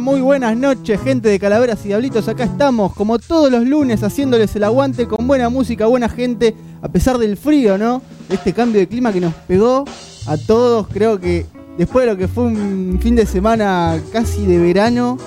muy 0.00 0.22
buenas 0.22 0.56
noches, 0.56 0.98
gente 1.00 1.28
de 1.28 1.38
Calaveras 1.38 1.84
y 1.84 1.88
Diablitos. 1.88 2.26
Acá 2.26 2.44
estamos, 2.44 2.94
como 2.94 3.18
todos 3.18 3.52
los 3.52 3.66
lunes, 3.66 4.02
haciéndoles 4.02 4.56
el 4.56 4.64
aguante 4.64 5.06
con 5.06 5.26
buena 5.26 5.50
música, 5.50 5.86
buena 5.86 6.08
gente, 6.08 6.54
a 6.80 6.88
pesar 6.88 7.18
del 7.18 7.36
frío, 7.36 7.76
¿no? 7.76 8.00
Este 8.28 8.54
cambio 8.54 8.80
de 8.80 8.88
clima 8.88 9.12
que 9.12 9.20
nos 9.20 9.34
pegó 9.34 9.84
a 10.26 10.36
todos. 10.38 10.88
Creo 10.88 11.20
que 11.20 11.44
después 11.76 12.06
de 12.06 12.12
lo 12.12 12.18
que 12.18 12.28
fue 12.28 12.44
un 12.44 12.98
fin 13.00 13.14
de 13.14 13.26
semana 13.26 14.00
casi 14.10 14.46
de 14.46 14.58
verano, 14.58 15.18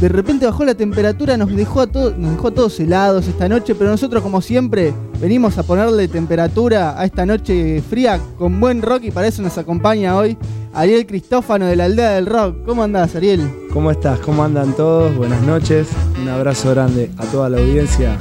de 0.00 0.08
repente 0.08 0.46
bajó 0.46 0.64
la 0.64 0.74
temperatura, 0.74 1.36
nos 1.36 1.54
dejó 1.54 1.80
a, 1.80 1.86
todos, 1.86 2.18
nos 2.18 2.32
dejó 2.32 2.52
todos 2.52 2.78
helados 2.80 3.28
esta 3.28 3.48
noche, 3.48 3.76
pero 3.76 3.90
nosotros, 3.90 4.22
como 4.22 4.40
siempre, 4.40 4.92
venimos 5.20 5.56
a 5.56 5.62
ponerle 5.62 6.08
temperatura 6.08 7.00
a 7.00 7.04
esta 7.04 7.24
noche 7.24 7.82
fría 7.88 8.20
con 8.38 8.58
buen 8.58 8.82
rock 8.82 9.04
y 9.04 9.10
para 9.12 9.28
eso 9.28 9.40
nos 9.40 9.56
acompaña 9.56 10.16
hoy 10.16 10.36
Ariel 10.78 11.06
Cristófano 11.06 11.66
de 11.66 11.74
la 11.74 11.86
Aldea 11.86 12.12
del 12.12 12.26
Rock. 12.26 12.64
¿Cómo 12.64 12.84
andás, 12.84 13.16
Ariel? 13.16 13.40
¿Cómo 13.72 13.90
estás? 13.90 14.20
¿Cómo 14.20 14.44
andan 14.44 14.76
todos? 14.76 15.12
Buenas 15.16 15.42
noches. 15.42 15.88
Un 16.22 16.28
abrazo 16.28 16.70
grande 16.70 17.10
a 17.16 17.24
toda 17.24 17.48
la 17.48 17.58
audiencia 17.58 18.16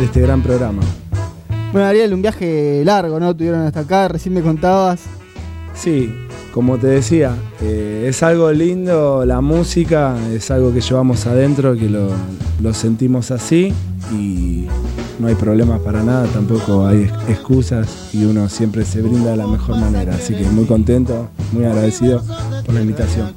de 0.00 0.06
este 0.06 0.20
gran 0.20 0.42
programa. 0.42 0.82
Bueno, 1.70 1.86
Ariel, 1.86 2.12
un 2.12 2.20
viaje 2.20 2.82
largo, 2.84 3.20
¿no? 3.20 3.36
Tuvieron 3.36 3.60
hasta 3.60 3.80
acá, 3.80 4.08
recién 4.08 4.34
me 4.34 4.42
contabas. 4.42 5.02
Sí, 5.72 6.12
como 6.52 6.78
te 6.78 6.88
decía, 6.88 7.32
eh, 7.62 8.06
es 8.08 8.24
algo 8.24 8.50
lindo 8.50 9.24
la 9.24 9.40
música, 9.40 10.16
es 10.32 10.50
algo 10.50 10.74
que 10.74 10.80
llevamos 10.80 11.28
adentro, 11.28 11.76
que 11.76 11.88
lo, 11.88 12.08
lo 12.60 12.74
sentimos 12.74 13.30
así 13.30 13.72
y 14.12 14.66
no 15.20 15.28
hay 15.28 15.34
problemas 15.34 15.80
para 15.80 16.02
nada, 16.02 16.26
tampoco 16.28 16.86
hay 16.86 17.02
ex- 17.02 17.12
excusas 17.28 18.08
y 18.12 18.24
uno 18.24 18.48
siempre 18.48 18.84
se 18.84 19.02
brinda 19.02 19.30
de 19.32 19.36
la 19.36 19.46
mejor 19.46 19.76
manera. 19.78 20.14
Así 20.14 20.34
que 20.34 20.44
muy 20.44 20.64
contento, 20.64 21.28
muy 21.52 21.64
agradecido 21.64 22.22
por 22.64 22.74
la 22.74 22.80
invitación. 22.80 23.32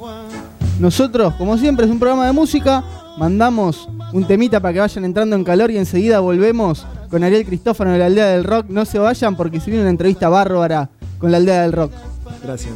Nosotros, 0.79 1.33
como 1.35 1.57
siempre, 1.57 1.85
es 1.85 1.91
un 1.91 1.99
programa 1.99 2.25
de 2.25 2.31
música. 2.31 2.83
Mandamos 3.17 3.87
un 4.11 4.25
temita 4.25 4.59
para 4.59 4.73
que 4.73 4.79
vayan 4.79 5.05
entrando 5.05 5.35
en 5.35 5.43
calor 5.43 5.69
y 5.69 5.77
enseguida 5.77 6.19
volvemos 6.19 6.85
con 7.11 7.23
Ariel 7.23 7.45
Cristófano 7.45 7.91
de 7.91 7.99
la 7.99 8.07
Aldea 8.07 8.27
del 8.29 8.43
Rock. 8.43 8.65
No 8.69 8.85
se 8.85 8.97
vayan 8.97 9.35
porque 9.35 9.59
se 9.59 9.67
viene 9.69 9.81
una 9.83 9.91
entrevista 9.91 10.29
bárbara 10.29 10.89
con 11.19 11.31
la 11.31 11.37
Aldea 11.37 11.61
del 11.61 11.73
Rock. 11.73 11.91
Gracias. 12.43 12.73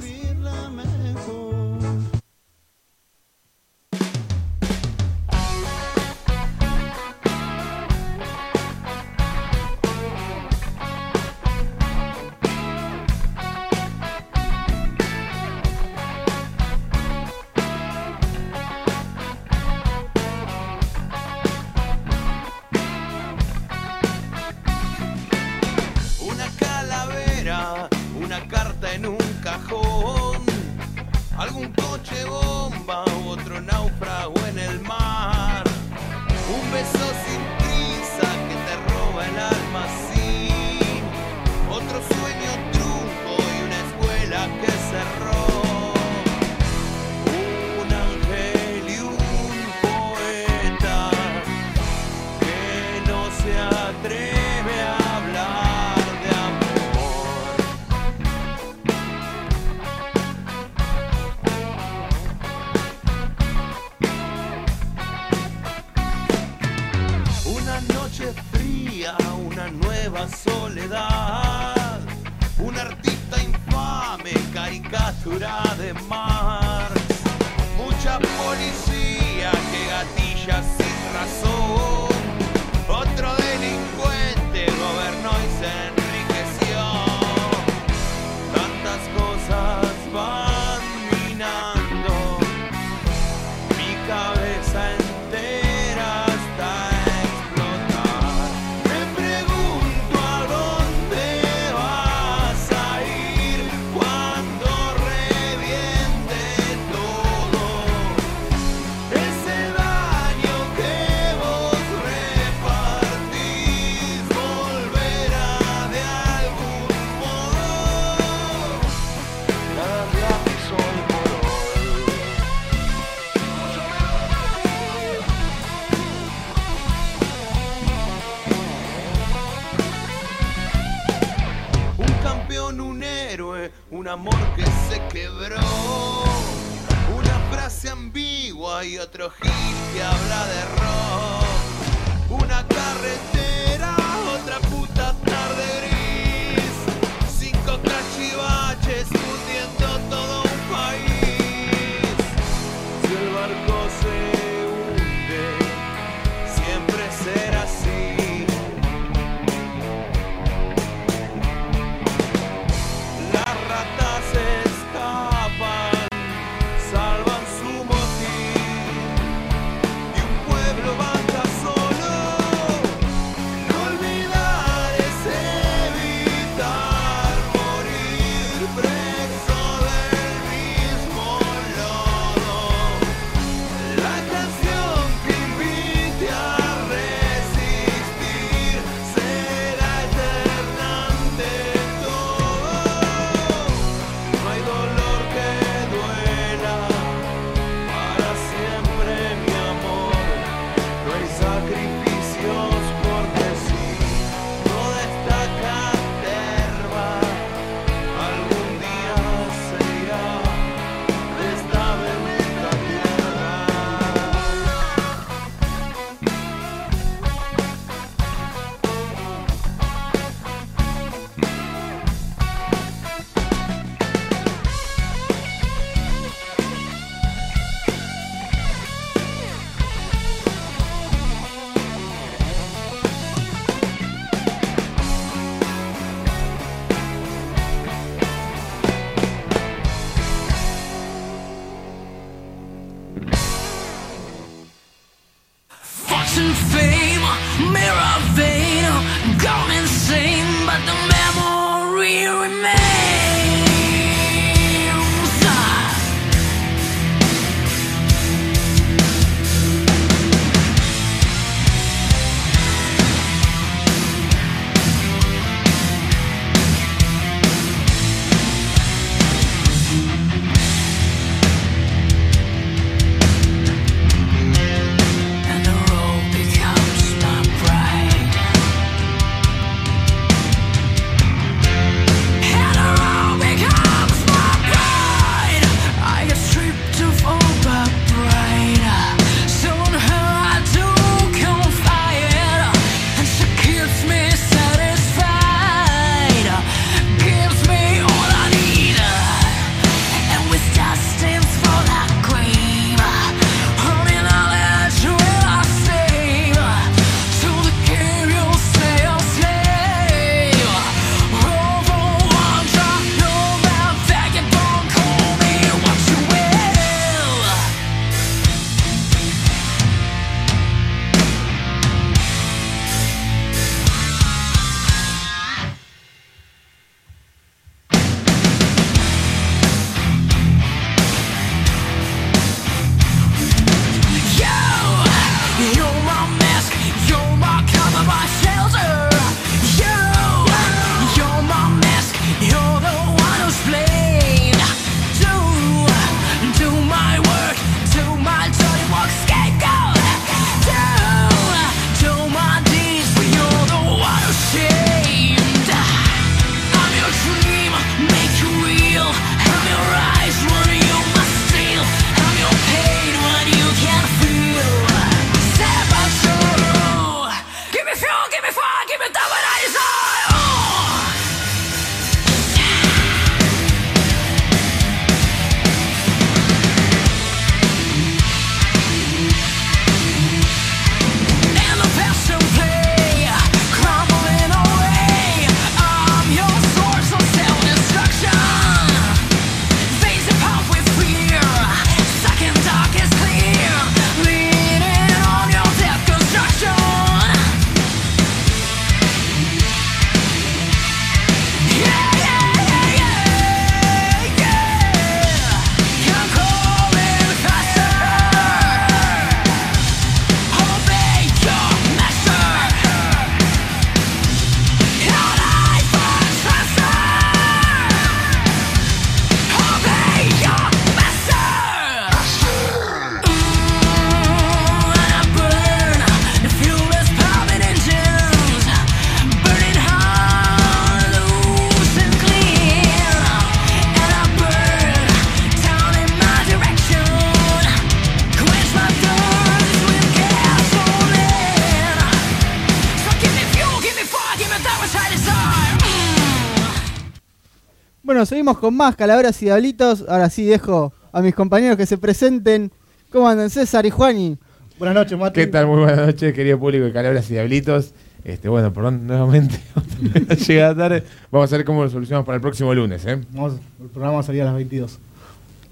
Seguimos 448.47 448.59
con 448.61 448.77
más 448.77 448.95
calaveras 448.95 449.41
y 449.41 449.45
diablitos. 449.45 450.05
Ahora 450.07 450.29
sí 450.29 450.45
dejo 450.45 450.93
a 451.11 451.21
mis 451.21 451.35
compañeros 451.35 451.75
que 451.75 451.85
se 451.85 451.97
presenten. 451.97 452.71
¿Cómo 453.11 453.27
andan 453.27 453.49
César 453.49 453.85
y 453.85 453.89
Juani? 453.89 454.37
Buenas 454.79 454.95
noches, 454.95 455.17
Mati. 455.19 455.39
¿Qué 455.41 455.47
tal? 455.47 455.67
Muy 455.67 455.79
buenas 455.79 455.97
noches, 456.05 456.33
querido 456.33 456.57
público 456.57 456.85
de 456.85 456.93
Calabras 456.93 457.29
y 457.29 457.33
Diablitos. 457.33 457.93
Este, 458.23 458.47
bueno, 458.47 458.71
perdón 458.71 459.05
nuevamente, 459.07 459.59
llega 460.47 460.73
tarde. 460.75 461.03
Vamos 461.31 461.51
a 461.51 461.57
ver 461.57 461.65
cómo 461.65 461.83
lo 461.83 461.89
solucionamos 461.89 462.25
para 462.25 462.37
el 462.37 462.41
próximo 462.41 462.73
lunes, 462.73 463.05
¿eh? 463.05 463.19
Vamos, 463.31 463.53
el 463.81 463.87
programa 463.89 464.23
salía 464.23 464.43
a 464.43 464.45
las 464.45 464.55
22. 464.55 464.99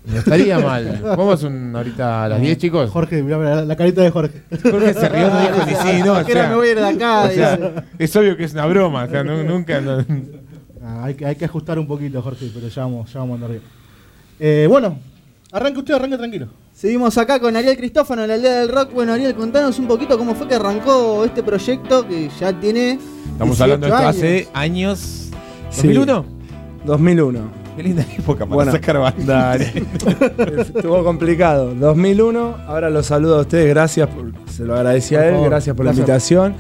No 0.08 0.18
estaría 0.20 0.60
mal. 0.60 1.00
Vamos 1.02 1.44
un, 1.44 1.74
ahorita 1.76 2.26
a 2.26 2.30
las 2.30 2.42
10, 2.42 2.58
chicos. 2.58 2.90
Jorge, 2.92 3.24
mirá 3.24 3.38
la, 3.38 3.62
la 3.66 3.76
carita 3.76 4.02
de 4.02 4.12
Jorge. 4.12 4.42
Jorge 4.64 4.94
se 4.94 5.10
rió, 5.10 5.30
no 5.30 5.40
dijo 5.42 5.66
ni 5.66 5.74
sí, 5.76 6.04
no. 6.04 6.12
o 6.14 6.16
¿A 6.16 6.24
qué 6.26 6.32
hora 6.34 6.42
sea, 6.42 6.50
me 6.50 6.56
voy 6.56 6.68
a 6.68 6.72
ir 6.72 6.78
de 6.80 6.88
acá? 6.88 7.22
o 7.24 7.30
sea, 7.30 7.56
Dice. 7.58 7.74
es 8.00 8.16
obvio 8.16 8.38
que 8.38 8.44
es 8.44 8.54
una 8.54 8.66
broma, 8.68 9.04
o 9.06 9.10
sea, 9.10 9.24
no- 9.24 9.44
nunca. 9.44 9.80
no- 9.82 10.06
Ah, 10.88 11.06
hay, 11.06 11.16
que, 11.16 11.26
hay 11.26 11.36
que 11.36 11.46
ajustar 11.46 11.80
un 11.80 11.88
poquito, 11.88 12.22
Jorge, 12.22 12.52
pero 12.54 12.68
ya 12.68 12.84
vamos, 12.84 13.12
ya 13.12 13.20
vamos 13.20 13.34
a 13.34 13.36
andar 13.36 13.50
bien. 13.50 13.64
Eh, 14.40 14.68
bueno, 14.70 15.00
arranque 15.52 15.80
usted, 15.80 15.96
arranque 15.96 16.18
tranquilo. 16.18 16.48
Seguimos 16.76 17.18
acá 17.18 17.40
con 17.40 17.56
Ariel 17.56 17.76
Cristófano 17.76 18.22
en 18.22 18.28
la 18.28 18.34
aldea 18.36 18.60
del 18.60 18.70
rock. 18.70 18.94
Bueno, 18.94 19.14
Ariel, 19.14 19.34
contanos 19.34 19.80
un 19.80 19.88
poquito 19.88 20.16
cómo 20.16 20.36
fue 20.36 20.48
que 20.48 20.56
arrancó 20.56 21.26
este 21.26 21.42
proyecto 21.42 22.08
que 22.08 22.30
ya 22.40 22.54
tiene. 22.60 23.00
Estamos 23.32 23.58
18 23.58 23.64
hablando 23.64 23.88
de 23.88 23.94
esto 23.94 24.08
años. 24.08 24.16
hace 24.16 24.48
años. 24.54 25.30
Sí. 25.72 25.88
¿2001? 25.88 27.65
2001. 27.76 27.78
Qué 27.78 27.84
linda 27.84 28.06
época 28.18 28.46
para 28.46 28.56
Bueno, 28.56 28.72
sacar. 28.72 29.62
Estuvo 30.60 31.04
complicado. 31.04 31.74
2001. 31.76 32.56
Ahora 32.68 32.90
los 32.90 33.06
saludo 33.06 33.38
a 33.38 33.42
ustedes. 33.42 33.70
Gracias. 33.70 34.08
Por, 34.10 34.32
se 34.50 34.64
lo 34.64 34.76
agradecí 34.76 35.16
a 35.16 35.28
él. 35.28 35.34
favor. 35.36 35.50
Gracias 35.50 35.76
por 35.76 35.86
Gracias. 35.86 35.98
la 36.08 36.14
invitación. 36.14 36.56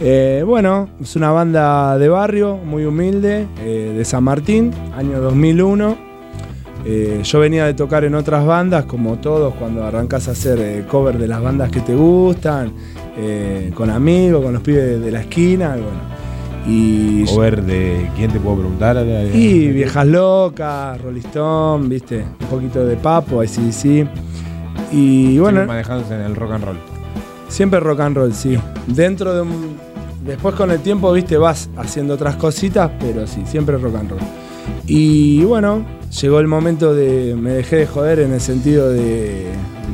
Eh, 0.00 0.44
bueno, 0.46 0.88
es 1.00 1.16
una 1.16 1.30
banda 1.30 1.98
de 1.98 2.08
barrio 2.08 2.56
muy 2.56 2.84
humilde 2.84 3.46
eh, 3.60 3.94
de 3.96 4.04
San 4.04 4.24
Martín, 4.24 4.72
año 4.96 5.20
2001. 5.20 6.12
Eh, 6.84 7.20
yo 7.22 7.38
venía 7.38 7.64
de 7.66 7.74
tocar 7.74 8.02
en 8.04 8.14
otras 8.16 8.44
bandas, 8.44 8.86
como 8.86 9.16
todos, 9.18 9.54
cuando 9.54 9.84
arrancas 9.84 10.26
a 10.26 10.32
hacer 10.32 10.58
eh, 10.60 10.84
cover 10.88 11.16
de 11.16 11.28
las 11.28 11.40
bandas 11.40 11.70
que 11.70 11.80
te 11.80 11.94
gustan, 11.94 12.72
eh, 13.16 13.70
con 13.74 13.88
amigos, 13.88 14.42
con 14.42 14.52
los 14.52 14.62
pibes 14.62 14.82
de, 14.84 14.98
de 14.98 15.10
la 15.12 15.20
esquina. 15.20 15.68
Bueno, 15.74 16.11
y 16.66 17.24
O 17.28 17.38
ver 17.40 17.62
de 17.64 18.08
quién 18.16 18.30
te 18.30 18.38
puedo 18.38 18.58
preguntar. 18.58 18.96
y 19.34 19.68
Viejas 19.68 20.06
Locas, 20.06 21.00
Rolling 21.00 21.20
Stone, 21.20 21.88
viste, 21.88 22.24
un 22.40 22.46
poquito 22.46 22.84
de 22.86 22.96
Papo, 22.96 23.40
ACDC. 23.40 24.06
Y 24.92 25.24
Siempre 25.32 25.40
bueno, 25.40 25.66
manejándose 25.66 26.14
en 26.14 26.20
el 26.20 26.36
rock 26.36 26.52
and 26.52 26.64
roll. 26.64 26.76
siempre 27.48 27.80
rock 27.80 28.00
and 28.00 28.16
roll, 28.16 28.32
sí. 28.34 28.58
Dentro 28.86 29.34
de 29.34 29.40
un. 29.42 29.76
Después 30.24 30.54
con 30.54 30.70
el 30.70 30.78
tiempo, 30.80 31.12
viste, 31.12 31.36
vas 31.36 31.68
haciendo 31.76 32.14
otras 32.14 32.36
cositas, 32.36 32.90
pero 33.00 33.26
sí, 33.26 33.42
siempre 33.44 33.76
rock 33.78 33.96
and 33.96 34.10
roll. 34.10 34.20
Y 34.86 35.42
bueno, 35.44 35.84
llegó 36.20 36.38
el 36.40 36.46
momento 36.46 36.94
de. 36.94 37.34
Me 37.34 37.50
dejé 37.50 37.76
de 37.76 37.86
joder 37.86 38.20
en 38.20 38.32
el 38.34 38.40
sentido 38.40 38.88
de, 38.90 39.46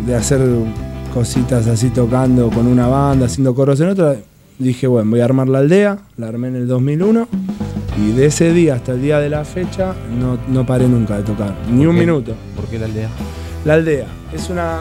de 0.07 0.15
hacer 0.15 0.41
cositas 1.15 1.67
así 1.67 1.89
tocando 1.91 2.51
con 2.51 2.67
una 2.67 2.87
banda, 2.89 3.27
haciendo 3.27 3.55
coros 3.55 3.81
en 3.81 3.89
otra. 3.91 4.17
Dije, 4.59 4.89
bueno, 4.89 5.11
voy 5.11 5.21
a 5.21 5.25
armar 5.25 5.49
la 5.49 5.59
aldea, 5.59 5.99
la 6.17 6.29
armé 6.29 6.49
en 6.49 6.57
el 6.57 6.67
2001 6.67 7.29
y 7.97 8.13
de 8.13 8.27
ese 8.27 8.53
día 8.53 8.75
hasta 8.75 8.93
el 8.93 9.03
día 9.03 9.21
de 9.21 9.29
la 9.29 9.45
fecha 9.45 9.95
no, 10.19 10.39
no 10.49 10.67
paré 10.67 10.89
nunca 10.89 11.17
de 11.17 11.23
tocar, 11.23 11.55
ni 11.71 11.87
un 11.87 11.95
qué? 11.95 12.01
minuto. 12.01 12.33
¿Por 12.57 12.65
qué 12.67 12.79
la 12.79 12.87
aldea? 12.87 13.09
La 13.65 13.75
aldea 13.75 14.07
es 14.33 14.51
una. 14.51 14.81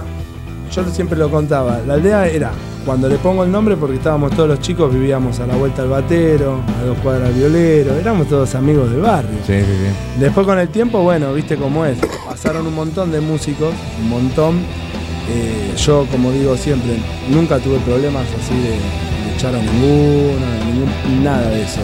Yo 0.73 0.83
siempre 0.89 1.17
lo 1.17 1.29
contaba. 1.29 1.79
La 1.87 1.93
aldea 1.95 2.27
era 2.27 2.51
cuando 2.85 3.07
le 3.07 3.17
pongo 3.17 3.43
el 3.43 3.51
nombre 3.51 3.75
porque 3.75 3.97
estábamos 3.97 4.31
todos 4.31 4.49
los 4.49 4.59
chicos, 4.61 4.91
vivíamos 4.91 5.39
a 5.39 5.45
la 5.45 5.55
vuelta 5.55 5.83
al 5.83 5.89
batero, 5.89 6.61
a 6.79 6.85
dos 6.85 6.97
cuadras 6.99 7.29
al 7.29 7.35
violero, 7.35 7.95
éramos 7.95 8.27
todos 8.27 8.55
amigos 8.55 8.89
del 8.89 9.01
barrio. 9.01 9.37
Sí, 9.45 9.59
sí, 9.59 9.65
sí. 9.65 10.19
Después 10.19 10.47
con 10.47 10.57
el 10.57 10.69
tiempo, 10.69 11.03
bueno, 11.03 11.33
viste 11.33 11.55
cómo 11.55 11.85
es. 11.85 11.99
Pasaron 12.25 12.65
un 12.65 12.73
montón 12.73 13.11
de 13.11 13.21
músicos, 13.21 13.73
un 14.01 14.09
montón. 14.09 14.55
Eh, 15.29 15.73
yo, 15.77 16.07
como 16.09 16.31
digo 16.31 16.55
siempre, 16.55 16.97
nunca 17.29 17.59
tuve 17.59 17.77
problemas 17.79 18.25
así 18.39 18.55
de, 18.55 18.77
de 19.37 19.49
echar 19.49 19.55
a 19.55 19.59
ninguno, 19.59 20.45
ningún- 20.65 21.23
nada 21.23 21.49
de 21.49 21.63
eso. 21.63 21.81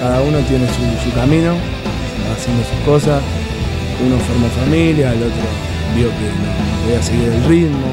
Cada 0.00 0.20
uno 0.22 0.38
tiene 0.48 0.66
su, 0.68 1.08
su 1.08 1.14
camino, 1.14 1.50
va 1.52 2.32
haciendo 2.34 2.62
sus 2.64 2.84
cosas. 2.86 3.20
Uno 4.04 4.16
formó 4.18 4.46
familia, 4.64 5.12
el 5.12 5.22
otro 5.24 5.48
vio 5.94 6.06
que 6.08 6.14
no 6.14 6.84
podía 6.84 7.02
seguir 7.02 7.28
el 7.28 7.44
ritmo. 7.44 7.86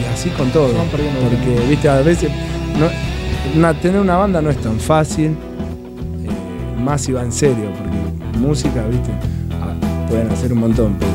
Y 0.00 0.12
así 0.12 0.30
con 0.30 0.50
todo. 0.50 0.68
Porque, 0.90 1.68
viste, 1.68 1.88
a 1.88 2.00
veces 2.00 2.30
no- 2.78 2.90
una- 3.58 3.74
tener 3.74 4.00
una 4.00 4.16
banda 4.16 4.42
no 4.42 4.50
es 4.50 4.56
tan 4.60 4.78
fácil 4.80 5.28
eh, 6.24 6.80
más 6.82 7.02
si 7.02 7.12
va 7.12 7.22
en 7.22 7.32
serio, 7.32 7.70
porque 7.78 8.38
música, 8.38 8.84
viste, 8.90 9.10
ah, 9.62 10.06
pueden 10.08 10.28
hacer 10.30 10.52
un 10.52 10.60
montón, 10.60 10.96
pero 10.98 11.10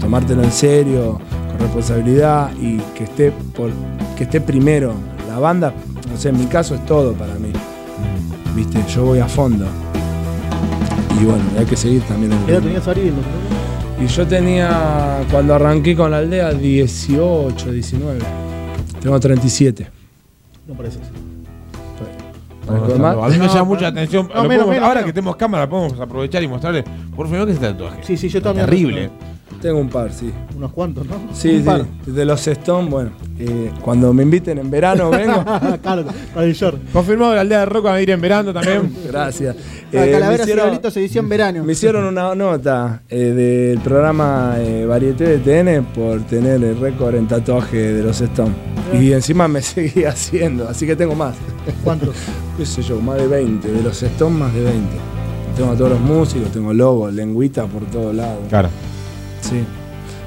tomártelo 0.00 0.42
en 0.42 0.52
serio, 0.52 1.20
con 1.50 1.58
responsabilidad 1.60 2.50
y 2.60 2.78
que 2.96 3.04
esté 3.04 3.30
por, 3.56 3.70
que 4.16 4.24
esté 4.24 4.40
primero 4.40 4.92
la 5.28 5.38
banda, 5.38 5.72
no 6.12 6.18
sé, 6.18 6.28
en 6.28 6.38
mi 6.38 6.46
caso 6.46 6.74
es 6.74 6.84
todo 6.84 7.14
para 7.14 7.34
mí. 7.34 7.50
Viste, 8.54 8.78
yo 8.94 9.06
voy 9.06 9.18
a 9.18 9.26
fondo. 9.26 9.64
Y 11.20 11.24
bueno, 11.24 11.42
hay 11.58 11.64
que 11.64 11.76
seguir 11.76 12.02
también 12.02 12.32
el 12.32 12.38
¿Qué 12.44 12.52
edad 12.52 12.62
tenías 12.62 12.86
en? 12.86 13.14
Y 14.00 14.06
yo 14.06 14.26
tenía, 14.26 15.24
cuando 15.30 15.54
arranqué 15.54 15.96
con 15.96 16.10
la 16.10 16.18
aldea, 16.18 16.52
18, 16.52 17.72
19. 17.72 18.20
Tengo 19.00 19.18
37. 19.18 19.88
No 20.68 20.74
parece. 20.74 20.98
Vamos 22.66 22.92
¿Algo 22.92 23.24
a 23.24 23.28
mí 23.28 23.38
me 23.38 23.48
llama 23.48 23.64
mucha 23.64 23.88
atención. 23.88 24.28
Ahora 24.34 25.04
que 25.04 25.12
tenemos 25.12 25.36
cámara, 25.36 25.68
podemos 25.68 25.98
aprovechar 25.98 26.42
y 26.42 26.48
mostrarle. 26.48 26.84
Por 27.14 27.28
favor, 27.28 27.46
¿qué 27.46 27.52
es 27.52 27.58
este 27.58 27.72
tatuaje? 27.72 27.98
Sí, 28.02 28.16
sí, 28.16 28.28
yo 28.28 28.42
también. 28.42 28.66
Terrible. 28.66 29.10
Tengo 29.60 29.78
un 29.78 29.88
par, 29.88 30.12
sí. 30.12 30.32
Unos 30.56 30.72
cuantos, 30.72 31.06
¿no? 31.06 31.14
Sí, 31.32 31.50
Un 31.50 31.58
sí, 31.58 31.62
par. 31.62 31.86
de 32.06 32.24
los 32.24 32.46
Stone, 32.46 32.88
bueno, 32.90 33.10
eh, 33.38 33.70
cuando 33.80 34.12
me 34.12 34.22
inviten 34.22 34.58
en 34.58 34.70
verano 34.70 35.10
vengo. 35.10 35.44
claro, 35.82 36.04
con 36.34 36.42
el 36.42 36.52
short. 36.54 36.78
Confirmado 36.92 37.34
la 37.34 37.42
aldea 37.42 37.60
de 37.60 37.66
Roca 37.66 37.90
va 37.90 37.94
a 37.96 38.02
ir 38.02 38.10
en 38.10 38.20
verano 38.20 38.52
también. 38.52 38.92
Gracias. 39.06 39.54
La 39.92 40.02
Eh, 40.02 40.06
me, 40.06 40.12
Calaveras 40.12 40.40
y 40.40 40.42
hicieron, 40.42 40.64
Diablitos 40.66 40.96
edición 40.96 41.28
verano. 41.28 41.64
me 41.64 41.72
hicieron 41.72 42.04
una 42.04 42.34
nota 42.34 43.02
eh, 43.08 43.18
del 43.18 43.78
programa 43.80 44.54
eh, 44.58 44.86
Varieté 44.86 45.38
de 45.38 45.38
TN 45.38 45.84
por 45.94 46.20
tener 46.22 46.62
el 46.62 46.78
récord 46.80 47.14
en 47.14 47.28
tatuaje 47.28 47.76
de 47.94 48.02
los 48.02 48.20
Stone. 48.20 48.52
Y 48.98 49.12
encima 49.12 49.48
me 49.48 49.62
seguí 49.62 50.04
haciendo, 50.04 50.68
así 50.68 50.86
que 50.86 50.96
tengo 50.96 51.14
más. 51.14 51.34
¿Cuántos? 51.84 52.14
qué 52.56 52.66
sé 52.66 52.82
yo, 52.82 53.00
más 53.00 53.16
de 53.16 53.26
20, 53.26 53.70
de 53.70 53.82
los 53.82 54.02
Stones 54.02 54.38
más 54.38 54.52
de 54.54 54.62
20. 54.64 54.80
Tengo 55.56 55.72
a 55.72 55.76
todos 55.76 55.90
los 55.90 56.00
músicos, 56.00 56.50
tengo 56.50 56.72
logos, 56.72 57.12
lengüitas 57.12 57.66
por 57.68 57.82
todos 57.84 58.14
lados. 58.14 58.38
Claro. 58.48 58.68
Sí, 59.42 59.62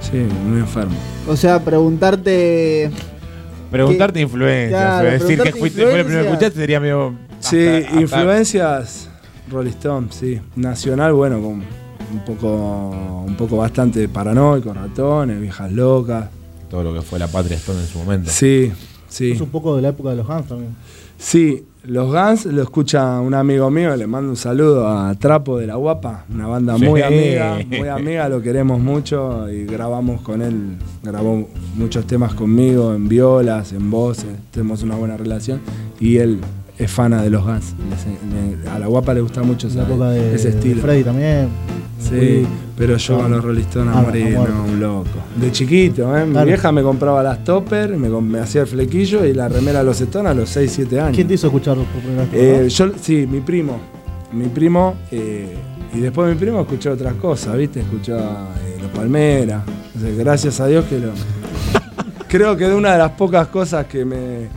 sí, 0.02 0.18
muy 0.46 0.60
enfermo. 0.60 0.96
O 1.28 1.36
sea, 1.36 1.60
preguntarte. 1.64 2.92
Preguntarte 3.72 4.22
influencias. 4.22 4.70
Claro, 4.82 5.08
es 5.10 5.22
decir, 5.22 5.42
que 5.42 5.52
fuiste, 5.54 5.82
fue 5.84 6.00
el 6.00 6.06
primero 6.06 6.24
que 6.26 6.30
escuchaste 6.32 6.60
sería 6.60 6.80
medio. 6.80 7.16
Sí, 7.40 7.66
hasta- 7.68 7.88
hasta- 7.88 8.02
influencias 8.02 9.10
Rolling 9.52 9.72
Stone, 9.72 10.08
sí. 10.12 10.40
Nacional, 10.56 11.14
bueno, 11.14 11.42
con 11.42 11.64
un 12.14 12.26
poco, 12.26 13.24
un 13.26 13.36
poco 13.36 13.58
bastante 13.58 14.08
paranoico, 14.08 14.74
ratones, 14.74 15.42
viejas 15.42 15.72
locas. 15.72 16.30
Todo 16.70 16.84
lo 16.84 16.94
que 16.94 17.02
fue 17.02 17.20
la 17.20 17.28
Patria 17.28 17.58
Stone 17.58 17.80
en 17.82 17.88
su 17.88 17.98
momento. 18.00 18.30
Sí, 18.32 18.72
sí. 19.10 19.32
Es 19.32 19.42
un 19.42 19.50
poco 19.50 19.76
de 19.76 19.82
la 19.82 19.90
época 19.90 20.12
de 20.12 20.16
los 20.18 20.28
Guns 20.28 20.48
también. 20.48 20.76
Sí, 21.18 21.66
los 21.88 22.12
Guns 22.12 22.46
lo 22.46 22.62
escucha 22.64 23.20
un 23.22 23.34
amigo 23.34 23.70
mío, 23.70 23.96
le 23.96 24.08
mando 24.08 24.30
un 24.30 24.36
saludo 24.36 24.88
a 24.88 25.14
Trapo 25.16 25.58
de 25.58 25.68
la 25.68 25.76
Guapa, 25.76 26.26
una 26.34 26.48
banda 26.48 26.78
muy 26.78 27.00
Sí. 27.02 27.06
amiga, 27.06 27.58
muy 27.70 27.88
amiga, 27.88 28.30
lo 28.30 28.42
queremos 28.42 28.80
mucho 28.80 29.50
y 29.52 29.66
grabamos 29.66 30.22
con 30.22 30.42
él, 30.42 30.78
grabó 31.04 31.48
muchos 31.76 32.06
temas 32.08 32.34
conmigo 32.34 32.94
en 32.94 33.08
violas, 33.08 33.72
en 33.74 33.90
voces, 33.92 34.28
tenemos 34.52 34.82
una 34.84 34.96
buena 34.96 35.18
relación 35.18 35.60
y 36.00 36.18
él 36.18 36.40
es 36.78 36.92
fana 36.92 37.22
de 37.22 37.30
los 37.30 37.44
Guns. 37.44 37.74
A 38.74 38.80
la 38.80 38.88
Guapa 38.88 39.14
le 39.14 39.22
gusta 39.22 39.44
mucho 39.44 39.68
esa- 39.68 39.86
de, 39.86 40.36
ese 40.36 40.50
de 40.52 40.58
estilo. 40.58 40.82
Freddy 40.82 41.04
también. 41.04 41.48
Sí, 42.00 42.46
pero 42.78 42.98
yo 42.98 43.22
Ah, 43.22 43.26
a 43.26 43.30
los 43.30 43.44
Rolling 43.44 43.62
Stones 43.62 43.96
ah, 43.96 44.00
a 44.00 44.02
morir, 44.04 44.36
a 44.36 44.40
muerte. 44.40 44.54
no, 44.56 44.64
un 44.66 44.80
loco. 44.80 45.10
De 45.36 45.52
chiquito, 45.52 46.16
¿eh? 46.16 46.26
Mi 46.26 46.44
vieja 46.44 46.72
me 46.72 46.84
compraba 46.84 47.24
las 47.24 47.44
topper, 47.44 47.98
me, 47.98 48.40
hacía 48.40 48.62
el 48.62 48.68
flequillo 48.68 49.26
y 49.26 49.34
la 49.34 49.48
remera 49.50 49.80
de 49.80 49.86
los 49.86 50.00
Stones 50.02 50.32
a 50.32 50.34
los 50.36 50.50
6, 50.50 50.72
7 50.76 51.00
años. 51.00 51.16
¿Quién 51.16 51.28
te 51.28 51.34
hizo 51.36 51.48
escuchar 51.48 51.76
por 51.78 51.86
primera 51.86 52.24
vez? 52.26 52.32
Eh, 52.34 52.70
yo, 52.70 52.92
sí, 53.02 53.26
mi 53.30 53.40
primo. 53.40 53.80
Mi 54.34 54.48
primo, 54.48 54.96
eh, 55.12 55.56
y 55.94 56.00
después 56.00 56.30
mi 56.30 56.36
primo 56.36 56.60
escuchó 56.62 56.92
otras 56.92 57.14
cosas, 57.14 57.58
¿viste? 57.58 57.80
Escuchó 57.80 58.18
eh, 58.18 58.78
Los 58.82 58.92
Palmeras. 58.92 59.64
Gracias 60.18 60.60
a 60.60 60.68
Dios 60.68 60.86
que 60.86 61.00
lo. 61.00 61.12
Creo 62.28 62.58
que 62.58 62.68
de 62.68 62.76
una 62.76 62.92
de 62.92 62.98
las 62.98 63.12
pocas 63.12 63.48
cosas 63.48 63.86
que 63.86 64.04
me, 64.04 64.48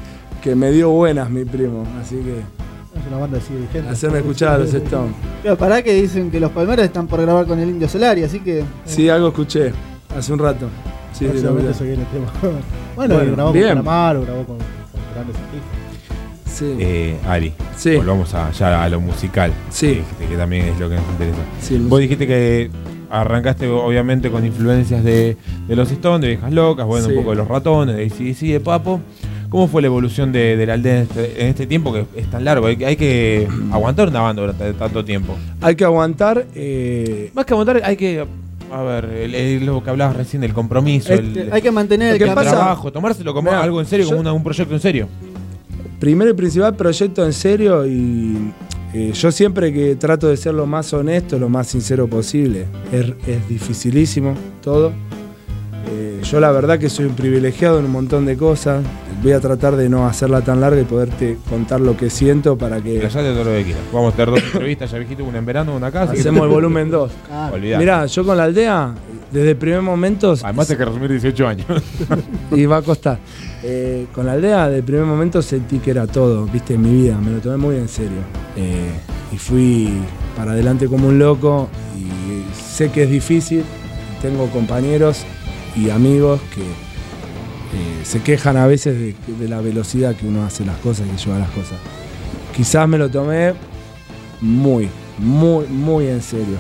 que 0.43 0.55
me 0.55 0.71
dio 0.71 0.91
buenas 0.91 1.31
mi 1.31 1.45
primo. 1.45 1.85
Así 2.01 2.17
que 2.17 2.39
Es 2.99 3.07
una 3.09 3.19
banda 3.19 3.39
así 3.39 3.53
vigente. 3.55 3.89
hacerme 3.89 4.19
escuchar 4.19 4.55
a 4.55 4.59
los 4.59 4.73
Stones. 4.75 5.15
Claro, 5.43 5.57
pará 5.59 5.83
que 5.83 5.93
dicen 5.95 6.31
que 6.31 6.41
los 6.41 6.51
Palmeras 6.51 6.87
están 6.87 7.07
por 7.07 7.21
grabar 7.21 7.47
con 7.47 7.59
el 7.59 7.69
Indio 7.69 7.89
Solari, 7.89 8.23
así 8.25 8.41
que. 8.41 8.65
Sí, 8.85 9.09
algo 9.09 9.29
escuché 9.29 9.73
hace 10.17 10.33
un 10.33 10.39
rato. 10.41 10.69
Sí, 11.13 11.27
sí, 11.35 11.41
lo 11.43 11.55
viene 11.55 11.69
el 11.71 12.07
tema. 12.07 12.33
bueno, 12.97 13.15
Bueno, 13.17 13.33
grabó 13.35 13.53
bien. 13.53 13.65
con 13.67 13.77
Calamaro, 13.77 14.23
grabó 14.23 14.45
con, 14.45 14.57
con 14.59 15.01
grandes 15.15 15.37
artistas. 15.37 16.53
Sí. 16.53 16.77
Eh, 16.81 17.17
Ari, 17.29 17.53
Sí. 17.77 17.97
volvamos 17.97 18.35
a, 18.35 18.51
ya 18.51 18.83
a 18.83 18.89
lo 18.89 19.01
musical. 19.01 19.53
Sí. 19.71 19.87
Que, 19.87 19.95
dijiste 19.99 20.27
que 20.29 20.37
también 20.37 20.67
es 20.67 20.79
lo 20.81 20.89
que 20.89 20.97
nos 20.97 21.05
interesa. 21.11 21.39
Sí, 21.61 21.79
Vos 21.79 22.01
dijiste 22.01 22.27
que 22.27 22.71
arrancaste 23.11 23.69
obviamente 23.69 24.31
con 24.31 24.45
influencias 24.45 25.03
de, 25.05 25.37
de 25.69 25.77
los 25.77 25.91
Stones, 25.91 26.21
de 26.23 26.29
Viejas 26.29 26.53
Locas, 26.53 26.85
bueno, 26.87 27.07
Sí. 27.07 27.13
un 27.13 27.19
poco 27.19 27.31
de 27.31 27.37
los 27.37 27.49
ratones, 27.49 27.97
de 27.97 28.05
ACDC, 28.07 28.53
de 28.53 28.61
Papo. 28.61 29.01
¿Cómo 29.51 29.67
fue 29.67 29.81
la 29.81 29.87
evolución 29.87 30.31
de, 30.31 30.57
de 30.59 30.67
la 30.67 30.75
aldea 30.75 30.97
en 30.97 31.03
este, 31.05 31.43
en 31.43 31.47
este 31.49 31.67
tiempo 31.67 31.93
que 31.93 32.05
es 32.17 32.31
tan 32.31 32.45
largo? 32.45 32.67
Hay, 32.67 32.77
que- 32.77 32.85
hay 32.87 32.97
que 32.97 33.49
aguantar 33.73 34.09
una 34.09 34.21
banda 34.21 34.43
durante 34.43 34.73
tanto 34.75 35.05
tiempo. 35.05 35.37
Hay 35.63 35.75
que 35.75 35.85
aguantar. 35.85 36.47
eh, 36.55 37.31
Más 37.35 37.47
que 37.47 37.55
aguantar, 37.55 37.81
hay 37.83 37.97
que. 37.97 38.27
A 38.71 38.83
ver, 38.83 39.07
el- 39.07 39.35
el- 39.35 39.65
lo 39.65 39.83
que 39.83 39.89
hablabas 39.89 40.15
recién 40.17 40.43
del 40.43 40.53
compromiso, 40.53 41.11
Este, 41.15 41.43
el, 41.43 41.53
Hay 41.53 41.63
que 41.63 41.71
mantener 41.71 42.13
el 42.13 42.19
que 42.19 42.27
pasa- 42.27 42.51
trabajo, 42.51 42.93
tomárselo 42.93 43.33
como 43.33 43.51
algo 43.51 43.81
en 43.81 43.87
serio, 43.87 44.05
yo- 44.05 44.11
como 44.11 44.21
una- 44.21 44.33
un 44.35 44.45
proyecto 44.45 44.75
en 44.75 44.81
serio. 44.81 45.09
primero 45.99 46.31
y 46.31 46.35
principal 46.35 46.77
proyecto 46.77 47.25
en 47.25 47.33
serio 47.33 47.85
y 47.87 48.53
eh, 48.95 49.13
yo 49.15 49.33
siempre 49.33 49.73
que 49.73 49.97
trato 49.97 50.29
de 50.29 50.37
ser 50.37 50.53
lo 50.55 50.67
más 50.67 50.93
honesto, 50.93 51.39
lo 51.39 51.49
más 51.49 51.67
sincero 51.69 52.07
posible. 52.07 52.67
Es, 52.93 53.07
es 53.27 53.49
dificilísimo 53.49 54.35
todo. 54.63 54.93
Eh, 55.91 56.21
yo 56.23 56.39
la 56.39 56.53
verdad 56.53 56.79
que 56.79 56.89
soy 56.91 57.07
un 57.07 57.15
privilegiado 57.15 57.79
en 57.79 57.87
un 57.87 57.93
montón 57.93 58.27
de 58.27 58.37
cosas. 58.37 58.85
Voy 59.23 59.33
a 59.33 59.41
tratar 59.41 59.75
de 59.77 59.89
no 59.89 60.07
hacerla 60.07 60.43
tan 60.43 60.61
larga 60.61 60.81
y 60.81 60.85
poderte 60.85 61.39
contar 61.51 61.81
lo 61.81 61.97
que 61.97 62.09
siento 62.09 62.57
para 62.57 62.81
que 62.81 63.01
Callate 63.01 63.33
todo 63.33 63.45
lo 63.45 63.51
que 63.51 63.65
quieras. 63.65 63.83
Vamos 63.93 64.15
a 64.15 64.17
tener 64.17 64.35
dos 64.35 64.45
entrevistas, 64.45 64.91
ya 64.93 64.99
dijiste, 64.99 65.23
una 65.23 65.39
en 65.39 65.47
verano, 65.47 65.75
una 65.75 65.89
acá. 65.89 66.11
que- 66.11 66.21
hacemos 66.21 66.43
el 66.45 66.49
volumen 66.49 66.91
2. 66.91 67.11
Ah. 67.33 67.51
Mirá, 67.79 68.07
yo 68.07 68.25
con 68.25 68.37
la 68.37 68.45
aldea, 68.45 68.95
desde 69.33 69.51
el 69.51 69.57
primer 69.57 69.83
momento, 69.83 70.35
Además 70.43 70.71
hay 70.71 70.77
que 70.77 70.85
resumir 70.85 71.11
18 71.11 71.49
años. 71.49 71.67
y 72.53 72.65
va 72.67 72.77
a 72.79 72.83
costar. 72.83 73.19
Eh, 73.65 74.07
con 74.15 74.25
la 74.27 74.33
aldea, 74.33 74.67
desde 74.67 74.79
el 74.79 74.85
primer 74.85 75.05
momento 75.05 75.43
sentí 75.43 75.79
que 75.81 75.91
era 75.91 76.07
todo, 76.07 76.45
viste, 76.47 76.75
en 76.75 76.83
mi 76.83 77.03
vida, 77.03 77.19
me 77.19 77.33
lo 77.33 77.39
tomé 77.41 77.57
muy 77.57 77.77
en 77.77 77.89
serio. 77.89 78.21
Eh, 78.57 78.91
y 79.33 79.37
fui 79.37 79.89
para 80.37 80.53
adelante 80.53 80.87
como 80.87 81.09
un 81.09 81.19
loco 81.19 81.69
y 81.99 82.45
sé 82.73 82.91
que 82.93 83.03
es 83.03 83.11
difícil, 83.11 83.65
tengo 84.23 84.47
compañeros 84.51 85.25
y 85.77 85.91
amigos 85.91 86.41
que 86.55 86.63
eh, 87.75 88.05
se 88.05 88.23
quejan 88.23 88.57
a 88.57 88.67
veces 88.67 88.99
de, 88.99 89.49
la 89.49 89.61
velocidad 89.61 90.17
que 90.17 90.27
uno 90.27 90.45
hace 90.45 90.65
las 90.65 90.79
cosas 90.79 91.07
y 91.07 91.11
que 91.11 91.17
lleva 91.19 91.39
las 91.39 91.51
cosas. 91.51 91.79
Quizás 92.57 92.89
me 92.89 92.99
lo 92.99 93.11
tomé 93.11 93.53
muy, 94.41 94.89
muy, 95.19 95.67
muy 95.67 96.07
en 96.07 96.23
serio. 96.23 96.57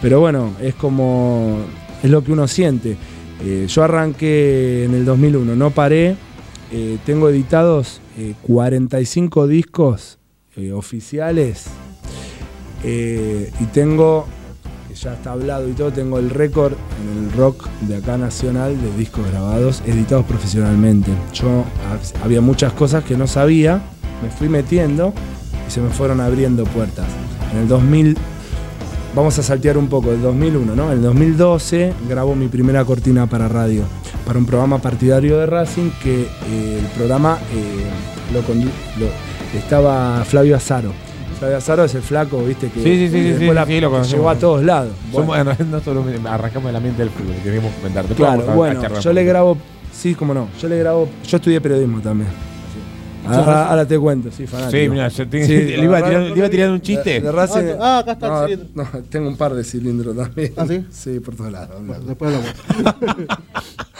Pero 0.00 0.20
bueno, 0.20 0.52
es 0.60 0.74
como. 0.74 1.58
es 2.02 2.10
lo 2.10 2.22
que 2.22 2.32
uno 2.32 2.46
siente. 2.48 2.96
Eh, 3.42 3.66
yo 3.68 3.82
arranqué 3.82 4.84
en 4.84 4.94
el 4.94 5.04
2001, 5.04 5.56
no 5.56 5.70
paré. 5.70 6.16
Eh, 6.72 6.98
tengo 7.04 7.28
editados 7.28 8.00
eh, 8.18 8.34
45 8.42 9.46
discos 9.46 10.18
oficiales 10.72 11.64
y 12.84 13.64
tengo 13.72 14.26
ya 15.00 15.12
está 15.14 15.32
hablado 15.32 15.68
y 15.68 15.72
todo, 15.72 15.92
tengo 15.92 16.18
el 16.18 16.30
récord 16.30 16.72
en 17.02 17.24
el 17.24 17.32
rock 17.32 17.66
de 17.82 17.96
acá 17.96 18.16
nacional 18.16 18.80
de 18.80 18.96
discos 18.96 19.26
grabados, 19.30 19.82
editados 19.86 20.24
profesionalmente. 20.24 21.10
Yo 21.32 21.64
ha- 22.20 22.24
había 22.24 22.40
muchas 22.40 22.72
cosas 22.72 23.04
que 23.04 23.16
no 23.16 23.26
sabía, 23.26 23.82
me 24.22 24.30
fui 24.30 24.48
metiendo 24.48 25.12
y 25.66 25.70
se 25.70 25.80
me 25.80 25.90
fueron 25.90 26.20
abriendo 26.20 26.64
puertas. 26.64 27.06
En 27.52 27.58
el 27.60 27.68
2000, 27.68 28.16
vamos 29.14 29.38
a 29.38 29.42
saltear 29.42 29.76
un 29.78 29.88
poco, 29.88 30.12
el 30.12 30.22
2001, 30.22 30.74
¿no? 30.76 30.86
En 30.86 30.98
el 30.98 31.02
2012 31.02 31.92
grabo 32.08 32.34
mi 32.34 32.48
primera 32.48 32.84
cortina 32.84 33.26
para 33.26 33.48
radio, 33.48 33.82
para 34.26 34.38
un 34.38 34.46
programa 34.46 34.78
partidario 34.78 35.38
de 35.38 35.46
Racing 35.46 35.90
que 36.02 36.22
eh, 36.22 36.78
el 36.80 36.86
programa 36.96 37.38
eh, 37.52 38.32
lo, 38.32 38.40
lo- 39.04 39.12
estaba 39.58 40.24
Flavio 40.24 40.56
Azaro. 40.56 40.92
Flavio 41.34 41.56
Azaro 41.58 41.84
es 41.84 41.94
el 41.94 42.02
flaco, 42.02 42.42
viste, 42.44 42.68
que 42.70 42.80
Sí, 42.80 42.84
sí, 42.84 43.08
sí, 43.08 43.12
sí, 43.12 43.20
después 43.22 43.48
sí, 43.50 43.54
la- 43.54 43.66
sí, 43.66 43.80
lo 43.80 44.02
llegó 44.02 44.30
a 44.30 44.34
todos 44.36 44.64
lados. 44.64 44.92
Somos- 45.12 45.26
Bueno, 45.26 45.52
no 45.70 45.80
solo 45.80 46.04
arrancamos 46.28 46.70
el 46.70 46.76
ambiente 46.76 47.02
del 47.02 47.10
fútbol, 47.10 47.34
queríamos 47.42 47.72
comentar. 47.74 48.04
Claro, 48.06 48.30
vamos 48.38 48.48
a- 48.48 48.52
a 48.52 48.54
bueno, 48.56 49.00
yo 49.00 49.12
le 49.12 49.24
grabo, 49.24 49.58
sí, 49.92 50.14
como 50.14 50.32
no, 50.34 50.48
yo 50.60 50.68
le 50.68 50.78
grabo, 50.78 51.08
yo 51.26 51.36
estudié 51.36 51.60
periodismo 51.60 52.00
también. 52.00 52.28
Ahora, 53.26 53.68
ahora 53.70 53.86
te 53.86 53.98
cuento, 53.98 54.30
sí, 54.30 54.46
fanático. 54.46 54.82
Sí, 54.82 54.88
mira, 54.90 55.08
yo 55.08 55.26
te- 55.26 55.46
Sí, 55.46 55.52
le, 55.76 55.82
iba 55.84 55.96
tirar, 55.96 56.12
verdad, 56.12 56.28
le 56.30 56.36
iba 56.36 56.46
a 56.46 56.50
tirar 56.50 56.70
un 56.70 56.80
chiste. 56.82 57.10
De, 57.10 57.20
de 57.22 57.32
Racing- 57.32 57.76
Ah, 57.80 57.96
ah, 57.96 57.98
acá 58.00 58.12
está 58.12 58.44
el 58.44 58.50
cilindro. 58.58 58.84
no, 58.92 59.02
tengo 59.08 59.28
un 59.28 59.36
par 59.38 59.54
de 59.54 59.64
cilindros 59.64 60.14
también. 60.14 60.52
¿Ah, 60.58 60.66
sí? 60.68 60.84
Sí, 60.90 61.20
por 61.20 61.34
todos 61.34 61.50
lados. 61.50 61.70
Después 62.06 62.34
hablamos. 62.34 62.54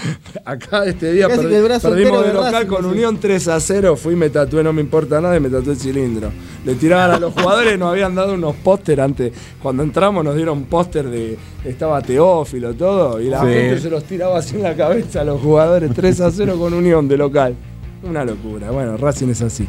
Acá 0.44 0.84
este 0.84 1.12
día 1.12 1.28
Casi 1.28 1.40
perdi- 1.42 1.50
perdimos 1.80 1.84
entero 1.84 2.23
de 2.23 2.32
local 2.34 2.52
Racing, 2.52 2.66
con 2.68 2.82
sí. 2.84 2.88
Unión 2.90 3.18
3 3.20 3.49
a 3.49 3.61
0. 3.61 3.96
Fui, 3.96 4.16
me 4.16 4.30
tatué, 4.30 4.62
no 4.62 4.73
me 4.73 4.80
importa 4.80 5.20
nada 5.20 5.37
y 5.37 5.40
me 5.40 5.49
tatué 5.49 5.73
el 5.73 5.78
cilindro. 5.78 6.30
Le 6.64 6.75
tiraban 6.75 7.11
a 7.12 7.18
los 7.18 7.32
jugadores, 7.34 7.78
nos 7.78 7.90
habían 7.90 8.14
dado 8.14 8.34
unos 8.34 8.54
póster 8.56 9.00
antes. 9.00 9.32
Cuando 9.62 9.82
entramos 9.82 10.25
nos 10.25 10.37
dieron 10.37 10.64
póster 10.64 11.08
de. 11.08 11.38
Estaba 11.64 12.00
Teófilo, 12.02 12.75
todo. 12.75 13.20
Y 13.20 13.28
la 13.28 13.40
Sí. 13.40 13.46
gente 13.49 13.78
se 13.80 13.90
los 13.90 14.04
tiraba 14.04 14.38
así 14.38 14.56
en 14.56 14.62
la 14.62 14.75
cabeza 14.75 15.23
a 15.23 15.25
los 15.25 15.40
jugadores 15.40 15.90
3 15.94 16.20
a 16.20 16.30
0 16.30 16.56
con 16.58 16.75
Unión 16.75 17.08
de 17.08 17.16
local. 17.16 17.54
Una 18.02 18.25
locura. 18.25 18.70
Bueno, 18.70 18.96
Racing 18.96 19.28
es 19.28 19.40
así. 19.42 19.66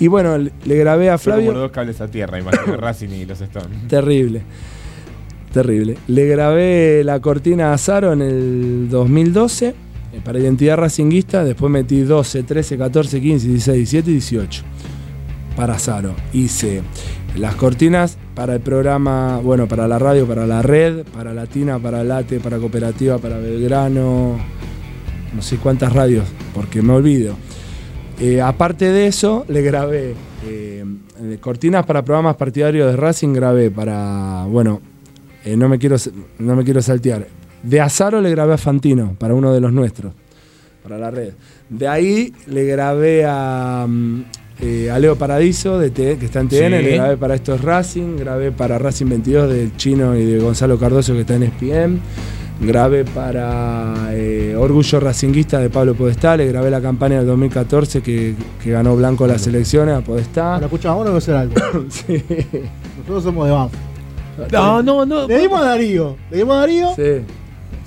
Y 0.00 0.08
bueno, 0.08 0.36
le 0.36 0.76
grabé 0.76 1.10
a 1.10 1.16
Fue 1.18 1.32
como 1.32 1.36
Flavio. 1.42 1.52
los 1.52 1.62
dos 1.62 1.70
cables 1.72 2.00
a 2.00 2.08
tierra, 2.08 2.38
imagínate, 2.38 2.76
Racing 2.76 3.08
y 3.10 3.24
los 3.24 3.40
Stones. 3.40 3.88
Terrible. 3.88 4.42
Terrible. 5.52 5.96
Le 6.08 6.26
grabé 6.26 7.02
la 7.04 7.20
cortina 7.20 7.74
a 7.74 7.78
Zaro 7.78 8.12
en 8.14 8.22
el 8.22 8.88
2012 8.88 9.68
eh, 9.68 9.74
para 10.24 10.38
Identidad 10.38 10.78
Racinguista. 10.78 11.44
Después 11.44 11.70
metí 11.70 12.00
12, 12.00 12.42
13, 12.42 12.78
14, 12.78 13.20
15, 13.20 13.48
16, 13.48 13.76
17 13.76 14.10
y 14.10 14.14
18 14.14 14.62
para 15.54 15.78
Zaro. 15.78 16.14
Hice 16.32 16.82
las 17.36 17.54
cortinas 17.54 18.18
para 18.34 18.54
el 18.54 18.60
programa, 18.60 19.40
bueno, 19.42 19.68
para 19.68 19.86
la 19.86 19.98
radio, 19.98 20.26
para 20.26 20.46
la 20.46 20.62
red, 20.62 21.04
para 21.14 21.34
Latina, 21.34 21.78
para 21.78 22.02
Late, 22.02 22.40
para 22.40 22.58
Cooperativa, 22.58 23.18
para 23.18 23.36
Belgrano. 23.36 24.38
No 25.34 25.42
sé 25.42 25.56
cuántas 25.56 25.92
radios, 25.92 26.24
porque 26.54 26.80
me 26.80 26.94
olvido. 26.94 27.36
Eh, 28.20 28.40
aparte 28.40 28.90
de 28.90 29.06
eso, 29.06 29.44
le 29.48 29.62
grabé 29.62 30.14
eh, 30.46 30.84
cortinas 31.40 31.84
para 31.84 32.02
programas 32.02 32.36
partidarios 32.36 32.90
de 32.90 32.96
Racing, 32.96 33.32
grabé 33.32 33.70
para, 33.70 34.46
bueno, 34.48 34.80
eh, 35.44 35.56
no, 35.56 35.68
me 35.68 35.78
quiero, 35.78 35.96
no 36.38 36.56
me 36.56 36.64
quiero 36.64 36.80
saltear. 36.82 37.26
De 37.62 37.80
Azaro 37.80 38.20
le 38.20 38.30
grabé 38.30 38.54
a 38.54 38.58
Fantino, 38.58 39.14
para 39.18 39.34
uno 39.34 39.52
de 39.52 39.60
los 39.60 39.72
nuestros, 39.72 40.12
para 40.82 40.98
la 40.98 41.10
red. 41.10 41.32
De 41.68 41.86
ahí 41.88 42.32
le 42.46 42.64
grabé 42.64 43.24
a, 43.26 43.86
mm, 43.88 44.24
eh, 44.60 44.90
a 44.90 44.98
Leo 44.98 45.16
Paradiso, 45.16 45.78
de 45.78 45.90
T- 45.90 46.18
que 46.18 46.26
está 46.26 46.40
en 46.40 46.48
TN, 46.48 46.78
Sí. 46.78 46.84
le 46.84 46.96
grabé 46.96 47.16
para 47.16 47.34
Estos 47.36 47.60
Racing, 47.62 48.16
grabé 48.18 48.50
para 48.52 48.78
Racing 48.78 49.06
22 49.06 49.48
del 49.52 49.76
Chino 49.76 50.16
y 50.16 50.24
de 50.24 50.38
Gonzalo 50.40 50.78
Cardoso, 50.78 51.12
que 51.14 51.20
está 51.20 51.36
en 51.36 51.44
SPM. 51.44 51.98
Grabé 52.60 53.04
para 53.04 54.10
eh, 54.12 54.54
Orgullo 54.56 55.00
Racinguista 55.00 55.58
de 55.58 55.68
Pablo 55.70 55.94
Podestá, 55.94 56.36
le 56.36 56.46
grabé 56.46 56.70
la 56.70 56.80
campaña 56.80 57.16
del 57.18 57.26
2014 57.26 58.02
que, 58.02 58.34
que 58.62 58.70
ganó 58.70 58.94
Blanco 58.94 59.26
las 59.26 59.44
elecciones 59.48 59.96
a 59.96 60.00
Podestá. 60.02 60.54
Ahora 60.54 60.66
escucha, 60.66 60.90
vamos 60.90 61.08
a 61.08 61.16
hacer 61.16 61.34
algo. 61.34 61.54
Sí. 61.88 62.22
Nosotros 62.98 63.22
somos 63.24 63.46
de 63.46 63.52
Banff. 63.52 63.72
No, 64.50 64.82
no, 64.82 65.06
no. 65.06 65.26
Le 65.28 65.38
dimos 65.38 65.60
a 65.60 65.64
Darío. 65.64 66.16
Le 66.30 66.36
dimos 66.38 66.56
a 66.56 66.60
Darío. 66.60 66.88
Sí. 66.96 67.24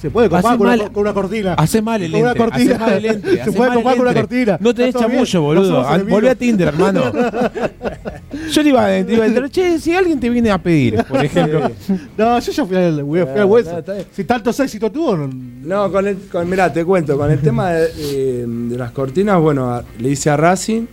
Se 0.02 0.12
puede 0.12 0.30
comprar 0.30 0.58
con, 0.58 0.68
mal- 0.68 0.80
una, 0.82 0.90
con 0.92 1.02
una 1.02 1.14
cortina. 1.14 1.54
Hace 1.56 1.82
mal 1.82 2.02
el 2.04 2.12
Con 2.12 2.22
una 2.22 2.34
lente. 2.34 2.44
cortina. 2.52 2.78
Mal 2.78 2.94
el 2.94 3.04
lente. 3.04 3.44
Se 3.44 3.52
puede 3.54 3.74
comprar 3.74 3.96
con 3.96 4.02
una 4.06 4.12
lente. 4.14 4.22
cortina. 4.28 4.58
No 4.60 4.76
tenés 4.76 4.94
chamullo, 4.94 5.42
boludo. 5.42 5.72
No 5.82 5.88
Ah. 5.88 5.98
Volvé 6.08 6.30
a 6.30 6.36
Tinder, 6.36 6.68
hermano. 6.68 7.02
Yo 8.52 8.62
le 8.62 8.70
iba, 8.70 8.86
a- 8.86 9.04
te 9.06 9.14
iba 9.14 9.24
a 9.26 9.30
decir, 9.30 9.50
che, 9.50 9.80
si 9.80 9.96
alguien 9.96 10.20
te 10.20 10.30
viene 10.30 10.52
a 10.52 10.58
pedir, 10.60 11.04
por 11.06 11.24
ejemplo. 11.24 11.72
No, 12.18 12.40
yo 12.40 12.52
ya 12.52 12.66
fui 12.66 12.76
al, 12.78 13.02
hueso. 13.04 13.82
bien. 13.86 14.06
si 14.12 14.24
tantos 14.26 14.60
éxitos 14.60 14.92
tuvo, 14.92 15.16
no- 15.18 15.30
No, 15.64 15.92
con 15.92 16.06
el, 16.06 16.18
con, 16.32 16.48
mirá, 16.50 16.72
te 16.72 16.84
cuento, 16.86 17.18
con 17.18 17.32
el 17.32 17.40
tema 17.40 17.72
de, 17.72 17.88
eh, 17.98 18.46
de 18.48 18.78
las 18.78 18.92
cortinas, 18.92 19.40
bueno, 19.40 19.82
le 19.98 20.10
hice 20.10 20.30
a 20.30 20.38
Racing. 20.38 20.86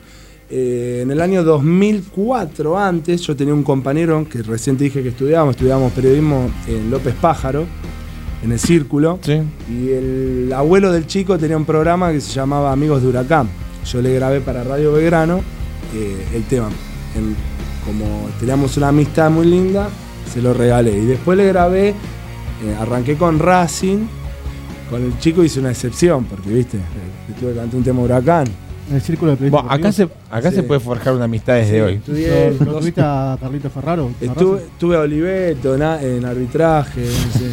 Eh, 0.54 1.00
en 1.02 1.10
el 1.10 1.20
año 1.22 1.42
2004, 1.44 2.78
antes, 2.78 3.22
yo 3.22 3.34
tenía 3.34 3.54
un 3.54 3.62
compañero 3.62 4.26
que 4.30 4.42
recién 4.42 4.76
te 4.76 4.84
dije 4.84 5.02
que 5.02 5.08
estudiábamos, 5.08 5.54
estudiábamos 5.56 5.92
periodismo 5.92 6.50
en 6.68 6.90
López 6.90 7.14
Pájaro, 7.20 7.64
en 8.44 8.52
el 8.52 8.58
Círculo. 8.58 9.18
Sí. 9.22 9.40
Y 9.70 9.88
el 9.90 10.52
abuelo 10.54 10.92
del 10.92 11.06
chico 11.06 11.38
tenía 11.38 11.56
un 11.56 11.64
programa 11.64 12.12
que 12.12 12.20
se 12.20 12.32
llamaba 12.32 12.70
Amigos 12.70 13.00
de 13.02 13.08
Huracán. 13.08 13.48
Yo 13.90 14.02
le 14.02 14.14
grabé 14.14 14.40
para 14.40 14.62
Radio 14.62 14.92
Belgrano 14.92 15.38
eh, 15.94 16.16
el 16.34 16.44
tema. 16.44 16.68
En- 17.16 17.34
como 17.86 18.28
teníamos 18.38 18.76
una 18.76 18.88
amistad 18.88 19.28
muy 19.30 19.46
linda, 19.46 19.88
se 20.32 20.40
lo 20.40 20.54
regalé. 20.54 20.96
Y 20.98 21.04
después 21.06 21.36
le 21.36 21.46
grabé, 21.48 21.88
eh, 21.88 21.94
arranqué 22.78 23.16
con 23.16 23.38
Racing. 23.40 24.06
Con 24.90 25.02
el 25.02 25.18
chico 25.18 25.42
hice 25.42 25.58
una 25.60 25.70
excepción, 25.70 26.24
porque 26.26 26.50
viste, 26.50 26.76
le 26.76 27.34
tuve 27.40 27.52
que 27.52 27.56
cantar 27.58 27.76
un 27.78 27.82
tema 27.84 28.02
Huracán. 28.02 28.46
En 28.92 28.96
el 28.96 29.02
círculo 29.02 29.30
de 29.32 29.36
periodismo. 29.38 29.62
Bueno, 29.62 29.74
acá 29.74 29.92
se, 29.92 30.08
acá 30.30 30.50
Sí. 30.50 30.56
se 30.56 30.62
puede 30.62 30.80
forjar 30.80 31.14
una 31.14 31.24
amistad 31.24 31.54
desde 31.54 31.82
hoy. 31.82 31.94
Estudié 31.94 32.50
¿Lo, 32.58 32.64
lo 32.66 32.72
dos- 32.72 32.80
tuviste 32.80 33.00
a 33.02 33.36
Carlito 33.40 33.70
Ferraro? 33.70 34.10
¿A 34.20 34.24
Estuve, 34.24 34.58
estuve 34.62 34.96
a 34.96 35.00
Oliveto 35.00 35.76
na- 35.78 36.00
en 36.02 36.24
arbitraje, 36.24 37.00
no 37.02 37.32
sé. 37.38 37.50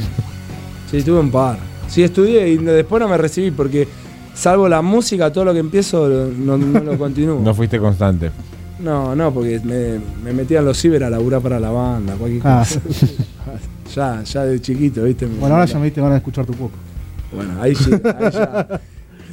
Sí, 0.92 1.04
tuve 1.04 1.20
un 1.20 1.32
par. 1.32 1.58
Sí, 1.88 2.04
estudié 2.04 2.50
y 2.54 2.58
no- 2.60 2.72
después 2.72 3.00
no 3.02 3.08
me 3.08 3.18
recibí 3.18 3.52
porque, 3.52 3.88
salvo 4.36 4.68
la 4.70 4.82
música, 4.82 5.32
todo 5.34 5.46
lo 5.46 5.54
que 5.54 5.60
empiezo 5.60 6.08
no, 6.08 6.58
no 6.58 6.80
lo 6.82 6.98
continúo. 6.98 7.40
No 7.44 7.54
fuiste 7.54 7.80
constante. 7.80 8.32
No, 8.80 9.16
no, 9.16 9.34
porque 9.34 9.60
me, 9.64 10.00
me 10.24 10.32
metían 10.34 10.64
los 10.66 10.78
ciber 10.80 11.04
a 11.04 11.10
laburar 11.10 11.42
para 11.42 11.60
la 11.60 11.70
banda, 11.70 12.14
cualquier 12.16 12.42
Ah. 12.46 12.60
cosa. 12.68 12.80
ya, 13.94 14.24
ya 14.24 14.46
de 14.46 14.62
chiquito, 14.62 15.04
¿viste? 15.04 15.26
Bueno, 15.26 15.56
ahora 15.56 15.66
ya 15.66 15.78
me 15.80 15.86
diste 15.86 16.00
ganas 16.00 16.14
de 16.16 16.18
escuchar 16.20 16.46
tu 16.46 16.54
poco. 16.54 16.72
Bueno, 17.34 17.62
ahí, 17.62 17.76
sí, 17.76 17.92
ahí 17.92 18.32
ya. 18.32 18.68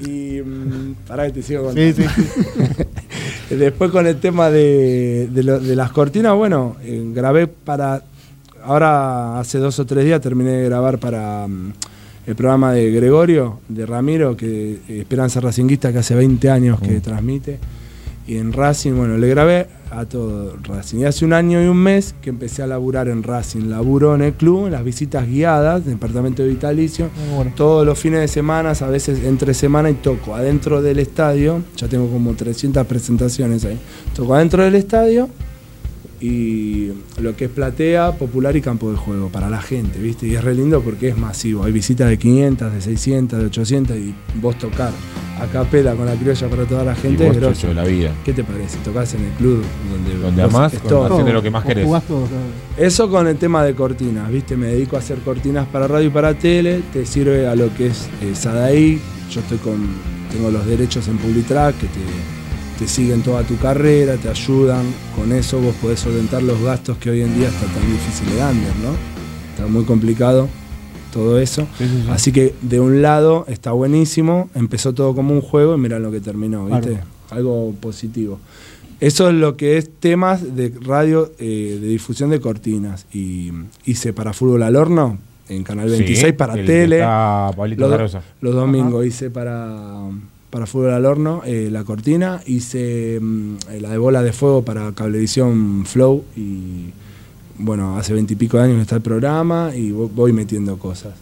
Y 0.04 0.40
mm, 0.42 0.94
pará 1.06 1.26
que 1.26 1.32
te 1.32 1.42
sigo 1.42 1.64
contando. 1.64 1.92
Sí, 1.94 2.02
sí. 3.48 3.54
Después 3.54 3.90
con 3.90 4.06
el 4.06 4.16
tema 4.16 4.50
de, 4.50 5.28
de 5.32 5.42
lo- 5.42 5.60
de 5.60 5.76
las 5.76 5.90
cortinas, 5.92 6.34
bueno, 6.34 6.76
eh, 6.82 7.02
grabé 7.14 7.46
para... 7.46 8.02
Ahora 8.64 9.38
hace 9.38 9.58
dos 9.58 9.78
o 9.78 9.86
tres 9.86 10.04
días 10.04 10.20
terminé 10.20 10.50
de 10.50 10.64
grabar 10.64 10.98
para 10.98 11.46
mm, 11.46 11.72
el 12.26 12.34
programa 12.34 12.72
de 12.72 12.90
Gregorio, 12.90 13.60
de 13.68 13.86
Ramiro, 13.86 14.36
que 14.36 14.72
eh, 14.88 14.98
Esperanza 15.00 15.40
Racinguista, 15.40 15.92
que 15.92 15.98
hace 15.98 16.14
20 16.16 16.50
años 16.50 16.80
que 16.80 17.00
transmite. 17.00 17.58
Y 18.26 18.38
en 18.38 18.52
Racing, 18.52 18.94
bueno, 18.94 19.16
le 19.16 19.28
grabé 19.28 19.68
a 19.90 20.04
todo 20.04 20.56
Racing. 20.62 20.98
Y 20.98 21.04
hace 21.04 21.24
un 21.24 21.32
año 21.32 21.62
y 21.62 21.66
un 21.66 21.76
mes 21.76 22.14
que 22.20 22.30
empecé 22.30 22.62
a 22.62 22.66
laburar 22.66 23.08
en 23.08 23.22
Racing. 23.22 23.68
Laburo 23.68 24.14
en 24.14 24.22
el 24.22 24.34
club, 24.34 24.66
en 24.66 24.72
las 24.72 24.84
visitas 24.84 25.26
guiadas, 25.26 25.84
departamento 25.84 26.42
de 26.42 26.48
vitalicio. 26.48 27.10
Bueno. 27.34 27.52
Todos 27.56 27.86
los 27.86 27.98
fines 27.98 28.20
de 28.20 28.28
semana, 28.28 28.72
a 28.72 28.88
veces 28.88 29.24
entre 29.24 29.54
semana 29.54 29.90
y 29.90 29.94
toco 29.94 30.34
adentro 30.34 30.82
del 30.82 30.98
estadio. 30.98 31.62
Ya 31.76 31.88
tengo 31.88 32.08
como 32.08 32.34
300 32.34 32.86
presentaciones 32.86 33.64
ahí. 33.64 33.78
Toco 34.14 34.34
adentro 34.34 34.62
del 34.62 34.74
estadio 34.74 35.28
y 36.30 36.92
lo 37.20 37.36
que 37.36 37.44
es 37.46 37.50
platea, 37.50 38.12
popular 38.12 38.56
y 38.56 38.60
campo 38.60 38.90
de 38.90 38.96
juego 38.96 39.28
para 39.28 39.48
la 39.48 39.60
gente, 39.62 39.98
¿viste? 39.98 40.26
Y 40.26 40.34
es 40.34 40.42
re 40.42 40.54
lindo 40.54 40.80
porque 40.82 41.08
es 41.08 41.16
masivo. 41.16 41.64
Hay 41.64 41.72
visitas 41.72 42.08
de 42.08 42.18
500, 42.18 42.72
de 42.74 42.80
600, 42.80 43.38
de 43.38 43.46
800 43.46 43.96
y 43.96 44.14
vos 44.40 44.58
tocar 44.58 44.90
a 45.40 45.46
capela 45.46 45.94
con 45.94 46.06
la 46.06 46.14
criolla 46.14 46.48
para 46.48 46.64
toda 46.64 46.84
la 46.84 46.92
Y 46.92 46.96
gente 46.96 47.26
vos, 47.26 47.34
es 47.36 47.40
grosso. 47.42 47.54
chocho 47.54 47.68
de 47.68 47.74
la 47.74 47.84
vida. 47.84 48.10
¿Qué 48.24 48.32
te 48.32 48.42
parece? 48.44 48.78
Tocás 48.84 49.14
en 49.14 49.24
el 49.24 49.30
club 49.32 49.62
donde, 49.92 50.18
Donde 50.18 50.44
vos 50.44 50.54
amás, 50.54 50.72
con- 50.78 51.06
haciendo 51.12 51.32
lo 51.32 51.42
que 51.42 51.50
más 51.50 51.62
Vos 51.62 51.68
querés. 51.68 51.84
jugás 51.86 52.02
todo, 52.04 52.26
claro. 52.26 52.42
Eso 52.86 53.10
con 53.10 53.26
el 53.26 53.36
tema 53.36 53.64
de 53.64 53.74
cortinas, 53.74 54.30
¿viste? 54.30 54.56
Me 54.56 54.66
dedico 54.68 54.96
a 54.96 54.98
hacer 54.98 55.18
cortinas 55.18 55.66
para 55.68 55.86
radio 55.86 56.06
y 56.08 56.10
para 56.10 56.34
tele, 56.34 56.80
te 56.92 57.06
sirve 57.06 57.46
a 57.46 57.54
lo 57.54 57.72
que 57.74 57.88
es 57.88 58.08
eh, 58.22 58.34
Sadaí, 58.34 59.00
yo 59.30 59.40
estoy 59.40 59.58
con, 59.58 59.76
tengo 60.32 60.50
los 60.50 60.66
derechos 60.66 61.06
en 61.08 61.18
Publitrack 61.18 61.76
que 61.78 61.86
te, 61.86 62.00
te 62.78 62.86
siguen 62.86 63.22
toda 63.22 63.42
tu 63.42 63.56
carrera, 63.56 64.16
te 64.16 64.28
ayudan, 64.28 64.84
con 65.14 65.32
eso 65.32 65.60
vos 65.60 65.74
podés 65.76 66.00
solventar 66.00 66.42
los 66.42 66.60
gastos 66.62 66.98
que 66.98 67.10
hoy 67.10 67.22
en 67.22 67.34
día 67.34 67.48
está 67.48 67.66
tan 67.66 67.90
difícil 67.90 68.28
de 68.28 68.42
under, 68.42 68.76
¿no? 68.76 68.96
Está 69.50 69.66
muy 69.66 69.84
complicado 69.84 70.48
todo 71.12 71.38
eso. 71.38 71.66
Sí, 71.78 71.84
sí, 71.86 72.02
sí. 72.02 72.08
Así 72.10 72.32
que 72.32 72.54
de 72.60 72.80
un 72.80 73.00
lado 73.00 73.46
está 73.48 73.72
buenísimo, 73.72 74.50
empezó 74.54 74.92
todo 74.92 75.14
como 75.14 75.32
un 75.32 75.40
juego 75.40 75.74
y 75.74 75.78
mirá 75.78 75.98
lo 75.98 76.10
que 76.10 76.20
terminó, 76.20 76.66
¿viste? 76.66 76.90
Claro. 76.90 77.06
Algo 77.30 77.74
positivo. 77.80 78.38
Eso 79.00 79.28
es 79.28 79.34
lo 79.34 79.56
que 79.56 79.76
es 79.76 79.90
temas 79.90 80.56
de 80.56 80.72
radio 80.80 81.32
eh, 81.38 81.78
de 81.80 81.88
difusión 81.88 82.30
de 82.30 82.40
cortinas. 82.40 83.06
Y 83.12 83.52
hice 83.84 84.12
para 84.12 84.32
Fútbol 84.32 84.62
al 84.62 84.76
Horno 84.76 85.18
en 85.48 85.64
Canal 85.64 85.88
26 85.88 86.18
Sí, 86.18 86.32
para 86.32 86.54
tele. 86.54 87.00
Los, 87.76 88.16
los 88.40 88.54
domingos 88.54 89.04
hice 89.04 89.30
para, 89.30 90.08
para 90.56 90.64
Fútbol 90.64 90.92
al 90.94 91.04
Horno 91.04 91.42
eh, 91.44 91.68
la 91.70 91.84
cortina. 91.84 92.40
Hice 92.46 93.18
mm, 93.20 93.56
eh, 93.72 93.80
la 93.82 93.90
de 93.90 93.98
bola 93.98 94.22
de 94.22 94.32
fuego 94.32 94.62
para 94.64 94.90
Cablevisión 94.92 95.84
Flow. 95.84 96.24
Y 96.34 96.92
bueno, 97.58 97.98
hace 97.98 98.14
veintipico 98.14 98.56
de 98.56 98.62
años 98.64 98.76
que 98.76 98.82
está 98.82 98.96
el 98.96 99.02
programa 99.02 99.72
y 99.76 99.90
vo- 99.90 100.08
voy 100.10 100.32
metiendo 100.32 100.78
cosas. 100.78 101.12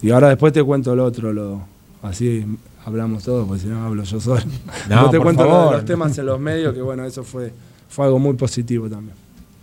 Y 0.00 0.10
ahora 0.10 0.28
después 0.28 0.52
te 0.52 0.62
cuento 0.62 0.94
lo 0.94 1.04
otro, 1.06 1.32
lo, 1.32 1.60
así 2.02 2.44
hablamos 2.86 3.24
todos, 3.24 3.48
porque 3.48 3.62
si 3.62 3.66
no 3.68 3.84
hablo 3.84 4.04
yo 4.04 4.20
solo. 4.20 4.42
No, 4.42 4.46
Después 4.88 5.10
te 5.10 5.16
por 5.16 5.26
cuento 5.26 5.42
lo 5.42 5.48
de 5.48 5.54
favor. 5.56 5.74
los 5.74 5.84
temas 5.84 6.16
en 6.18 6.26
los 6.26 6.38
medios, 6.38 6.72
que 6.72 6.80
bueno, 6.80 7.04
eso 7.04 7.24
fue, 7.24 7.52
fue 7.88 8.04
algo 8.04 8.20
muy 8.20 8.34
positivo 8.34 8.88
también. 8.88 9.16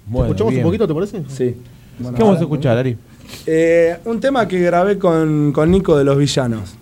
Bueno, 0.08 0.25
¿Escuchamos 0.28 0.51
bien. 0.51 0.65
un 0.65 0.69
poquito, 0.69 0.88
te 0.89 0.93
parece? 0.93 1.23
Sí. 1.30 1.56
¿Qué 1.97 2.21
vamos 2.21 2.38
a 2.38 2.41
escuchar, 2.41 2.78
Ari? 2.80 2.97
Eh, 3.45 3.95
un 4.04 4.19
tema 4.19 4.45
que 4.45 4.60
grabé 4.60 4.99
con, 4.99 5.54
con 5.54 5.71
Nico 5.71 5.97
de 5.97 6.04
los 6.04 6.17
Villanos. 6.17 6.75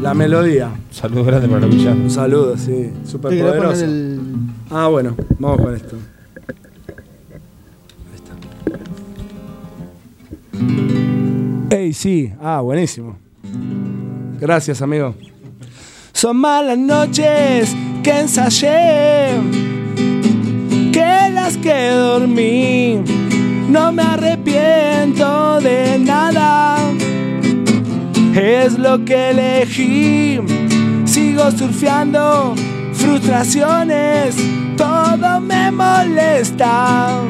La 0.00 0.14
melodía. 0.14 0.70
Saludos 0.90 1.26
grandes 1.26 1.50
para 1.50 1.66
villanos. 1.66 2.04
Un 2.04 2.10
saludo, 2.10 2.56
sí. 2.56 2.90
Súper 3.04 3.30
poner 3.38 3.44
poderoso. 3.56 3.84
el- 3.84 4.20
Ah, 4.70 4.88
bueno, 4.88 5.16
vamos 5.38 5.60
con 5.60 5.74
esto. 5.74 5.96
Ahí 8.10 8.16
está. 11.68 11.76
Ey, 11.76 11.92
sí. 11.92 12.32
Ah, 12.40 12.60
buenísimo. 12.60 13.16
Gracias, 14.40 14.80
amigo. 14.82 15.14
Son 16.12 16.36
malas 16.36 16.78
noches 16.78 17.74
que 18.02 18.20
ensayé, 18.20 19.30
que 20.92 21.30
las 21.32 21.56
que 21.56 21.90
dormí. 21.90 23.00
No 23.68 23.92
me 23.92 24.02
arrepiento 24.02 25.60
de 25.60 25.98
nada. 25.98 26.76
Es 28.38 28.78
lo 28.78 29.04
que 29.04 29.30
elegí. 29.30 30.38
Sigo 31.04 31.50
surfeando 31.50 32.54
frustraciones. 32.92 34.36
Todo 34.76 35.40
me 35.40 35.72
molesta. 35.72 37.22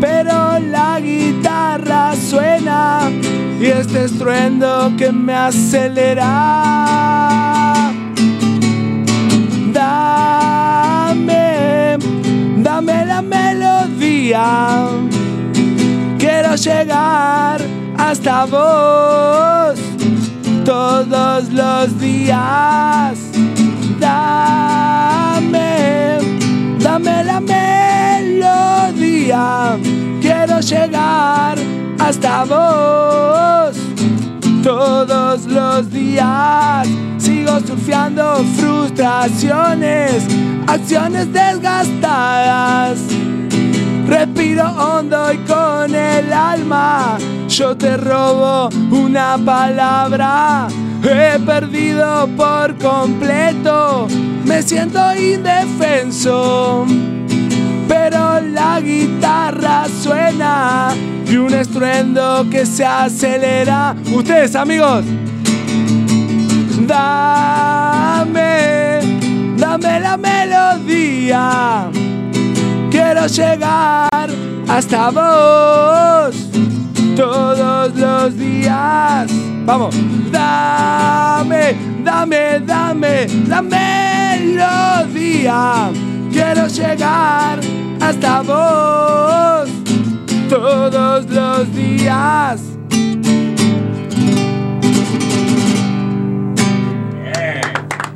Pero 0.00 0.58
la 0.58 0.98
guitarra 1.00 2.14
suena 2.16 3.10
y 3.60 3.66
este 3.66 4.06
estruendo 4.06 4.90
que 4.96 5.12
me 5.12 5.34
acelera. 5.34 6.24
Dame, 9.70 11.18
dame 12.56 13.04
la 13.04 13.20
melodía. 13.20 14.88
Quiero 16.18 16.54
llegar 16.56 17.60
hasta 17.98 18.46
vos 18.46 19.89
todos 20.64 21.50
los 21.50 21.98
días. 21.98 23.18
Dame, 23.98 25.58
dame 26.78 27.24
la 27.24 27.40
melodía. 28.20 28.68
Quiero 30.20 30.60
llegar 30.60 31.58
hasta 31.98 32.44
vos 32.44 33.76
todos 34.62 35.46
los 35.46 35.90
días. 35.90 36.86
Sigo 37.18 37.60
surfeando 37.60 38.44
frustraciones, 38.56 40.26
acciones 40.66 41.32
desgastadas. 41.32 42.98
Respiro 44.06 44.64
hondo 44.64 45.32
y 45.32 45.38
con 45.38 45.94
el 45.94 46.32
alma 46.32 47.18
yo 47.60 47.76
te 47.76 47.96
robo 47.98 48.70
una 48.90 49.36
palabra. 49.36 50.66
He 51.02 51.38
perdido 51.40 52.26
por 52.34 52.74
completo, 52.78 54.08
me 54.46 54.62
siento 54.62 54.98
indefenso. 55.14 56.86
Pero 57.86 58.40
la 58.40 58.80
guitarra 58.80 59.84
suena 60.02 60.94
y 61.26 61.36
un 61.36 61.52
estruendo 61.52 62.46
que 62.50 62.64
se 62.64 62.86
acelera. 62.86 63.94
Ustedes 64.10 64.56
amigos, 64.56 65.04
dame, 66.86 68.30
dame 69.58 70.00
la 70.00 70.16
melodía. 70.16 71.90
Quiero 72.90 73.26
llegar 73.26 74.30
hasta 74.66 75.10
vos 75.10 76.50
todos 77.20 77.94
los 77.96 78.36
días. 78.38 79.30
Vamos, 79.66 79.94
dame, 80.32 81.76
dame, 82.02 82.60
dame 82.60 83.26
la 83.46 83.60
melodía. 83.60 84.70
Quiero 86.32 86.66
llegar 86.66 87.60
hasta 88.00 88.40
vos 88.40 89.68
todos 90.48 91.28
los 91.28 91.74
días. 91.74 92.62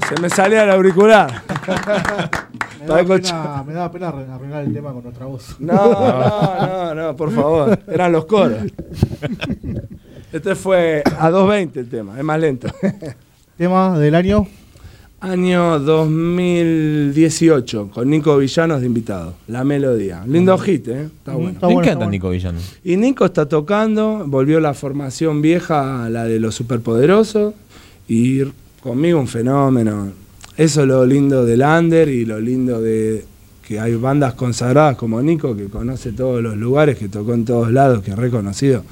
Se 0.08 0.18
me 0.18 0.30
salía 0.30 0.64
el 0.64 0.70
auricular. 0.70 1.42
Me 2.86 2.92
daba, 3.72 3.90
pena, 3.90 4.12
me 4.12 4.24
daba 4.24 4.38
pena 4.38 4.60
el 4.60 4.72
tema 4.72 4.92
con 4.92 5.02
nuestra 5.04 5.26
voz. 5.26 5.56
No, 5.58 5.74
no, 5.74 6.66
no, 6.66 6.94
no, 6.94 7.16
por 7.16 7.32
favor. 7.32 7.78
Eran 7.88 8.12
los 8.12 8.26
coros. 8.26 8.58
Este 10.32 10.54
fue 10.54 11.02
a 11.18 11.30
2.20 11.30 11.76
el 11.76 11.88
tema, 11.88 12.16
es 12.18 12.24
más 12.24 12.40
lento. 12.40 12.68
Tema 13.56 13.98
del 13.98 14.14
año. 14.14 14.46
Año 15.20 15.78
2018, 15.78 17.90
con 17.94 18.10
Nico 18.10 18.36
Villanos 18.36 18.80
de 18.80 18.86
invitado. 18.86 19.34
La 19.46 19.64
melodía. 19.64 20.22
Lindo 20.26 20.58
hit, 20.58 20.88
¿eh? 20.88 21.04
Está 21.04 21.32
bueno. 21.34 21.52
está 21.52 21.68
Me 21.68 21.74
bueno, 21.74 21.88
encanta 21.88 22.04
está 22.04 22.10
Nico 22.10 22.28
Villano. 22.28 22.58
Y 22.82 22.96
Nico 22.96 23.24
está 23.24 23.48
tocando, 23.48 24.24
volvió 24.26 24.60
la 24.60 24.74
formación 24.74 25.40
vieja, 25.40 26.10
la 26.10 26.24
de 26.24 26.38
los 26.40 26.54
superpoderosos, 26.54 27.54
y 28.06 28.42
conmigo 28.82 29.18
un 29.18 29.28
fenómeno. 29.28 30.12
Eso 30.56 30.82
es 30.82 30.86
lo 30.86 31.04
lindo 31.04 31.44
del 31.44 31.62
under 31.62 32.08
y 32.08 32.24
lo 32.24 32.40
lindo 32.40 32.80
de 32.80 33.24
que 33.66 33.80
hay 33.80 33.94
bandas 33.96 34.34
consagradas 34.34 34.96
como 34.96 35.20
Nico, 35.22 35.56
que 35.56 35.64
conoce 35.66 36.12
todos 36.12 36.42
los 36.42 36.56
lugares, 36.56 36.98
que 36.98 37.08
tocó 37.08 37.34
en 37.34 37.44
todos 37.44 37.72
lados, 37.72 38.02
que 38.02 38.10
es 38.12 38.16
reconocido. 38.16 38.82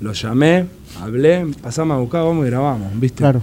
Lo 0.00 0.12
llamé, 0.12 0.66
hablé, 1.00 1.46
pasamos 1.62 1.96
a 1.96 2.00
buscar, 2.00 2.24
vamos 2.24 2.46
y 2.46 2.50
grabamos, 2.50 2.88
¿viste? 3.00 3.18
Claro. 3.18 3.42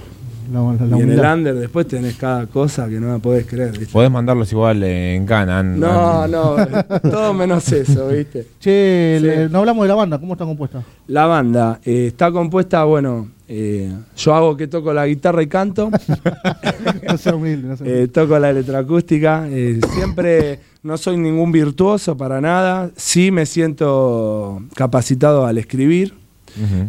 La, 0.53 0.62
la- 0.62 0.86
la 0.86 0.97
y 0.97 1.01
en 1.01 1.12
el 1.12 1.19
under 1.19 1.56
después 1.56 1.88
tenés 1.89 2.15
cada 2.15 2.47
cosa 2.47 2.88
que 2.88 3.01
no 3.01 3.10
la 3.12 3.19
podés 3.19 3.45
creer, 3.45 3.71
¿viste? 3.71 3.91
Podés 3.91 4.10
mandarlos 4.10 4.49
igual 4.53 4.82
en 4.82 5.25
Canan. 5.25 5.77
No, 5.77 6.25
no, 6.27 6.56
todo 7.01 7.34
menos 7.34 7.69
eso, 7.73 8.08
¿viste? 8.08 8.47
Che, 8.60 9.17
Sí. 9.19 9.25
le- 9.25 9.49
no 9.49 9.60
hablamos 9.60 9.84
de 9.84 9.88
la 9.89 9.95
banda, 9.95 10.17
¿cómo 10.19 10.34
está 10.36 10.45
compuesta? 10.45 10.82
La 11.08 11.25
banda 11.25 11.82
eh, 11.84 12.08
está 12.08 12.32
compuesta, 12.32 12.86
bueno, 12.86 13.27
eh, 13.50 13.92
yo 14.18 14.34
hago 14.36 14.58
que 14.58 14.68
toco 14.68 14.94
la 14.94 15.08
guitarra 15.08 15.42
y 15.42 15.48
canto, 15.48 15.90
No 17.08 17.18
sea 17.18 17.36
humilde, 17.36 17.68
no 17.70 17.78
sea 17.78 17.86
humilde. 17.86 18.04
eh, 18.04 18.08
toco 18.08 18.38
la 18.40 18.50
electroacústica, 18.50 19.48
eh, 19.50 19.80
siempre 19.94 20.60
no 20.84 20.98
soy 20.98 21.18
ningún 21.18 21.52
virtuoso 21.52 22.16
para 22.18 22.42
nada, 22.42 22.92
sí 22.96 23.32
me 23.32 23.46
siento 23.46 24.62
capacitado 24.76 25.46
al 25.46 25.58
escribir. 25.58 26.14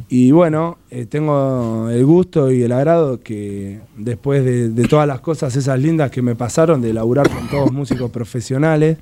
Y 0.09 0.31
bueno, 0.31 0.79
eh, 0.91 1.05
tengo 1.05 1.91
el 1.91 2.03
gusto 2.07 2.51
y 2.51 2.63
el 2.63 2.73
agrado 2.73 3.21
que 3.21 3.81
después 3.99 4.43
de, 4.43 4.71
de 4.71 4.89
todas 4.89 5.07
las 5.07 5.21
cosas 5.21 5.55
esas 5.57 5.79
lindas 5.79 6.11
que 6.11 6.23
me 6.23 6.35
pasaron, 6.35 6.81
de 6.81 6.95
laburar 6.95 7.29
con 7.29 7.49
todos 7.49 7.71
músicos 7.71 8.11
profesionales, 8.11 8.97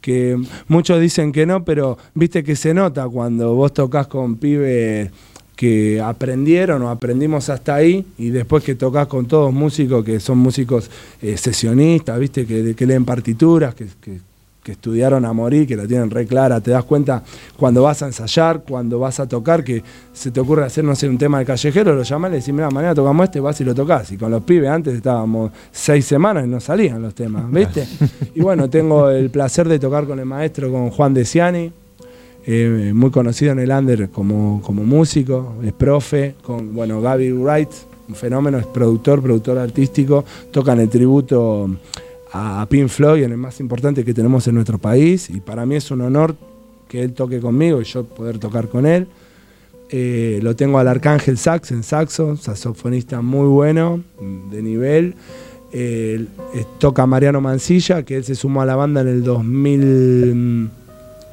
que 0.00 0.40
muchos 0.68 1.00
dicen 1.00 1.32
que 1.32 1.46
no, 1.46 1.64
pero 1.64 1.98
viste 2.14 2.44
que 2.44 2.54
se 2.54 2.74
nota 2.74 3.08
cuando 3.08 3.54
vos 3.54 3.72
tocas 3.74 4.06
con 4.06 4.36
pibes 4.36 5.10
que 5.56 6.00
aprendieron 6.00 6.82
o 6.82 6.90
aprendimos 6.90 7.48
hasta 7.48 7.74
ahí 7.76 8.04
y 8.18 8.30
después 8.30 8.64
que 8.64 8.74
tocas 8.74 9.06
con 9.06 9.26
todos 9.26 9.52
músicos 9.52 10.04
que 10.04 10.18
son 10.20 10.38
músicos 10.38 10.90
eh, 11.22 11.36
sesionistas, 11.36 12.18
viste 12.18 12.44
que, 12.46 12.74
que 12.74 12.86
leen 12.86 13.04
partituras, 13.04 13.74
que, 13.74 13.86
que- 14.00 14.20
que 14.64 14.72
estudiaron 14.72 15.26
a 15.26 15.32
morir, 15.34 15.66
que 15.66 15.76
la 15.76 15.86
tienen 15.86 16.08
re 16.10 16.26
clara, 16.26 16.58
te 16.58 16.70
das 16.70 16.84
cuenta 16.84 17.22
cuando 17.58 17.82
vas 17.82 18.02
a 18.02 18.06
ensayar, 18.06 18.62
cuando 18.66 18.98
vas 18.98 19.20
a 19.20 19.28
tocar, 19.28 19.62
que 19.62 19.82
se 20.14 20.30
te 20.30 20.40
ocurre 20.40 20.64
hacer, 20.64 20.82
no 20.84 20.96
sé, 20.96 21.06
un 21.06 21.18
tema 21.18 21.38
de 21.38 21.44
callejero, 21.44 21.94
lo 21.94 22.02
llamás 22.02 22.30
y 22.30 22.32
le 22.32 22.38
decís, 22.38 22.54
mira, 22.54 22.70
mañana 22.70 22.94
tocamos 22.94 23.24
este, 23.24 23.40
vas 23.40 23.60
y 23.60 23.64
lo 23.64 23.74
tocas. 23.74 24.10
Y 24.12 24.16
con 24.16 24.30
los 24.30 24.42
pibes 24.42 24.70
antes 24.70 24.94
estábamos 24.94 25.52
seis 25.70 26.06
semanas 26.06 26.46
y 26.46 26.48
no 26.48 26.60
salían 26.60 27.02
los 27.02 27.14
temas, 27.14 27.44
¿viste? 27.52 27.86
y 28.34 28.40
bueno, 28.40 28.70
tengo 28.70 29.10
el 29.10 29.28
placer 29.28 29.68
de 29.68 29.78
tocar 29.78 30.06
con 30.06 30.18
el 30.18 30.24
maestro, 30.24 30.72
con 30.72 30.88
Juan 30.88 31.12
Desiani, 31.12 31.70
eh, 32.46 32.92
muy 32.94 33.10
conocido 33.10 33.52
en 33.52 33.60
el 33.60 33.70
under 33.70 34.10
como, 34.10 34.60
como 34.62 34.84
músico, 34.84 35.54
es 35.62 35.72
profe, 35.72 36.34
con 36.42 36.74
bueno, 36.74 37.00
Gaby 37.00 37.32
Wright, 37.32 37.70
un 38.08 38.14
fenómeno, 38.14 38.58
es 38.58 38.66
productor, 38.66 39.22
productor 39.22 39.58
artístico, 39.58 40.24
toca 40.50 40.72
en 40.72 40.80
el 40.80 40.88
tributo 40.88 41.70
a 42.32 42.66
Pink 42.68 42.88
Floyd, 42.88 43.22
en 43.22 43.32
el 43.32 43.38
más 43.38 43.60
importante 43.60 44.04
que 44.04 44.12
tenemos 44.12 44.46
en 44.48 44.56
nuestro 44.56 44.78
país, 44.78 45.30
y 45.30 45.40
para 45.40 45.64
mí 45.64 45.76
es 45.76 45.90
un 45.90 46.00
honor 46.00 46.34
que 46.88 47.02
él 47.02 47.12
toque 47.12 47.40
conmigo 47.40 47.80
y 47.80 47.84
yo 47.84 48.04
poder 48.04 48.38
tocar 48.38 48.68
con 48.68 48.86
él. 48.86 49.06
Eh, 49.90 50.40
lo 50.42 50.56
tengo 50.56 50.78
al 50.78 50.88
Arcángel 50.88 51.38
Sax 51.38 51.70
en 51.70 51.82
saxo, 51.82 52.36
saxofonista 52.36 53.20
muy 53.20 53.46
bueno, 53.46 54.02
de 54.50 54.62
nivel. 54.62 55.14
Eh, 55.72 56.26
eh, 56.54 56.64
toca 56.78 57.06
Mariano 57.06 57.40
Mancilla, 57.40 58.04
que 58.04 58.16
él 58.16 58.24
se 58.24 58.34
sumó 58.34 58.62
a 58.62 58.66
la 58.66 58.76
banda 58.76 59.00
en 59.00 59.08
el 59.08 59.22
2000. 59.24 60.70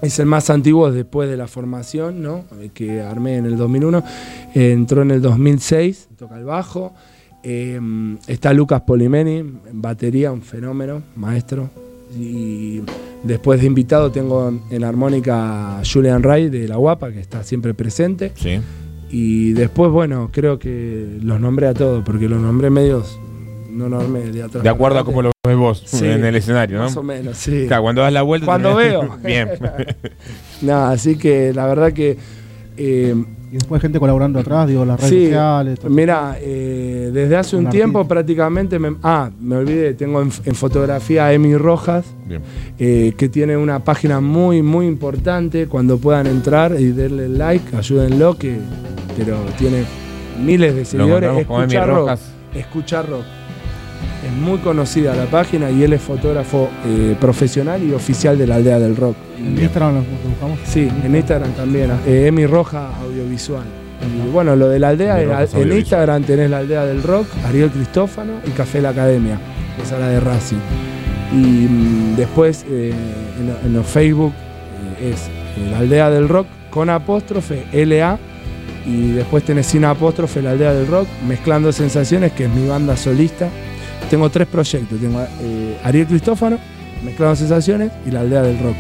Es 0.02 0.20
el 0.20 0.26
más 0.26 0.50
antiguo 0.50 0.92
después 0.92 1.30
de 1.30 1.38
la 1.38 1.48
formación, 1.48 2.22
¿no? 2.22 2.46
Que 2.74 3.02
armé 3.02 3.38
en 3.38 3.46
el 3.46 3.58
2001. 3.58 4.04
Eh, 4.56 4.72
entró 4.72 5.04
en 5.04 5.12
el 5.12 5.22
2006, 5.22 6.10
toca 6.18 6.38
el 6.38 6.46
bajo. 6.46 6.94
Eh, 7.44 7.80
está 8.28 8.54
Lucas 8.54 8.82
Polimeni, 8.82 9.38
en 9.38 9.82
batería, 9.82 10.32
un 10.32 10.42
fenómeno, 10.42 11.02
maestro. 11.16 11.70
Y 12.18 12.82
después 13.24 13.62
de 13.62 13.68
invitado 13.68 14.12
tengo 14.12 14.52
en 14.70 14.84
armónica 14.84 15.80
a 15.80 15.84
Julian 15.86 16.24
Ray 16.24 16.50
de 16.50 16.68
La 16.68 16.78
Guapa, 16.78 17.12
que 17.12 17.20
está 17.20 17.44
siempre 17.44 17.74
presente. 17.74 18.32
Sí. 18.36 18.60
Y 19.10 19.52
después, 19.54 19.92
bueno, 19.92 20.30
creo 20.32 20.58
que 20.58 21.20
los 21.22 21.40
nombré 21.40 21.68
a 21.68 21.74
todos, 21.74 22.04
porque 22.04 22.30
los 22.30 22.42
nombré 22.42 22.70
medios, 22.70 23.20
no 23.72 23.90
normé 23.90 24.20
de 24.32 24.44
atrás. 24.44 24.64
De 24.64 24.70
acuerdo 24.70 25.00
a 25.00 25.04
cómo 25.06 25.22
lo 25.22 25.32
ves 25.48 25.58
vos 25.58 25.82
Sí, 25.86 26.06
en 26.06 26.24
el 26.26 26.36
escenario, 26.36 26.78
¿no? 26.78 26.84
Más 26.86 26.98
o 26.98 27.04
menos, 27.04 27.38
sí. 27.38 27.68
Cuando 27.82 28.02
das 28.02 28.14
la 28.14 28.22
vuelta. 28.22 28.46
Cuando 28.46 28.72
tenés- 28.72 28.76
veo. 28.90 29.18
Bien. 29.24 29.50
No, 30.62 30.86
así 30.86 31.18
que 31.18 31.54
la 31.54 31.66
verdad 31.66 31.92
que... 31.94 32.18
eh, 32.78 33.16
Y 33.52 33.56
después 33.56 33.82
gente 33.82 34.00
colaborando 34.00 34.40
atrás, 34.40 34.68
digo, 34.68 34.86
las 34.86 34.98
redes 35.00 35.10
Sí, 35.10 35.26
sociales. 35.26 35.80
todo. 35.80 35.90
mira, 35.92 36.38
eh, 36.40 37.10
desde 37.12 37.36
hace 37.36 37.56
un 37.58 37.66
Un 37.66 37.72
tiempo 37.72 38.00
artista. 38.00 38.14
prácticamente 38.16 38.80
me, 38.80 38.96
ah, 39.04 39.30
me 39.42 39.56
olvidé, 39.58 39.94
tengo 39.96 40.22
en, 40.22 40.32
en 40.46 40.56
fotografía 40.56 41.26
a 41.26 41.34
Emi 41.34 41.58
Rojas, 41.58 42.06
Bien. 42.28 42.42
eh, 42.80 43.14
que 43.18 43.28
tiene 43.28 43.58
una 43.58 43.80
página 43.84 44.22
muy, 44.22 44.62
muy 44.62 44.86
importante. 44.88 45.68
Cuando 45.68 45.98
puedan 45.98 46.28
entrar 46.28 46.80
y 46.80 46.92
darle 46.94 47.28
like, 47.28 47.76
ayúdenlo, 47.76 48.38
que, 48.38 48.56
pero 49.18 49.38
tiene 49.58 49.84
miles 50.42 50.74
de 50.74 50.80
Lo 50.82 50.86
seguidores. 50.86 51.30
encontramos 51.40 51.46
con 51.48 51.62
Es 54.26 54.32
muy 54.34 54.60
conocida 54.60 55.16
la 55.16 55.26
página 55.26 55.72
y 55.72 55.84
él 55.84 55.94
es 55.94 56.02
fotógrafo 56.02 56.70
eh, 56.86 57.16
profesional 57.20 57.82
y 57.84 57.94
oficial 57.94 58.38
de 58.38 58.48
la 58.48 58.56
aldea 58.56 58.80
del 58.80 58.96
rock. 58.96 59.16
En 59.38 59.58
Instagram 59.60 59.96
lo, 59.96 60.02
buscamos. 60.30 60.60
Sí, 60.66 60.88
en 61.04 61.16
Instagram 61.16 61.52
también. 61.54 61.92
eh, 62.06 62.28
Emi 62.28 62.46
Roja 62.46 62.90
Audiovisual. 63.02 63.64
Y 64.02 64.30
bueno, 64.32 64.56
lo 64.56 64.68
de 64.68 64.80
la 64.80 64.90
aldea, 64.90 65.22
en-. 65.22 65.72
Instagram 65.72 66.24
tenés 66.24 66.50
la 66.50 66.60
aldea 66.60 66.86
del 66.86 67.04
rock, 67.04 67.28
Ariel 67.46 67.70
Cristófano 67.70 68.34
y 68.46 68.50
Café 68.52 68.82
La 68.82 68.90
Academia, 68.90 69.38
que 69.76 69.84
es 69.84 69.92
la 69.92 70.08
de 70.10 70.20
Racing. 70.20 70.58
Y 71.34 71.36
mm, 71.70 72.16
después 72.18 72.66
eh, 72.70 72.92
en, 73.40 73.68
en 73.68 73.74
los 73.74 73.86
Facebook 73.86 74.34
eh, 75.02 75.12
es 75.14 75.30
la 75.72 75.80
aldea 75.80 76.10
del 76.10 76.28
rock 76.30 76.48
con 76.70 76.90
apóstrofe 76.90 77.66
LA. 77.74 78.18
Y 78.86 79.12
después 79.12 79.44
tenés 79.44 79.68
sin 79.68 79.86
apóstrofe 79.86 80.42
la 80.42 80.52
aldea 80.52 80.74
del 80.74 80.88
rock, 80.88 81.08
mezclando 81.28 81.72
sensaciones, 81.72 82.32
que 82.32 82.46
es 82.46 82.50
mi 82.50 82.68
banda 82.68 82.98
solista. 82.98 83.48
Tengo 84.12 84.30
tres 84.30 84.46
proyectos. 84.46 85.00
Tengo 85.00 85.22
eh, 85.40 85.80
Ariel 85.86 86.06
Cristófano, 86.06 86.58
Mezclando 87.02 87.34
Sensaciones 87.34 87.94
y 88.06 88.12
la 88.12 88.20
aldea 88.20 88.42
del 88.42 88.60
rock. 88.60 88.76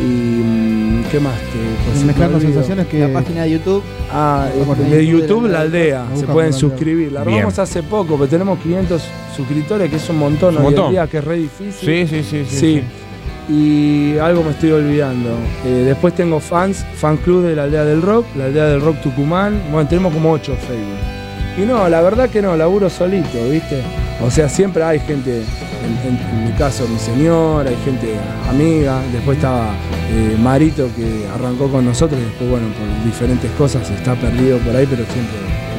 Y 0.00 0.04
mm, 0.04 1.04
qué 1.10 1.20
más 1.20 1.38
que 1.38 1.58
pues, 1.84 2.02
Mezclando 2.02 2.40
se 2.40 2.46
me 2.46 2.52
sensaciones 2.54 2.86
que. 2.86 3.00
La 3.00 3.12
página 3.12 3.42
de 3.42 3.50
YouTube. 3.50 3.82
Ah, 4.10 4.48
este, 4.48 4.82
en 4.84 4.90
de 4.90 5.06
YouTube 5.06 5.48
la 5.48 5.60
aldea, 5.60 6.06
se 6.14 6.26
pueden 6.26 6.54
suscribir. 6.54 7.12
La 7.12 7.24
Bien. 7.24 7.40
robamos 7.40 7.58
hace 7.58 7.82
poco, 7.82 8.16
pero 8.16 8.26
tenemos 8.26 8.58
500 8.60 9.02
suscriptores, 9.36 9.90
que 9.90 9.96
es 9.96 10.08
un 10.08 10.16
montón 10.16 10.56
Un 10.56 10.62
hoy 10.62 10.68
en 10.68 10.74
montón. 10.76 10.92
día, 10.92 11.06
que 11.06 11.18
es 11.18 11.24
re 11.24 11.36
difícil. 11.36 11.72
Sí, 11.72 12.06
sí, 12.06 12.22
sí. 12.22 12.46
sí, 12.48 12.56
Sí. 12.56 13.52
Y 13.52 14.18
algo 14.18 14.42
me 14.42 14.52
estoy 14.52 14.70
olvidando. 14.70 15.28
Eh, 15.66 15.82
después 15.84 16.14
tengo 16.14 16.40
fans, 16.40 16.86
fan 16.94 17.18
club 17.18 17.44
de 17.44 17.54
la 17.54 17.64
aldea 17.64 17.84
del 17.84 18.00
rock, 18.00 18.24
la 18.34 18.46
aldea 18.46 18.64
del 18.64 18.80
rock 18.80 19.02
Tucumán. 19.02 19.60
Bueno, 19.70 19.86
tenemos 19.86 20.14
como 20.14 20.32
8 20.32 20.56
Facebook. 20.56 21.62
Y 21.62 21.66
no, 21.66 21.86
la 21.90 22.00
verdad 22.00 22.30
que 22.30 22.40
no, 22.40 22.56
laburo 22.56 22.88
solito, 22.88 23.38
¿viste? 23.50 23.82
O 24.20 24.30
sea, 24.30 24.48
siempre 24.48 24.82
hay 24.82 24.98
gente, 24.98 25.42
en, 25.42 26.44
mi 26.44 26.52
caso 26.52 26.88
mi 26.88 26.98
señora, 26.98 27.70
hay 27.70 27.76
gente 27.84 28.14
amiga, 28.48 29.00
después 29.12 29.38
estaba 29.38 29.70
eh, 30.10 30.36
Marito 30.42 30.88
que 30.96 31.26
arrancó 31.32 31.68
con 31.68 31.84
nosotros 31.84 32.20
y 32.20 32.24
después, 32.24 32.50
bueno, 32.50 32.66
por 32.68 33.04
diferentes 33.04 33.50
cosas 33.52 33.88
está 33.90 34.16
perdido 34.16 34.58
por 34.58 34.74
ahí, 34.74 34.86
pero 34.90 35.04
siempre 35.04 35.36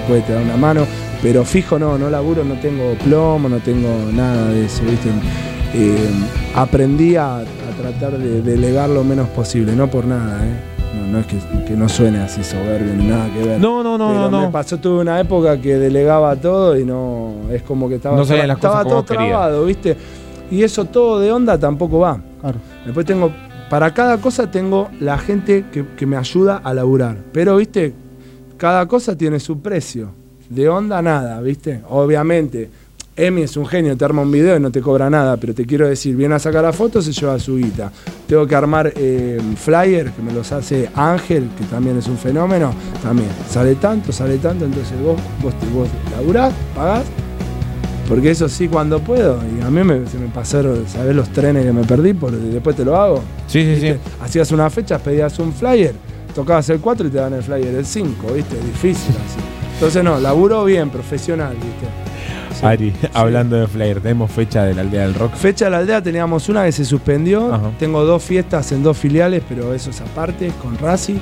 puede 0.07 0.21
te 0.21 0.33
dar 0.33 0.43
una 0.43 0.57
mano. 0.57 0.85
Pero 1.21 1.43
fijo 1.43 1.77
no, 1.77 1.97
no 1.97 2.09
laburo, 2.09 2.45
no 2.45 2.55
tengo 2.55 2.93
plomo, 3.03 3.49
no 3.49 3.59
tengo 3.59 3.89
nada 4.13 4.49
de 4.49 4.65
eso, 4.65 4.83
¿viste? 4.83 5.09
Eh, 5.73 6.09
aprendí 6.55 7.17
a, 7.17 7.39
a 7.39 7.43
tratar 7.77 8.17
de 8.17 8.41
delegar 8.41 8.89
lo 8.89 9.03
menos 9.03 9.27
posible, 9.29 9.75
no 9.75 9.89
por 9.89 10.05
nada, 10.05 10.45
¿eh? 10.45 10.78
No, 10.95 11.07
no 11.07 11.19
es 11.19 11.25
que, 11.27 11.37
que 11.67 11.75
no 11.75 11.87
suene 11.87 12.19
así 12.19 12.43
soberbio 12.43 12.93
ni 12.95 13.05
nada 13.05 13.29
que 13.33 13.43
ver. 13.45 13.59
No, 13.59 13.83
no, 13.83 13.97
no, 13.97 14.09
Pero 14.09 14.31
no. 14.31 14.39
me 14.39 14.45
no. 14.45 14.51
pasó, 14.51 14.77
tuve 14.77 15.01
una 15.01 15.19
época 15.19 15.59
que 15.59 15.77
delegaba 15.77 16.35
todo 16.35 16.77
y 16.77 16.83
no. 16.85 17.33
Es 17.51 17.61
como 17.63 17.87
que 17.87 17.95
estaba, 17.95 18.15
No 18.15 18.23
las 18.23 18.29
estaba 18.31 18.83
cosas 18.83 18.87
todo 18.87 19.03
trabado, 19.03 19.65
¿viste? 19.65 19.95
Y 20.51 20.63
eso 20.63 20.85
todo 20.85 21.19
de 21.19 21.31
onda 21.31 21.57
tampoco 21.57 21.99
va. 21.99 22.19
Claro. 22.41 22.57
Después 22.85 23.05
tengo. 23.05 23.31
Para 23.69 23.93
cada 23.93 24.17
cosa 24.17 24.49
tengo 24.49 24.89
la 24.99 25.17
gente 25.19 25.65
que, 25.71 25.85
que 25.95 26.05
me 26.07 26.17
ayuda 26.17 26.57
a 26.63 26.73
laburar. 26.73 27.17
Pero, 27.31 27.57
¿viste? 27.57 27.93
Cada 28.57 28.87
cosa 28.87 29.15
tiene 29.15 29.39
su 29.39 29.59
precio. 29.61 30.09
De 30.49 30.67
onda 30.67 31.01
nada, 31.03 31.39
¿viste? 31.41 31.81
Obviamente. 31.87 32.69
Emi 33.21 33.41
es 33.41 33.57
un 33.57 33.65
genio, 33.65 33.97
te 33.97 34.05
arma 34.05 34.21
un 34.21 34.31
video 34.31 34.55
y 34.55 34.59
no 34.59 34.71
te 34.71 34.79
cobra 34.81 35.09
nada, 35.09 35.35
pero 35.37 35.53
te 35.53 35.65
quiero 35.65 35.87
decir, 35.87 36.15
viene 36.15 36.35
a 36.35 36.39
sacar 36.39 36.63
la 36.63 36.71
foto, 36.73 37.01
se 37.01 37.11
lleva 37.11 37.37
su 37.37 37.57
guita. 37.57 37.91
Tengo 38.27 38.47
que 38.47 38.55
armar 38.55 38.93
eh, 38.95 39.39
flyer, 39.57 40.11
que 40.11 40.21
me 40.21 40.31
los 40.31 40.51
hace 40.51 40.89
Ángel, 40.95 41.49
que 41.57 41.65
también 41.65 41.97
es 41.97 42.07
un 42.07 42.17
fenómeno, 42.17 42.71
también. 43.03 43.29
Sale 43.49 43.75
tanto, 43.75 44.11
sale 44.11 44.37
tanto, 44.37 44.65
entonces 44.65 44.93
vos, 45.01 45.19
vos, 45.41 45.53
te- 45.59 45.67
vos 45.67 45.87
laburás, 46.15 46.53
pagás, 46.75 47.03
porque 48.07 48.31
eso 48.31 48.47
sí 48.47 48.67
cuando 48.67 48.99
puedo. 48.99 49.39
Y 49.57 49.61
a 49.63 49.69
mí 49.69 49.83
me, 49.83 50.07
se 50.07 50.17
me 50.17 50.27
pasaron, 50.27 50.85
¿sabés 50.87 51.15
los 51.15 51.29
trenes 51.29 51.65
que 51.65 51.73
me 51.73 51.83
perdí? 51.83 52.13
Por, 52.13 52.31
después 52.31 52.75
te 52.75 52.85
lo 52.85 52.95
hago. 52.95 53.21
Sí, 53.47 53.63
sí, 53.75 53.81
sí. 53.81 53.93
Hacías 54.21 54.51
una 54.51 54.69
fecha, 54.69 54.97
pedías 54.97 55.37
un 55.39 55.51
flyer, 55.53 55.93
tocabas 56.33 56.69
el 56.69 56.79
4 56.79 57.07
y 57.07 57.09
te 57.09 57.17
dan 57.17 57.33
el 57.33 57.43
flyer 57.43 57.75
el 57.75 57.85
5, 57.85 58.33
¿viste? 58.33 58.55
Difícil 58.55 59.13
así. 59.15 59.39
Entonces 59.73 60.03
no, 60.03 60.19
laburo 60.19 60.63
bien, 60.65 60.89
profesional, 60.89 61.53
¿viste? 61.55 62.08
Sí. 62.59 62.65
Ari, 62.65 62.93
hablando 63.13 63.55
de 63.55 63.67
Flyer, 63.67 64.01
tenemos 64.01 64.31
fecha 64.31 64.65
de 64.65 64.73
la 64.73 64.81
aldea 64.81 65.03
del 65.03 65.13
rock. 65.13 65.33
Fecha 65.35 65.65
de 65.65 65.71
la 65.71 65.77
aldea 65.77 66.01
teníamos 66.01 66.49
una 66.49 66.65
que 66.65 66.71
se 66.71 66.85
suspendió. 66.85 67.53
Ajá. 67.53 67.71
Tengo 67.79 68.03
dos 68.03 68.21
fiestas 68.23 68.71
en 68.71 68.83
dos 68.83 68.97
filiales, 68.97 69.43
pero 69.47 69.73
eso 69.73 69.89
es 69.89 70.01
aparte, 70.01 70.51
con 70.61 70.77
Racing. 70.77 71.19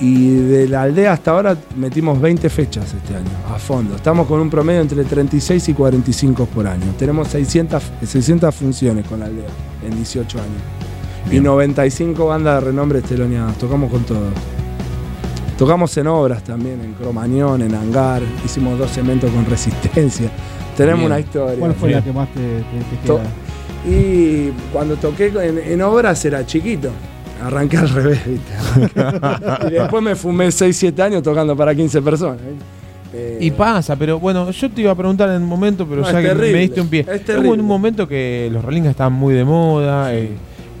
Y 0.00 0.30
de 0.30 0.66
la 0.66 0.82
aldea 0.82 1.12
hasta 1.12 1.32
ahora 1.32 1.56
metimos 1.76 2.18
20 2.20 2.48
fechas 2.48 2.94
este 2.94 3.14
año, 3.14 3.30
a 3.54 3.58
fondo. 3.58 3.96
Estamos 3.96 4.26
con 4.26 4.40
un 4.40 4.48
promedio 4.48 4.80
entre 4.80 5.04
36 5.04 5.68
y 5.68 5.74
45 5.74 6.46
por 6.46 6.66
año. 6.66 6.86
Tenemos 6.98 7.28
600, 7.28 7.82
600 8.06 8.54
funciones 8.54 9.06
con 9.06 9.20
la 9.20 9.26
aldea 9.26 9.48
en 9.86 9.94
18 9.94 10.38
años. 10.38 10.62
Bien. 11.28 11.42
Y 11.42 11.44
95 11.44 12.26
bandas 12.26 12.60
de 12.60 12.70
renombre 12.70 13.00
esteloneadas. 13.00 13.58
Tocamos 13.58 13.90
con 13.90 14.02
todo. 14.04 14.30
Tocamos 15.60 15.94
en 15.98 16.06
obras 16.06 16.42
también, 16.42 16.80
en 16.82 16.94
Cromañón, 16.94 17.60
en 17.60 17.74
Hangar. 17.74 18.22
Hicimos 18.42 18.78
dos 18.78 18.90
cementos 18.92 19.30
con 19.30 19.44
resistencia. 19.44 20.30
Tenemos 20.74 21.00
Bien. 21.00 21.12
una 21.12 21.20
historia. 21.20 21.58
¿Cuál 21.58 21.74
fue 21.74 21.88
Bien. 21.88 21.98
la 22.00 22.04
que 22.06 22.12
más 22.14 22.28
te, 22.32 22.40
te- 22.40 22.96
te 23.02 23.06
To- 23.06 23.18
queda? 23.18 23.94
Y 23.94 24.52
cuando 24.72 24.96
toqué 24.96 25.26
en, 25.26 25.58
en 25.58 25.82
obras 25.82 26.24
era 26.24 26.46
chiquito. 26.46 26.88
Arranqué 27.44 27.76
al 27.76 27.90
revés, 27.90 28.20
¿viste? 28.26 28.52
y 29.68 29.70
después 29.72 30.02
me 30.02 30.14
fumé 30.16 30.50
6, 30.50 30.74
7 30.74 31.02
años 31.02 31.22
tocando 31.22 31.54
para 31.54 31.74
15 31.74 32.00
personas. 32.00 32.38
¿viste? 32.38 32.64
Eh, 33.12 33.38
Y 33.42 33.50
pasa, 33.50 33.96
pero 33.96 34.18
bueno, 34.18 34.50
yo 34.50 34.70
te 34.70 34.80
iba 34.80 34.92
a 34.92 34.94
preguntar 34.94 35.28
en 35.28 35.42
un 35.42 35.48
momento, 35.48 35.86
pero 35.86 36.00
No, 36.00 36.10
ya 36.10 36.20
es 36.20 36.22
que 36.24 36.28
terrible, 36.28 36.52
me 36.54 36.58
diste 36.60 36.80
un 36.80 36.88
pie. 36.88 37.04
es 37.06 37.22
Hubo 37.38 37.52
un 37.52 37.64
momento 37.66 38.08
que 38.08 38.48
los 38.50 38.64
Rolling 38.64 38.84
estaban 38.84 39.12
muy 39.12 39.34
de 39.34 39.44
moda, 39.44 40.14
eh, 40.14 40.30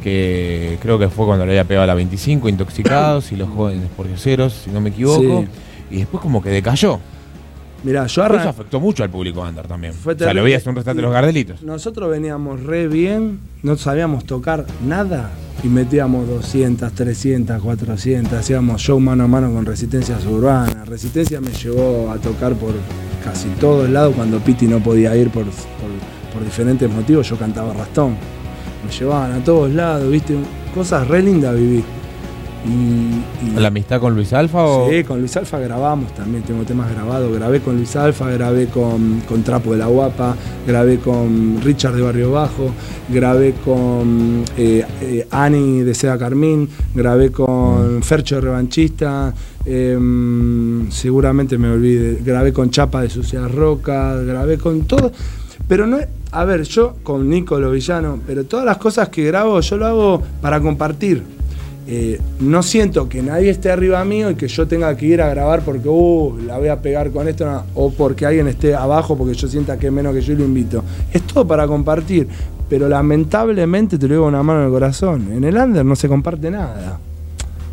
que 0.02 0.78
creo 0.80 0.98
que 0.98 1.08
fue 1.08 1.26
cuando 1.26 1.44
le 1.46 1.52
había 1.52 1.64
pegado 1.64 1.84
a 1.84 1.86
la 1.86 1.94
25, 1.94 2.48
Intoxicados 2.48 3.32
y 3.32 3.36
los 3.36 3.48
jóvenes 3.48 3.88
por 3.96 4.06
dioseros, 4.06 4.52
si 4.64 4.70
no 4.70 4.80
me 4.80 4.90
equivoco. 4.90 5.44
Y 5.90 5.98
después 5.98 6.22
como 6.22 6.42
que 6.42 6.50
decayó. 6.50 7.00
Mirá, 7.82 8.02
yo 8.02 8.06
Eso 8.06 8.22
arranqué. 8.24 8.48
afectó 8.48 8.78
mucho 8.78 9.02
al 9.02 9.10
público 9.10 9.40
under 9.40 9.66
también. 9.66 9.94
Fue 9.94 10.12
o 10.12 10.18
sea, 10.18 10.34
lo 10.34 10.44
veías 10.44 10.62
en 10.64 10.70
un 10.70 10.76
restaurante 10.76 11.00
de 11.00 11.06
los 11.06 11.12
Gardelitos. 11.14 11.62
Nosotros 11.62 12.10
veníamos 12.10 12.62
re 12.62 12.88
bien, 12.88 13.40
no 13.62 13.76
sabíamos 13.76 14.24
tocar 14.26 14.66
nada 14.86 15.30
y 15.64 15.68
metíamos 15.68 16.28
200, 16.28 16.92
300, 16.92 17.62
400, 17.62 18.32
hacíamos 18.34 18.82
show 18.82 19.00
mano 19.00 19.24
a 19.24 19.28
mano 19.28 19.50
con 19.52 19.64
Resistencia 19.64 20.20
Suburbana. 20.20 20.84
Resistencia 20.84 21.40
me 21.40 21.52
llevó 21.52 22.10
a 22.10 22.18
tocar 22.18 22.54
por 22.54 22.74
casi 23.24 23.48
todos 23.60 23.88
lados 23.88 24.14
cuando 24.14 24.38
Piti 24.40 24.66
no 24.66 24.80
podía 24.80 25.16
ir 25.16 25.30
por, 25.30 25.44
por, 25.44 26.32
por 26.34 26.44
diferentes 26.44 26.90
motivos, 26.90 27.28
yo 27.28 27.36
cantaba 27.36 27.72
Rastón. 27.72 28.16
Me 28.84 28.90
llevaban 28.92 29.32
a 29.32 29.44
todos 29.44 29.70
lados, 29.70 30.10
viste, 30.10 30.34
cosas 30.74 31.06
re 31.08 31.22
lindas 31.22 31.54
viví. 31.56 31.82
Y, 32.62 32.68
y- 33.56 33.58
¿La 33.58 33.68
amistad 33.68 34.00
con 34.00 34.14
Luis 34.14 34.34
Alfa 34.34 34.62
o.? 34.62 34.90
Sí, 34.90 35.02
con 35.04 35.18
Luis 35.18 35.34
Alfa 35.38 35.58
grabamos 35.58 36.14
también, 36.14 36.42
tengo 36.42 36.62
temas 36.64 36.90
grabados. 36.92 37.32
Grabé 37.34 37.60
con 37.60 37.76
Luis 37.76 37.96
Alfa, 37.96 38.30
grabé 38.30 38.66
con, 38.66 39.20
con 39.26 39.42
Trapo 39.42 39.72
de 39.72 39.78
la 39.78 39.86
Guapa, 39.86 40.36
grabé 40.66 40.98
con 40.98 41.58
Richard 41.62 41.94
de 41.94 42.02
Barrio 42.02 42.32
Bajo, 42.32 42.70
grabé 43.08 43.54
con 43.64 44.44
eh, 44.58 44.84
eh, 45.00 45.26
Ani 45.30 45.80
de 45.80 45.94
Seda 45.94 46.18
Carmín, 46.18 46.68
grabé 46.94 47.30
con 47.32 48.02
Fercho 48.02 48.34
de 48.34 48.40
Revanchista, 48.42 49.32
em, 49.64 50.90
seguramente 50.90 51.56
me 51.56 51.70
olvide, 51.70 52.18
grabé 52.22 52.52
con 52.52 52.68
Chapa 52.70 53.00
de 53.02 53.08
Suciedad 53.10 53.48
Roca, 53.48 54.16
grabé 54.16 54.58
con 54.58 54.82
todo. 54.82 55.10
Pero 55.66 55.86
no 55.86 55.98
es, 55.98 56.06
a 56.32 56.44
ver, 56.44 56.62
yo 56.62 56.96
con 57.02 57.28
Nico 57.28 57.58
Lo 57.58 57.70
Villano, 57.70 58.18
pero 58.26 58.44
todas 58.44 58.64
las 58.64 58.76
cosas 58.78 59.08
que 59.08 59.24
grabo 59.24 59.60
yo 59.60 59.76
lo 59.76 59.86
hago 59.86 60.22
para 60.40 60.60
compartir. 60.60 61.22
Eh, 61.86 62.20
no 62.38 62.62
siento 62.62 63.08
que 63.08 63.20
nadie 63.20 63.50
esté 63.50 63.70
arriba 63.70 64.04
mío 64.04 64.30
y 64.30 64.36
que 64.36 64.46
yo 64.46 64.68
tenga 64.68 64.96
que 64.96 65.06
ir 65.06 65.20
a 65.20 65.28
grabar 65.28 65.62
porque 65.62 65.88
uh, 65.88 66.38
la 66.46 66.56
voy 66.56 66.68
a 66.68 66.80
pegar 66.80 67.10
con 67.10 67.26
esto 67.26 67.44
no, 67.46 67.64
o 67.74 67.90
porque 67.90 68.26
alguien 68.26 68.46
esté 68.46 68.76
abajo 68.76 69.18
porque 69.18 69.34
yo 69.34 69.48
sienta 69.48 69.76
que 69.76 69.88
es 69.88 69.92
menos 69.92 70.14
que 70.14 70.20
yo 70.20 70.34
y 70.34 70.36
lo 70.36 70.44
invito. 70.44 70.84
Es 71.12 71.22
todo 71.22 71.44
para 71.48 71.66
compartir, 71.66 72.28
pero 72.68 72.88
lamentablemente 72.88 73.98
te 73.98 74.06
lo 74.06 74.14
digo 74.14 74.26
una 74.26 74.42
mano 74.42 74.60
en 74.60 74.66
el 74.66 74.72
corazón. 74.72 75.32
En 75.32 75.42
el 75.42 75.56
under 75.56 75.84
no 75.84 75.96
se 75.96 76.06
comparte 76.06 76.48
nada. 76.48 77.00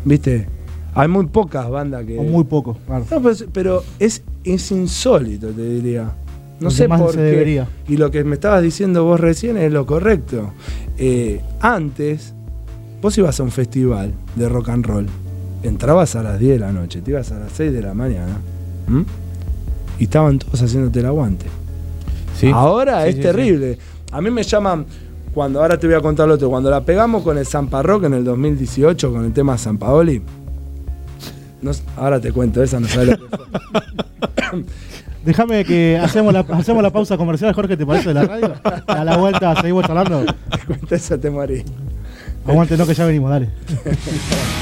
¿Viste? 0.04 0.48
Hay 0.94 1.06
muy 1.06 1.26
pocas 1.26 1.70
bandas 1.70 2.04
que. 2.04 2.18
O 2.18 2.24
muy 2.24 2.42
poco, 2.42 2.76
claro. 2.86 3.04
No, 3.08 3.22
pues, 3.22 3.46
pero 3.52 3.84
es, 4.00 4.22
es 4.42 4.72
insólito, 4.72 5.48
te 5.50 5.62
diría. 5.62 6.10
No 6.60 6.70
sé 6.70 6.88
por 6.88 7.12
se 7.12 7.18
qué. 7.18 7.22
debería. 7.22 7.68
Y 7.88 7.96
lo 7.98 8.10
que 8.10 8.24
me 8.24 8.34
estabas 8.34 8.62
diciendo 8.62 9.04
vos 9.04 9.20
recién 9.20 9.56
es 9.56 9.72
lo 9.72 9.86
correcto. 9.86 10.52
Eh, 10.96 11.40
antes, 11.60 12.34
vos 13.00 13.16
ibas 13.18 13.38
a 13.38 13.42
un 13.44 13.50
festival 13.52 14.12
de 14.34 14.48
rock 14.48 14.70
and 14.70 14.84
roll, 14.86 15.06
entrabas 15.62 16.16
a 16.16 16.22
las 16.22 16.38
10 16.40 16.52
de 16.54 16.58
la 16.58 16.72
noche, 16.72 17.00
te 17.00 17.12
ibas 17.12 17.30
a 17.32 17.38
las 17.38 17.52
6 17.52 17.72
de 17.72 17.82
la 17.82 17.94
mañana, 17.94 18.38
¿m? 18.88 19.04
y 20.00 20.04
estaban 20.04 20.38
todos 20.40 20.60
haciéndote 20.62 20.98
el 21.00 21.06
aguante. 21.06 21.46
Sí. 22.36 22.50
Ahora 22.52 23.02
Sí, 23.04 23.08
es 23.10 23.14
sí, 23.16 23.20
terrible. 23.22 23.78
A 24.10 24.20
mí 24.20 24.30
me 24.30 24.42
llaman, 24.42 24.84
cuando 25.34 25.60
ahora 25.60 25.78
te 25.78 25.86
voy 25.86 25.94
a 25.96 26.00
contar 26.00 26.26
lo 26.26 26.34
otro, 26.34 26.48
cuando 26.50 26.70
la 26.70 26.80
pegamos 26.84 27.22
con 27.22 27.38
el 27.38 27.46
Zampa 27.46 27.82
Rock 27.82 28.04
en 28.04 28.14
el 28.14 28.24
2018, 28.24 29.12
con 29.12 29.24
el 29.24 29.32
tema 29.32 29.56
San 29.58 29.78
Paoli. 29.78 30.22
no 31.62 31.70
ahora 31.96 32.20
te 32.20 32.32
cuento, 32.32 32.62
esa 32.62 32.80
no 32.80 32.88
sabes 32.88 33.10
lo 33.20 33.28
que 33.28 33.36
fue. 33.36 34.64
Déjame 35.24 35.64
que 35.64 35.98
hacemos 36.02 36.32
la, 36.32 36.40
hacemos 36.40 36.82
la 36.82 36.90
pausa 36.90 37.16
comercial, 37.16 37.52
Jorge, 37.52 37.76
¿te 37.76 37.84
parece 37.84 38.08
de 38.08 38.14
la 38.14 38.24
radio? 38.24 38.54
A 38.86 39.04
la 39.04 39.16
vuelta 39.16 39.54
seguimos 39.60 39.84
charlando. 39.84 40.24
Esa, 40.90 41.18
te 41.18 41.30
morí. 41.30 41.64
Aguante, 42.46 42.76
no, 42.76 42.86
que 42.86 42.94
ya 42.94 43.04
venimos, 43.04 43.30
dale. 43.30 43.48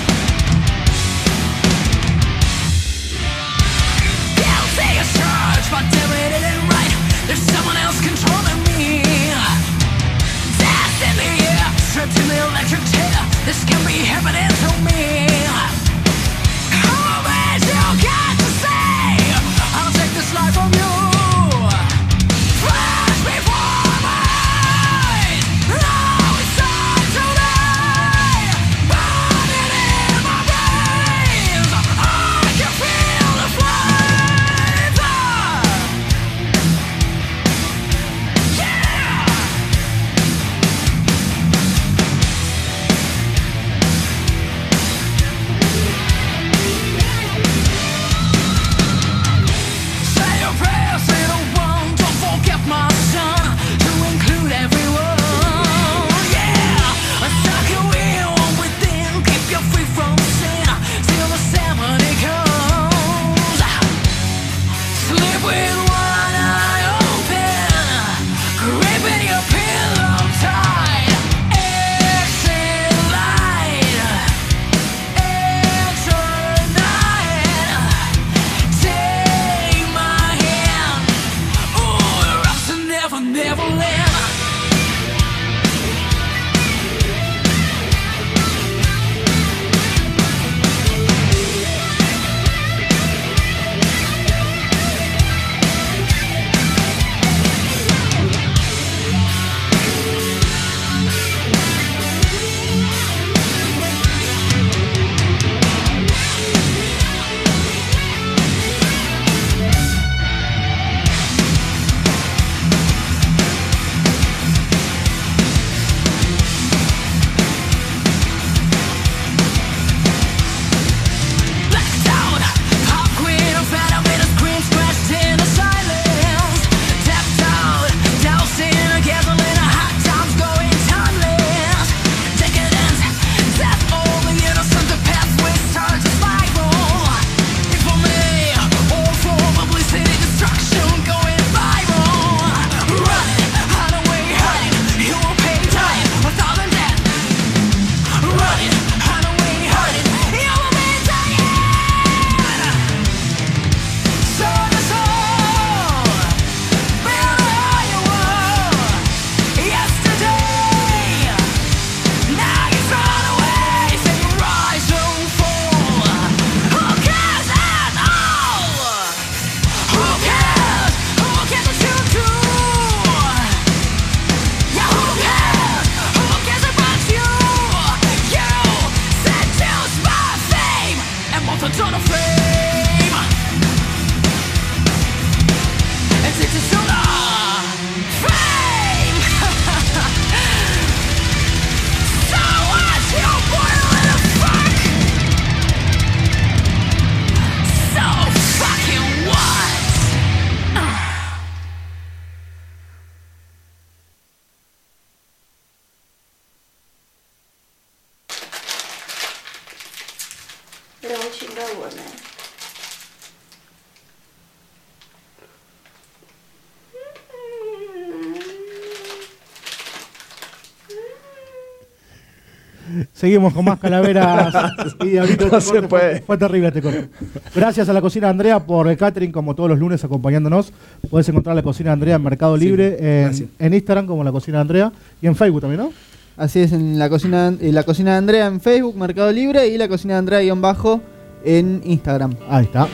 Seguimos 223.27 223.53
con 223.55 223.65
más 223.65 223.81
calaveras 223.81 224.55
y 225.05 225.09
diablitos. 225.09 225.51
No 225.51 225.59
Este 225.59 225.73
corte. 225.73 225.89
Fue, 225.89 226.23
fue 226.25 226.39
terrible 226.39 226.69
este 226.69 226.81
corte. 226.81 227.09
Gracias 227.57 227.89
a 227.89 227.93
la 227.93 228.01
cocina 228.01 228.29
Andrea 228.29 228.65
por 228.65 228.87
el 228.87 228.97
catering, 228.97 229.33
como 229.33 229.57
todos 229.57 229.69
los 229.69 229.81
lunes, 229.81 230.05
acompañándonos. 230.05 230.73
Puedes 231.11 231.29
encontrar 231.29 231.57
la 231.57 231.65
cocina 231.65 231.91
Andrea 231.91 232.15
en 232.15 232.23
Mercado 232.23 232.57
Libre, 232.57 232.97
en, 233.01 233.51
en 233.59 233.75
Instagram 233.75 234.07
como 234.07 234.23
la 234.23 234.31
cocina 234.31 234.61
Andrea 234.61 234.93
y 235.21 235.27
en 235.27 235.35
Facebook 235.35 235.61
también, 235.63 235.81
¿no? 235.81 235.93
Así 236.37 236.61
es, 236.61 236.71
en 236.71 237.01
la 237.01 237.09
cocina, 237.09 237.49
en 237.49 237.75
la 237.75 237.83
cocina 237.83 238.13
de 238.13 238.19
Andrea 238.19 238.47
en 238.47 238.61
Facebook, 238.61 238.97
Mercado 238.97 239.33
Libre, 239.33 239.67
y 239.67 239.77
la 239.77 239.89
cocina 239.89 240.15
de 240.15 240.19
Andrea 240.21 240.41
guion 240.43 240.61
bajo 240.61 241.01
en 241.45 241.81
Instagram. 241.85 242.33
Ahí 242.49 242.67
está. 242.67 242.87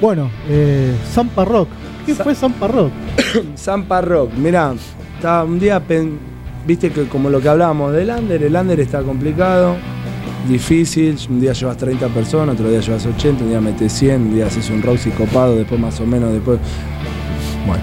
Bueno, 0.00 0.32
eh, 0.48 0.92
Zampa 1.12 1.44
Rock. 1.44 1.68
¿Qué 2.06 2.16
Sa- 2.16 2.24
fue 2.24 2.34
Zampa 2.34 2.66
Rock? 2.66 2.90
Zampa 3.56 4.00
Rock, 4.00 4.32
mirá, 4.36 4.74
estaba 5.16 5.44
un 5.44 5.60
día, 5.60 5.78
pen- 5.78 6.18
viste 6.70 6.90
que 6.90 7.04
como 7.08 7.30
lo 7.30 7.40
que 7.40 7.48
hablábamos 7.48 7.92
del 7.92 8.10
under, 8.10 8.40
el 8.44 8.54
under 8.54 8.78
está 8.78 9.02
complicado, 9.02 9.74
difícil, 10.48 11.16
un 11.28 11.40
día 11.40 11.52
llevas 11.52 11.76
30 11.76 12.06
personas, 12.08 12.54
otro 12.54 12.70
día 12.70 12.78
llevas 12.80 13.04
80, 13.06 13.42
un 13.42 13.50
día 13.50 13.60
metes 13.60 13.92
100, 13.92 14.22
un 14.22 14.34
día 14.34 14.46
haces 14.46 14.70
un 14.70 14.80
Roxy 14.80 15.10
copado, 15.10 15.56
después 15.56 15.80
más 15.80 15.98
o 16.00 16.06
menos, 16.06 16.32
después... 16.32 16.58
Bueno, 17.66 17.82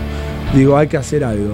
digo, 0.55 0.77
hay 0.77 0.87
que 0.87 0.95
hacer 0.95 1.23
algo. 1.25 1.53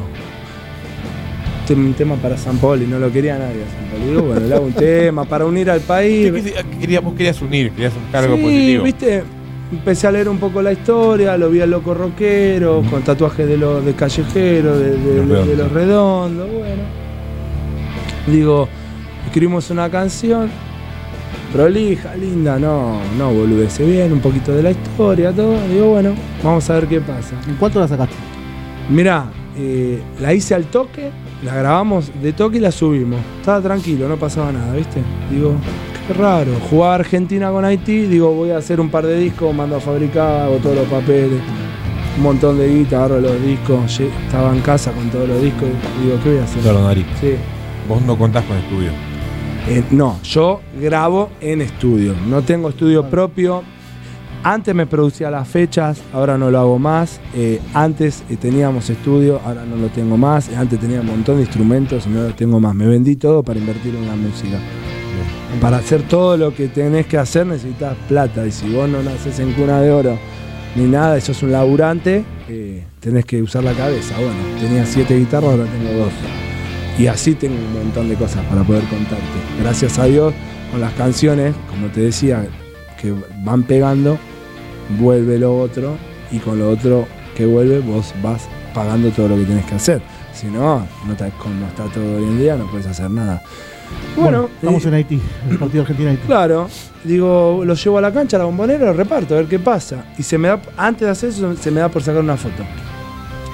Este 1.62 1.74
es 1.74 1.80
un 1.80 1.94
tema 1.96 2.16
para 2.18 2.38
San 2.38 2.58
Poli, 2.58 2.86
no 2.86 3.00
lo 3.00 3.12
quería 3.12 3.38
nadie 3.40 3.64
a 3.64 3.68
San 3.76 3.86
Poli. 3.92 4.12
Digo, 4.12 4.22
bueno, 4.28 4.48
le 4.48 4.54
hago 4.56 4.66
un 4.66 4.74
tema 4.92 5.26
para 5.26 5.46
unir 5.46 5.72
al 5.72 5.80
país. 5.82 6.32
¿Qué- 6.32 6.42
qué- 6.44 6.54
qué 6.54 6.78
querías, 6.82 7.04
vos 7.04 7.14
querías 7.16 7.42
unir, 7.42 7.72
querías 7.72 7.94
buscar 7.96 8.26
algo 8.26 8.36
Sí, 8.38 8.44
positivo. 8.44 8.84
viste, 8.84 9.24
empecé 9.72 10.06
a 10.08 10.12
leer 10.12 10.30
un 10.30 10.38
poco 10.38 10.62
la 10.62 10.72
historia, 10.72 11.36
lo 11.36 11.50
vi 11.50 11.62
al 11.62 11.72
loco 11.72 11.96
rockero, 11.96 12.84
con 12.92 13.02
tatuajes 13.02 13.48
de 13.48 13.58
los 13.58 13.84
de 13.84 13.94
callejero, 13.94 14.78
de, 14.78 14.92
de- 14.98 15.26
Los 15.26 15.48
de- 15.48 15.56
de 15.56 15.56
redondos. 15.56 15.58
los 15.58 15.72
redondos, 15.72 16.50
bueno. 16.52 17.03
Digo, 18.28 18.70
escribimos 19.26 19.70
una 19.70 19.90
canción, 19.90 20.50
prolija, 21.52 22.16
linda, 22.16 22.58
no, 22.58 23.00
no 23.18 23.34
boludece 23.34 23.86
bien, 23.86 24.14
un 24.14 24.20
poquito 24.20 24.54
de 24.54 24.64
la 24.64 24.72
historia, 24.72 25.32
todo. 25.32 25.56
Digo, 25.68 25.88
bueno, 25.88 26.14
vamos 26.44 26.70
a 26.70 26.76
ver 26.76 26.88
qué 26.88 27.02
pasa. 27.02 27.36
¿En 27.48 27.56
cuánto 27.56 27.80
la 27.80 27.88
sacaste? 27.88 28.16
Mirá, 28.90 29.26
eh, 29.58 30.02
la 30.22 30.34
hice 30.34 30.56
al 30.56 30.66
toque, 30.66 31.12
la 31.44 31.56
grabamos 31.56 32.12
de 32.22 32.34
toque 32.34 32.58
y 32.58 32.60
la 32.62 32.72
subimos. 32.72 33.20
Estaba 33.40 33.62
tranquilo, 33.62 34.08
no 34.08 34.18
pasaba 34.18 34.52
nada, 34.52 34.74
¿viste? 34.74 35.02
Digo, 35.30 35.56
qué 36.08 36.14
raro. 36.14 36.52
Jugaba 36.70 36.96
Argentina 36.96 37.52
con 37.52 37.66
Haití, 37.66 38.08
digo, 38.08 38.32
voy 38.34 38.52
a 38.52 38.58
hacer 38.58 38.80
un 38.80 38.90
par 38.90 39.06
de 39.06 39.20
discos, 39.20 39.54
mando 39.54 39.76
a 39.76 39.80
fabricar, 39.80 40.44
hago 40.44 40.58
todos 40.58 40.76
los 40.78 40.88
papeles, 40.88 41.42
un 42.18 42.24
montón 42.24 42.58
de 42.58 42.74
guita, 42.74 42.98
agarro 42.98 43.20
los 43.20 43.44
discos. 43.44 44.00
Estaba 44.00 44.56
en 44.56 44.62
casa 44.62 44.92
con 44.92 45.10
todos 45.10 45.28
los 45.28 45.42
discos, 45.42 45.68
digo, 46.02 46.18
¿qué 46.24 46.30
voy 46.30 46.40
a 46.40 46.44
hacer? 46.46 46.62
Claro, 46.62 46.84
nariz. 46.84 47.06
Sí. 47.20 47.36
Vos 47.88 48.02
no 48.02 48.18
contás 48.18 48.44
con 48.46 48.58
estudio. 48.58 48.92
Eh, 49.68 49.84
no, 49.92 50.20
yo 50.24 50.62
grabo 50.80 51.30
en 51.40 51.62
estudio. 51.62 52.16
No 52.28 52.42
tengo 52.42 52.70
estudio 52.70 53.10
propio. 53.10 53.64
Antes 54.46 54.76
me 54.76 54.86
producía 54.86 55.32
las 55.32 55.48
fechas, 55.48 56.02
ahora 56.12 56.38
no 56.38 56.52
lo 56.52 56.60
hago 56.60 56.78
más. 56.78 57.22
Eh, 57.34 57.62
antes 57.74 58.24
eh, 58.30 58.36
teníamos 58.36 58.90
estudio, 58.90 59.40
ahora 59.46 59.64
no 59.66 59.78
lo 59.78 59.88
tengo 59.88 60.18
más. 60.18 60.50
Antes 60.50 60.80
tenía 60.80 61.00
un 61.00 61.08
montón 61.08 61.38
de 61.38 61.44
instrumentos 61.44 62.06
y 62.06 62.10
no 62.10 62.24
lo 62.24 62.36
tengo 62.36 62.60
más. 62.60 62.76
Me 62.76 62.86
vendí 62.86 63.16
todo 63.16 63.42
para 63.42 63.58
invertir 63.58 63.96
en 63.96 64.06
la 64.06 64.16
música. 64.16 64.58
Para 65.62 65.78
hacer 65.78 66.02
todo 66.04 66.36
lo 66.36 66.54
que 66.54 66.68
tenés 66.68 67.06
que 67.06 67.18
hacer 67.18 67.46
necesitas 67.46 67.96
plata. 68.10 68.46
Y 68.46 68.52
si 68.52 68.70
vos 68.74 68.90
no 68.90 69.02
naces 69.02 69.40
en 69.40 69.54
cuna 69.54 69.80
de 69.80 69.92
oro 69.92 70.18
ni 70.76 70.86
nada, 70.86 71.22
sos 71.22 71.42
un 71.44 71.52
laburante, 71.52 72.26
tenés 73.00 73.26
que 73.26 73.42
usar 73.42 73.64
la 73.64 73.74
cabeza. 73.74 74.16
Bueno, 74.16 74.60
tenía 74.60 74.86
siete 74.86 75.18
guitarras, 75.18 75.52
ahora 75.52 75.66
tengo 75.66 76.06
dos. 76.06 76.43
Y 76.98 77.08
así 77.08 77.34
tengo 77.34 77.56
un 77.56 77.74
montón 77.74 78.10
de 78.10 78.16
cosas 78.16 78.46
para 78.46 78.64
poder 78.64 78.84
contarte. 78.84 79.24
Gracias 79.60 79.98
a 79.98 80.06
Dios, 80.06 80.34
con 80.72 80.80
las 80.80 80.94
canciones, 80.94 81.56
como 81.70 81.88
te 81.88 82.02
decía, 82.02 82.46
que 83.02 83.14
van 83.44 83.64
pegando, 83.64 84.18
vuelve 85.00 85.40
lo 85.40 85.58
otro, 85.58 85.98
y 86.32 86.40
con 86.40 86.60
lo 86.60 86.70
otro 86.70 87.08
que 87.36 87.46
vuelve, 87.46 87.80
vos 87.80 88.14
vas 88.22 88.48
pagando 88.74 89.10
todo 89.10 89.30
lo 89.30 89.38
que 89.38 89.46
tenés 89.46 89.66
que 89.66 89.76
hacer. 89.76 90.02
Si 90.34 90.48
no, 90.48 90.86
no 91.06 91.12
está, 91.12 91.30
como 91.32 91.66
está 91.68 91.86
todo 91.86 92.18
hoy 92.18 92.24
en 92.24 92.40
día, 92.40 92.56
no 92.56 92.70
puedes 92.70 92.88
hacer 92.88 93.10
nada. 93.10 93.42
Bueno, 94.16 94.50
estamos 94.56 94.84
eh, 94.86 94.88
en 94.88 94.94
Haití, 94.96 95.22
el 95.50 95.58
partido 95.58 95.82
Argentina-Haití. 95.82 96.26
Claro, 96.26 96.68
digo, 97.04 97.64
lo 97.66 97.74
llevo 97.74 97.98
a 97.98 98.02
la 98.02 98.12
cancha, 98.12 98.38
a 98.38 98.40
la 98.40 98.46
bombonera, 98.46 98.86
lo 98.86 98.94
reparto, 98.94 99.36
a 99.36 99.38
ver 99.38 99.48
qué 99.48 99.60
pasa. 99.60 100.06
Y 100.18 100.24
se 100.24 100.38
me 100.38 100.48
da, 100.48 100.60
antes 100.78 101.02
de 101.02 101.12
hacer 101.12 101.30
eso, 101.30 101.56
se 101.56 101.72
me 101.72 101.80
da 101.82 101.90
por 101.90 102.02
sacar 102.02 102.22
una 102.22 102.38
foto. 102.38 102.64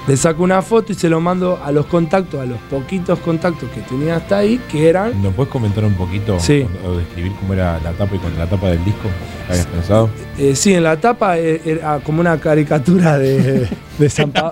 Le 0.08 0.16
saco 0.16 0.42
una 0.42 0.60
foto 0.62 0.92
y 0.92 0.94
se 0.96 1.08
lo 1.08 1.20
mando 1.20 1.60
a 1.62 1.70
los 1.70 1.86
contactos, 1.86 2.40
a 2.40 2.46
los 2.46 2.58
poquitos 2.70 3.18
contactos 3.20 3.68
que 3.70 3.80
tenía 3.82 4.16
hasta 4.16 4.38
ahí, 4.38 4.58
que 4.70 4.88
eran. 4.88 5.22
¿Nos 5.22 5.32
puedes 5.34 5.52
comentar 5.52 5.84
un 5.84 5.94
poquito 5.94 6.40
Sí. 6.40 6.66
o 6.84 6.96
describir 6.96 7.32
cómo 7.38 7.52
era 7.52 7.78
la 7.80 7.92
tapa 7.92 8.16
y 8.16 8.18
contra 8.18 8.44
la 8.44 8.50
tapa 8.50 8.70
del 8.70 8.84
disco 8.84 9.08
habías 9.48 9.66
pensado? 9.66 10.10
eh, 10.38 10.56
sí, 10.56 10.74
en 10.74 10.82
la 10.84 10.96
tapa 10.98 11.38
eh, 11.38 11.60
era 11.64 12.00
como 12.00 12.20
una 12.20 12.40
caricatura 12.40 13.18
de, 13.18 13.68
de 13.98 14.10
San, 14.10 14.32
Pa- 14.32 14.50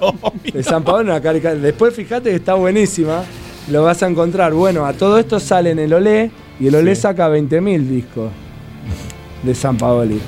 de 0.52 0.62
San 0.62 0.84
una 0.86 1.20
carica- 1.20 1.54
Después 1.54 1.94
fíjate 1.94 2.30
que 2.30 2.36
está 2.36 2.54
buenísima, 2.54 3.22
lo 3.70 3.82
vas 3.82 4.02
a 4.02 4.06
encontrar. 4.08 4.52
Bueno, 4.52 4.84
a 4.84 4.92
todo 4.92 5.18
esto 5.18 5.40
sale 5.40 5.70
en 5.70 5.78
el 5.80 5.92
Olé 5.92 6.30
y 6.60 6.68
el 6.68 6.74
Olé 6.76 6.94
Sí. 6.94 7.02
saca 7.02 7.28
20.000 7.28 7.88
discos 7.88 8.30
de 9.42 9.54
San 9.54 9.76
Paoli. 9.76 10.20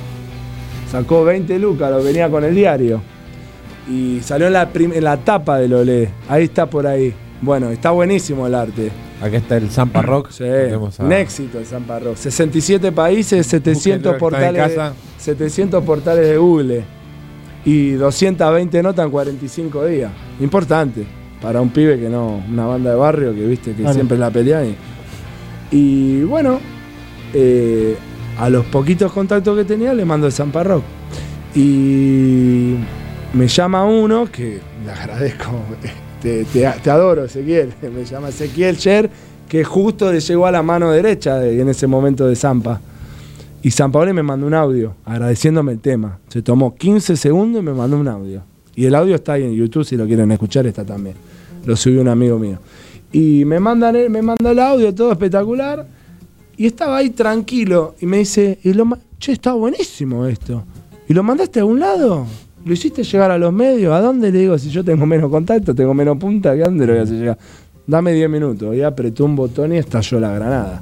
Sacó 0.91 1.23
20 1.23 1.57
lucas, 1.59 1.89
lo 1.91 2.03
venía 2.03 2.29
con 2.29 2.43
el 2.43 2.53
diario. 2.55 3.01
Y 3.91 4.21
salió 4.21 4.47
en 4.47 4.53
la, 4.53 4.69
en 4.73 5.03
la 5.03 5.17
tapa 5.17 5.57
del 5.57 5.73
Olé. 5.73 6.09
Ahí 6.29 6.45
está 6.45 6.69
por 6.69 6.87
ahí. 6.87 7.13
Bueno, 7.41 7.69
está 7.71 7.91
buenísimo 7.91 8.45
el 8.47 8.55
arte. 8.55 8.91
Acá 9.21 9.37
está 9.37 9.57
el 9.57 9.69
Zampa 9.69 10.01
Rock. 10.01 10.29
Sí, 10.31 10.43
a- 10.45 11.03
un 11.03 11.11
éxito 11.11 11.59
el 11.59 11.65
San 11.65 11.83
Parro. 11.83 12.15
67 12.15 12.91
países, 12.91 13.45
700 13.47 13.73
Búsquenlo, 13.73 13.97
está 13.97 14.13
en 14.13 14.19
portales, 14.55 14.75
casa. 14.77 14.93
700 15.17 15.83
portales 15.83 16.27
de 16.27 16.37
Google 16.37 16.83
y 17.65 17.91
220 17.91 18.81
notas 18.83 19.05
en 19.05 19.11
45 19.11 19.85
días. 19.85 20.11
Importante 20.39 21.05
para 21.41 21.59
un 21.61 21.69
pibe 21.69 21.99
que 21.99 22.09
no, 22.09 22.41
una 22.49 22.65
banda 22.65 22.91
de 22.91 22.95
barrio 22.95 23.33
que 23.35 23.45
viste 23.45 23.71
que 23.71 23.81
Claro. 23.81 23.93
siempre 23.95 24.17
la 24.17 24.29
pelea. 24.31 24.63
Y, 24.63 24.75
y 25.71 26.23
bueno, 26.23 26.59
eh, 27.33 27.95
a 28.39 28.49
los 28.49 28.65
poquitos 28.65 29.11
contactos 29.11 29.57
que 29.57 29.65
tenía 29.65 29.93
le 29.93 30.05
mando 30.05 30.27
el 30.27 30.33
San 30.33 30.51
Rock. 30.53 30.83
Y 31.55 32.75
me 33.33 33.47
llama 33.47 33.85
uno 33.85 34.25
que 34.31 34.59
le 34.85 34.91
agradezco, 34.91 35.51
te, 36.21 36.43
te- 36.45 36.65
adoro 36.89 37.25
Ezequiel, 37.25 37.73
me 37.95 38.03
llama 38.05 38.29
Ezequiel 38.29 38.75
Sher, 38.75 39.09
que 39.47 39.63
justo 39.63 40.11
le 40.11 40.19
llegó 40.19 40.45
a 40.45 40.51
la 40.51 40.61
mano 40.63 40.91
derecha 40.91 41.37
de- 41.39 41.59
en 41.61 41.69
ese 41.69 41.87
momento 41.87 42.27
de 42.27 42.35
Zampa. 42.35 42.81
Y 43.63 43.69
San 43.71 43.91
Paolo 43.91 44.13
me 44.13 44.23
mandó 44.23 44.47
un 44.47 44.53
audio 44.55 44.95
agradeciéndome 45.05 45.73
el 45.73 45.79
tema. 45.79 46.17
Se 46.29 46.41
tomó 46.41 46.73
15 46.75 47.15
segundos 47.15 47.61
y 47.61 47.65
me 47.65 47.73
mandó 47.73 47.97
un 47.97 48.07
audio. 48.07 48.41
Y 48.75 48.85
el 48.85 48.95
audio 48.95 49.15
está 49.15 49.33
ahí 49.33 49.43
en 49.43 49.53
YouTube, 49.53 49.83
si 49.85 49.95
lo 49.97 50.07
quieren 50.07 50.31
escuchar, 50.31 50.65
está 50.65 50.83
también. 50.83 51.15
Lo 51.65 51.75
subió 51.75 52.01
un 52.01 52.07
amigo 52.07 52.39
mío. 52.39 52.57
Y 53.11 53.45
me 53.45 53.59
mandan 53.59 53.95
el- 53.95 54.09
me 54.09 54.21
manda 54.23 54.49
el 54.51 54.57
audio, 54.59 54.93
todo 54.95 55.11
espectacular. 55.11 55.85
Y 56.57 56.65
estaba 56.65 56.97
ahí 56.97 57.11
tranquilo. 57.11 57.93
Y 58.01 58.07
me 58.07 58.17
dice, 58.17 58.57
y 58.63 58.71
che, 59.19 59.33
está 59.33 59.53
buenísimo 59.53 60.25
esto. 60.25 60.63
¿Y 61.07 61.13
lo 61.13 61.21
mandaste 61.21 61.59
a 61.59 61.65
un 61.65 61.79
lado? 61.79 62.25
¿Lo 62.63 62.73
hiciste 62.73 63.03
llegar 63.03 63.31
a 63.31 63.37
los 63.37 63.51
medios? 63.51 63.93
¿A 63.93 64.01
dónde 64.01 64.31
le 64.31 64.39
digo? 64.39 64.57
Si 64.57 64.69
yo 64.69 64.83
tengo 64.83 65.05
menos 65.05 65.29
contacto, 65.29 65.73
tengo 65.73 65.93
menos 65.93 66.17
punta, 66.17 66.51
¿a 66.51 66.55
dónde 66.55 66.85
lo 66.85 66.93
voy 66.93 66.99
a 66.99 67.03
hacer 67.03 67.17
llegar? 67.17 67.37
Dame 67.87 68.13
10 68.13 68.29
minutos. 68.29 68.75
Y 68.75 68.81
apretó 68.81 69.25
un 69.25 69.35
botón 69.35 69.73
y 69.73 69.77
estalló 69.77 70.19
la 70.19 70.33
granada. 70.33 70.81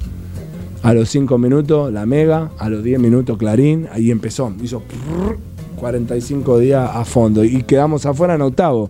A 0.84 0.94
los 0.94 1.10
5 1.10 1.38
minutos 1.38 1.92
la 1.92 2.06
Mega, 2.06 2.52
a 2.58 2.70
los 2.70 2.84
10 2.84 3.00
minutos 3.00 3.38
Clarín, 3.38 3.88
ahí 3.92 4.12
empezó. 4.12 4.54
Hizo 4.62 4.82
prrr, 4.82 5.38
45 5.78 6.60
días 6.60 6.90
a 6.94 7.06
fondo 7.06 7.44
y 7.44 7.64
quedamos 7.64 8.06
afuera 8.06 8.36
en 8.36 8.42
octavo 8.42 8.90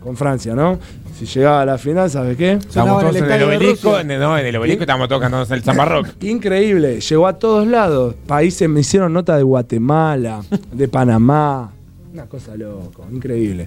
con 0.00 0.16
Francia, 0.16 0.54
¿no? 0.54 0.78
Si 1.18 1.26
llegaba 1.26 1.62
a 1.62 1.64
la 1.64 1.78
final, 1.78 2.08
¿sabes 2.10 2.36
qué? 2.36 2.52
Estábamos 2.52 3.02
en 3.02 3.08
el 3.08 3.14
todos 3.14 3.26
en 3.26 3.32
el 3.32 3.38
de 3.38 3.44
obelisco, 3.44 3.98
en, 3.98 4.08
no, 4.08 4.38
en 4.38 4.46
el 4.46 4.56
obelisco 4.56 4.82
estábamos 4.82 5.08
todos 5.08 5.20
cantando 5.20 5.54
el 5.54 5.62
Zampa 5.62 5.84
Rock. 5.84 6.08
Increíble, 6.22 7.00
llegó 7.00 7.26
a 7.26 7.32
todos 7.38 7.66
lados. 7.66 8.14
Países 8.26 8.68
me 8.68 8.80
hicieron 8.80 9.12
nota 9.12 9.36
de 9.36 9.42
Guatemala, 9.42 10.42
de 10.72 10.88
Panamá. 10.88 11.72
Una 12.16 12.24
cosa 12.24 12.56
loco, 12.56 13.04
increíble. 13.12 13.66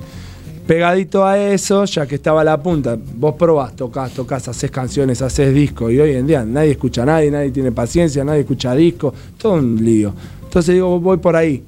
Pegadito 0.66 1.24
a 1.24 1.38
eso, 1.38 1.86
ya 1.86 2.08
que 2.08 2.16
estaba 2.16 2.42
a 2.42 2.44
la 2.44 2.60
punta, 2.60 2.98
vos 3.16 3.36
probás, 3.36 3.76
tocas, 3.76 4.12
tocas, 4.12 4.48
haces 4.48 4.72
canciones, 4.72 5.22
haces 5.22 5.54
discos, 5.54 5.92
y 5.92 6.00
hoy 6.00 6.14
en 6.14 6.26
día 6.26 6.44
nadie 6.44 6.72
escucha 6.72 7.04
a 7.04 7.06
nadie, 7.06 7.30
nadie 7.30 7.52
tiene 7.52 7.72
paciencia, 7.72 8.24
nadie 8.24 8.40
escucha 8.40 8.74
discos, 8.74 9.14
todo 9.38 9.54
un 9.54 9.76
lío. 9.86 10.16
Entonces 10.46 10.74
digo, 10.74 11.00
voy 11.00 11.18
por 11.18 11.36
ahí. 11.36 11.64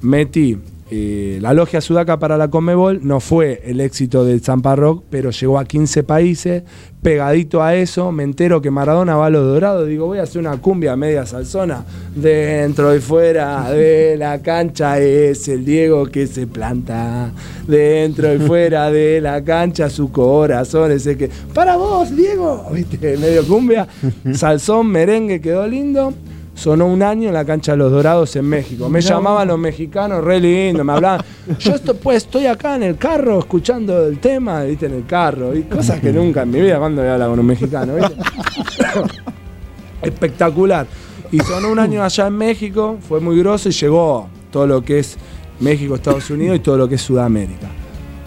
Metí 0.00 0.56
eh, 0.94 1.38
la 1.40 1.54
logia 1.54 1.80
sudaca 1.80 2.18
para 2.18 2.36
la 2.36 2.48
Conmebol 2.48 3.00
no 3.02 3.18
fue 3.18 3.62
el 3.64 3.80
éxito 3.80 4.26
del 4.26 4.42
Zampa 4.42 4.76
Rock, 4.76 5.04
pero 5.08 5.30
llegó 5.30 5.58
a 5.58 5.64
15 5.64 6.02
países. 6.02 6.64
Pegadito 7.00 7.62
a 7.62 7.74
eso, 7.74 8.12
me 8.12 8.24
entero 8.24 8.60
que 8.60 8.70
Maradona 8.70 9.16
va 9.16 9.28
a. 9.28 9.82
Digo, 9.84 10.04
voy 10.04 10.18
a 10.18 10.24
hacer 10.24 10.40
una 10.40 10.58
cumbia 10.58 10.94
media 10.94 11.24
salsona. 11.24 11.86
Dentro 12.14 12.94
y 12.94 13.00
fuera 13.00 13.70
de 13.70 14.18
la 14.18 14.42
cancha 14.42 14.98
es 14.98 15.48
el 15.48 15.64
Diego 15.64 16.04
que 16.04 16.26
se 16.26 16.46
planta. 16.46 17.32
Dentro 17.66 18.34
y 18.34 18.38
fuera 18.40 18.90
de 18.90 19.22
la 19.22 19.42
cancha 19.42 19.88
su 19.88 20.12
corazón 20.12 20.92
es 20.92 21.06
el 21.06 21.16
que. 21.16 21.30
¡Para 21.54 21.78
vos, 21.78 22.14
Diego! 22.14 22.66
¿Viste? 22.70 23.16
Medio 23.16 23.46
cumbia. 23.46 23.88
Salsón, 24.34 24.88
merengue, 24.88 25.40
quedó 25.40 25.66
lindo. 25.66 26.12
Sonó 26.54 26.86
un 26.86 27.02
año 27.02 27.28
en 27.28 27.34
la 27.34 27.44
cancha 27.44 27.72
de 27.72 27.78
los 27.78 27.90
Dorados 27.90 28.36
en 28.36 28.44
México. 28.44 28.88
Me 28.88 29.00
llamaban 29.00 29.48
los 29.48 29.58
mexicanos, 29.58 30.22
re 30.22 30.38
lindo, 30.38 30.84
me 30.84 30.92
hablaban. 30.92 31.24
Yo 31.58 31.74
esto, 31.74 31.94
pues, 31.94 32.18
estoy 32.18 32.46
acá 32.46 32.76
en 32.76 32.82
el 32.82 32.96
carro 32.96 33.38
escuchando 33.38 34.06
el 34.06 34.18
tema, 34.18 34.62
viste, 34.64 34.86
en 34.86 34.94
el 34.94 35.06
carro. 35.06 35.54
Y 35.56 35.62
cosas 35.62 36.00
que 36.00 36.12
nunca 36.12 36.42
en 36.42 36.50
mi 36.50 36.60
vida 36.60 36.78
cuando 36.78 37.00
había 37.00 37.14
hablado 37.14 37.32
con 37.32 37.40
un 37.40 37.46
mexicano, 37.46 37.94
¿viste? 37.94 38.14
Espectacular. 40.02 40.86
Y 41.30 41.40
sonó 41.40 41.70
un 41.70 41.78
año 41.78 42.02
allá 42.02 42.26
en 42.26 42.34
México, 42.34 42.98
fue 43.08 43.18
muy 43.20 43.38
grosso 43.38 43.70
y 43.70 43.72
llegó 43.72 44.28
todo 44.50 44.66
lo 44.66 44.82
que 44.82 44.98
es 44.98 45.16
México, 45.60 45.94
Estados 45.94 46.28
Unidos 46.28 46.56
y 46.56 46.60
todo 46.60 46.76
lo 46.76 46.88
que 46.88 46.96
es 46.96 47.02
Sudamérica. 47.02 47.68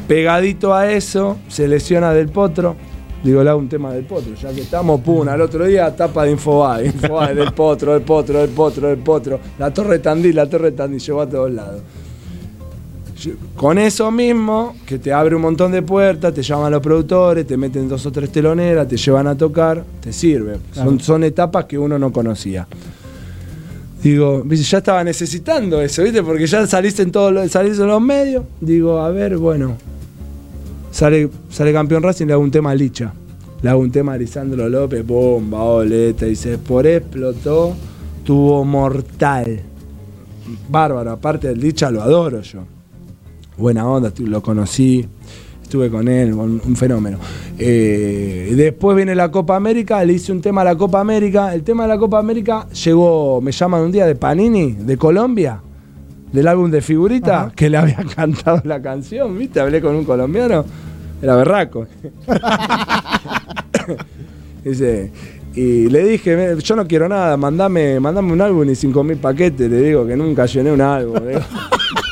Pegadito 0.07 0.73
a 0.73 0.91
eso, 0.91 1.37
se 1.47 1.67
lesiona 1.67 2.13
del 2.13 2.29
potro. 2.29 2.75
Digo, 3.25 3.43
le 3.43 3.49
hago 3.49 3.57
un 3.57 3.67
tema 3.67 3.91
del 3.91 4.05
potro, 4.05 4.35
ya 4.35 4.53
que 4.53 4.61
estamos, 4.61 5.01
pum, 5.01 5.27
al 5.27 5.41
otro 5.41 5.65
día 5.65 5.95
tapa 5.95 6.25
de 6.25 6.31
Infobae, 6.33 6.85
Infobae 6.85 7.33
del 7.33 7.53
potro, 7.53 7.93
del 7.93 8.03
potro, 8.03 8.39
del 8.39 8.51
potro, 8.51 8.87
del 8.87 8.99
potro. 8.99 9.39
La 9.57 9.73
torre 9.73 9.97
Tandí, 9.97 10.31
la 10.31 10.47
torre 10.47 10.73
Tandí, 10.73 10.99
llegó 10.99 11.21
a 11.21 11.27
todos 11.27 11.51
lados. 11.51 11.81
Con 13.55 13.79
eso 13.79 14.11
mismo, 14.11 14.75
que 14.85 14.99
te 14.99 15.11
abre 15.11 15.35
un 15.35 15.41
montón 15.41 15.71
de 15.71 15.81
puertas, 15.81 16.35
te 16.35 16.43
llaman 16.43 16.71
los 16.71 16.83
productores, 16.83 17.47
te 17.47 17.57
meten 17.57 17.89
dos 17.89 18.05
o 18.05 18.11
tres 18.11 18.31
teloneras, 18.31 18.87
te 18.87 18.95
llevan 18.95 19.25
a 19.25 19.35
tocar, 19.35 19.83
te 20.01 20.13
sirve. 20.13 20.57
Son, 20.71 20.99
son 20.99 21.23
etapas 21.23 21.65
que 21.65 21.79
uno 21.79 21.97
no 21.97 22.13
conocía. 22.13 22.67
Digo, 24.03 24.43
ya 24.47 24.77
estaba 24.77 25.03
necesitando 25.03 25.81
eso, 25.81 26.03
¿viste? 26.03 26.21
Porque 26.21 26.45
ya 26.45 26.67
salís 26.67 26.99
en 26.99 27.11
todos 27.11 27.33
los, 27.33 27.49
salís 27.49 27.79
en 27.79 27.87
los 27.87 27.99
medios. 27.99 28.43
Digo, 28.61 28.99
a 28.99 29.09
ver, 29.09 29.35
bueno. 29.37 29.77
Sale, 30.95 31.27
sale 31.49 31.73
campeón 31.73 32.01
Racing, 32.03 32.25
le 32.25 32.31
hago 32.31 32.41
un 32.41 32.51
tema 32.51 32.71
a 32.71 32.73
Licha. 32.73 33.11
Le 33.61 33.69
hago 33.69 33.81
un 33.81 33.91
tema 33.91 34.13
a 34.13 34.17
Lisandro 34.17 34.69
López, 34.69 35.05
bomba, 35.05 35.61
oleta. 35.61 36.25
Dice, 36.25 36.57
por 36.57 36.87
explotó, 36.87 37.75
tuvo 38.23 38.63
mortal. 38.63 39.59
Bárbaro, 40.69 41.11
aparte 41.11 41.49
del 41.49 41.59
Licha 41.59 41.91
lo 41.91 42.01
adoro 42.01 42.39
yo. 42.39 42.61
Buena 43.57 43.85
onda, 43.85 44.13
lo 44.19 44.41
conocí, 44.41 45.05
estuve 45.61 45.89
con 45.89 46.07
él, 46.07 46.31
un, 46.31 46.61
un 46.65 46.75
fenómeno. 46.77 47.17
Eh, 47.59 48.53
después 48.55 48.95
viene 48.95 49.15
la 49.15 49.29
Copa 49.29 49.57
América, 49.57 50.01
le 50.05 50.13
hice 50.13 50.31
un 50.31 50.39
tema 50.39 50.61
a 50.61 50.63
la 50.63 50.77
Copa 50.77 51.01
América. 51.01 51.53
El 51.53 51.63
tema 51.63 51.83
de 51.83 51.89
la 51.89 51.97
Copa 51.97 52.19
América 52.19 52.69
llegó, 52.69 53.41
me 53.41 53.51
llaman 53.51 53.81
un 53.81 53.91
día 53.91 54.05
de 54.05 54.15
Panini, 54.15 54.71
de 54.71 54.95
Colombia, 54.95 55.59
del 56.35 56.47
álbum 56.47 56.69
de 56.69 56.81
figurita, 56.81 57.41
Ajá. 57.45 57.51
que 57.55 57.69
le 57.69 57.77
había 57.77 57.97
cantado 58.15 58.61
la 58.65 58.81
canción, 58.81 59.37
¿viste? 59.37 59.59
Hablé 59.59 59.81
con 59.81 59.95
un 59.95 60.05
colombiano, 60.05 60.65
era 61.21 61.35
berraco. 61.35 61.87
Dice, 64.63 65.11
y 65.53 65.87
le 65.89 66.03
dije, 66.03 66.35
"Me- 66.35 66.61
yo 66.61 66.75
no 66.75 66.87
quiero 66.87 67.07
nada, 67.07 67.37
mandame, 67.37 67.99
mandame 67.99 68.33
un 68.33 68.41
álbum 68.41 68.67
y 68.69 68.75
5.000 68.75 69.17
paquetes. 69.17 69.69
Le 69.69 69.79
digo 69.81 70.05
que 70.07 70.15
nunca 70.17 70.45
llené 70.47 70.71
un 70.71 70.81
álbum. 70.81 71.19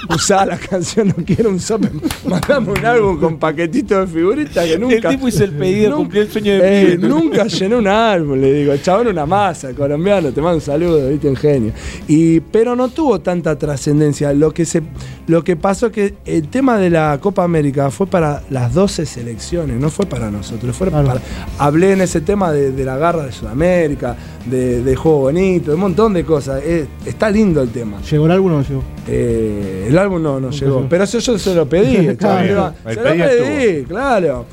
Usá 0.09 0.45
la 0.45 0.57
canción, 0.57 1.07
no 1.09 1.15
quiero 1.25 1.49
un 1.49 1.59
sope. 1.59 1.89
Mandame 2.27 2.71
un 2.71 2.85
álbum 2.85 3.19
con 3.19 3.37
paquetitos 3.37 4.07
de 4.11 4.19
figuritas 4.19 4.65
que 4.65 4.77
nunca. 4.77 4.95
El 4.95 5.03
tipo 5.15 5.27
hizo 5.27 5.43
el 5.43 5.51
pedido, 5.53 5.89
nunca- 5.91 5.97
cumplió 6.03 6.21
el 6.23 6.31
sueño 6.31 6.53
de 6.53 6.93
eh. 6.93 6.97
Nunca 6.97 7.45
llené 7.47 7.75
un 7.75 7.87
álbum, 7.87 8.39
le 8.39 8.53
digo. 8.53 8.73
El 8.73 8.81
chabón 8.81 9.07
una 9.07 9.25
masa, 9.25 9.73
colombiano, 9.73 10.31
te 10.31 10.41
mando 10.41 10.55
un 10.57 10.61
saludo, 10.61 11.09
viste, 11.09 11.29
un 11.29 11.35
genio. 11.35 11.71
Y, 12.07 12.39
pero 12.41 12.75
no 12.75 12.89
tuvo 12.89 13.19
tanta 13.21 13.57
trascendencia. 13.57 14.33
Lo 14.33 14.51
que 14.51 14.65
se 14.65 14.81
lo 15.27 15.43
que 15.43 15.55
pasó 15.55 15.87
es 15.87 15.91
que 15.93 16.13
el 16.25 16.49
tema 16.49 16.77
de 16.77 16.89
la 16.89 17.17
Copa 17.21 17.43
América 17.45 17.89
fue 17.89 18.07
para 18.07 18.43
las 18.49 18.73
12 18.73 19.05
selecciones, 19.05 19.79
no 19.79 19.89
fue 19.89 20.05
para 20.05 20.29
nosotros. 20.29 20.75
Fue 20.75 20.91
para- 20.91 21.21
hablé 21.57 21.93
en 21.93 22.01
ese 22.01 22.19
tema 22.21 22.51
de, 22.51 22.71
de 22.71 22.83
la 22.85 22.97
garra 22.97 23.25
de 23.25 23.31
Sudamérica, 23.31 24.15
de, 24.45 24.83
de 24.83 24.95
juego 24.97 25.19
bonito, 25.19 25.71
de 25.71 25.75
un 25.75 25.81
montón 25.81 26.13
de 26.13 26.25
cosas. 26.25 26.61
Eh, 26.65 26.87
está 27.05 27.29
lindo 27.29 27.61
el 27.61 27.69
tema. 27.69 28.01
¿Llegó 28.01 28.25
el 28.25 28.31
álbum 28.31 28.51
o 28.51 28.55
no 28.57 28.63
llegó? 28.63 28.83
Eh, 29.07 29.87
el 29.93 29.99
álbum 29.99 30.23
no, 30.23 30.39
no 30.39 30.49
llegó. 30.49 30.85
Pero 30.89 31.03
eso 31.03 31.19
yo 31.19 31.37
se 31.37 31.53
lo 31.53 31.67
pedí. 31.69 32.15
Claro. 32.17 32.73
se 32.83 32.95
lo 32.95 33.03
pedí, 33.03 33.83
claro. 33.85 34.45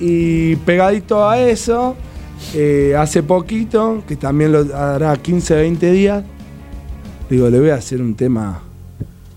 Y 0.00 0.56
pegadito 0.56 1.28
a 1.28 1.38
eso, 1.38 1.96
eh, 2.54 2.94
hace 2.98 3.22
poquito, 3.22 4.02
que 4.06 4.16
también 4.16 4.52
lo 4.52 4.74
hará 4.74 5.16
15, 5.16 5.54
20 5.54 5.90
días, 5.90 6.24
digo, 7.28 7.48
le 7.48 7.60
voy 7.60 7.70
a 7.70 7.76
hacer 7.76 8.00
un 8.00 8.14
tema 8.14 8.62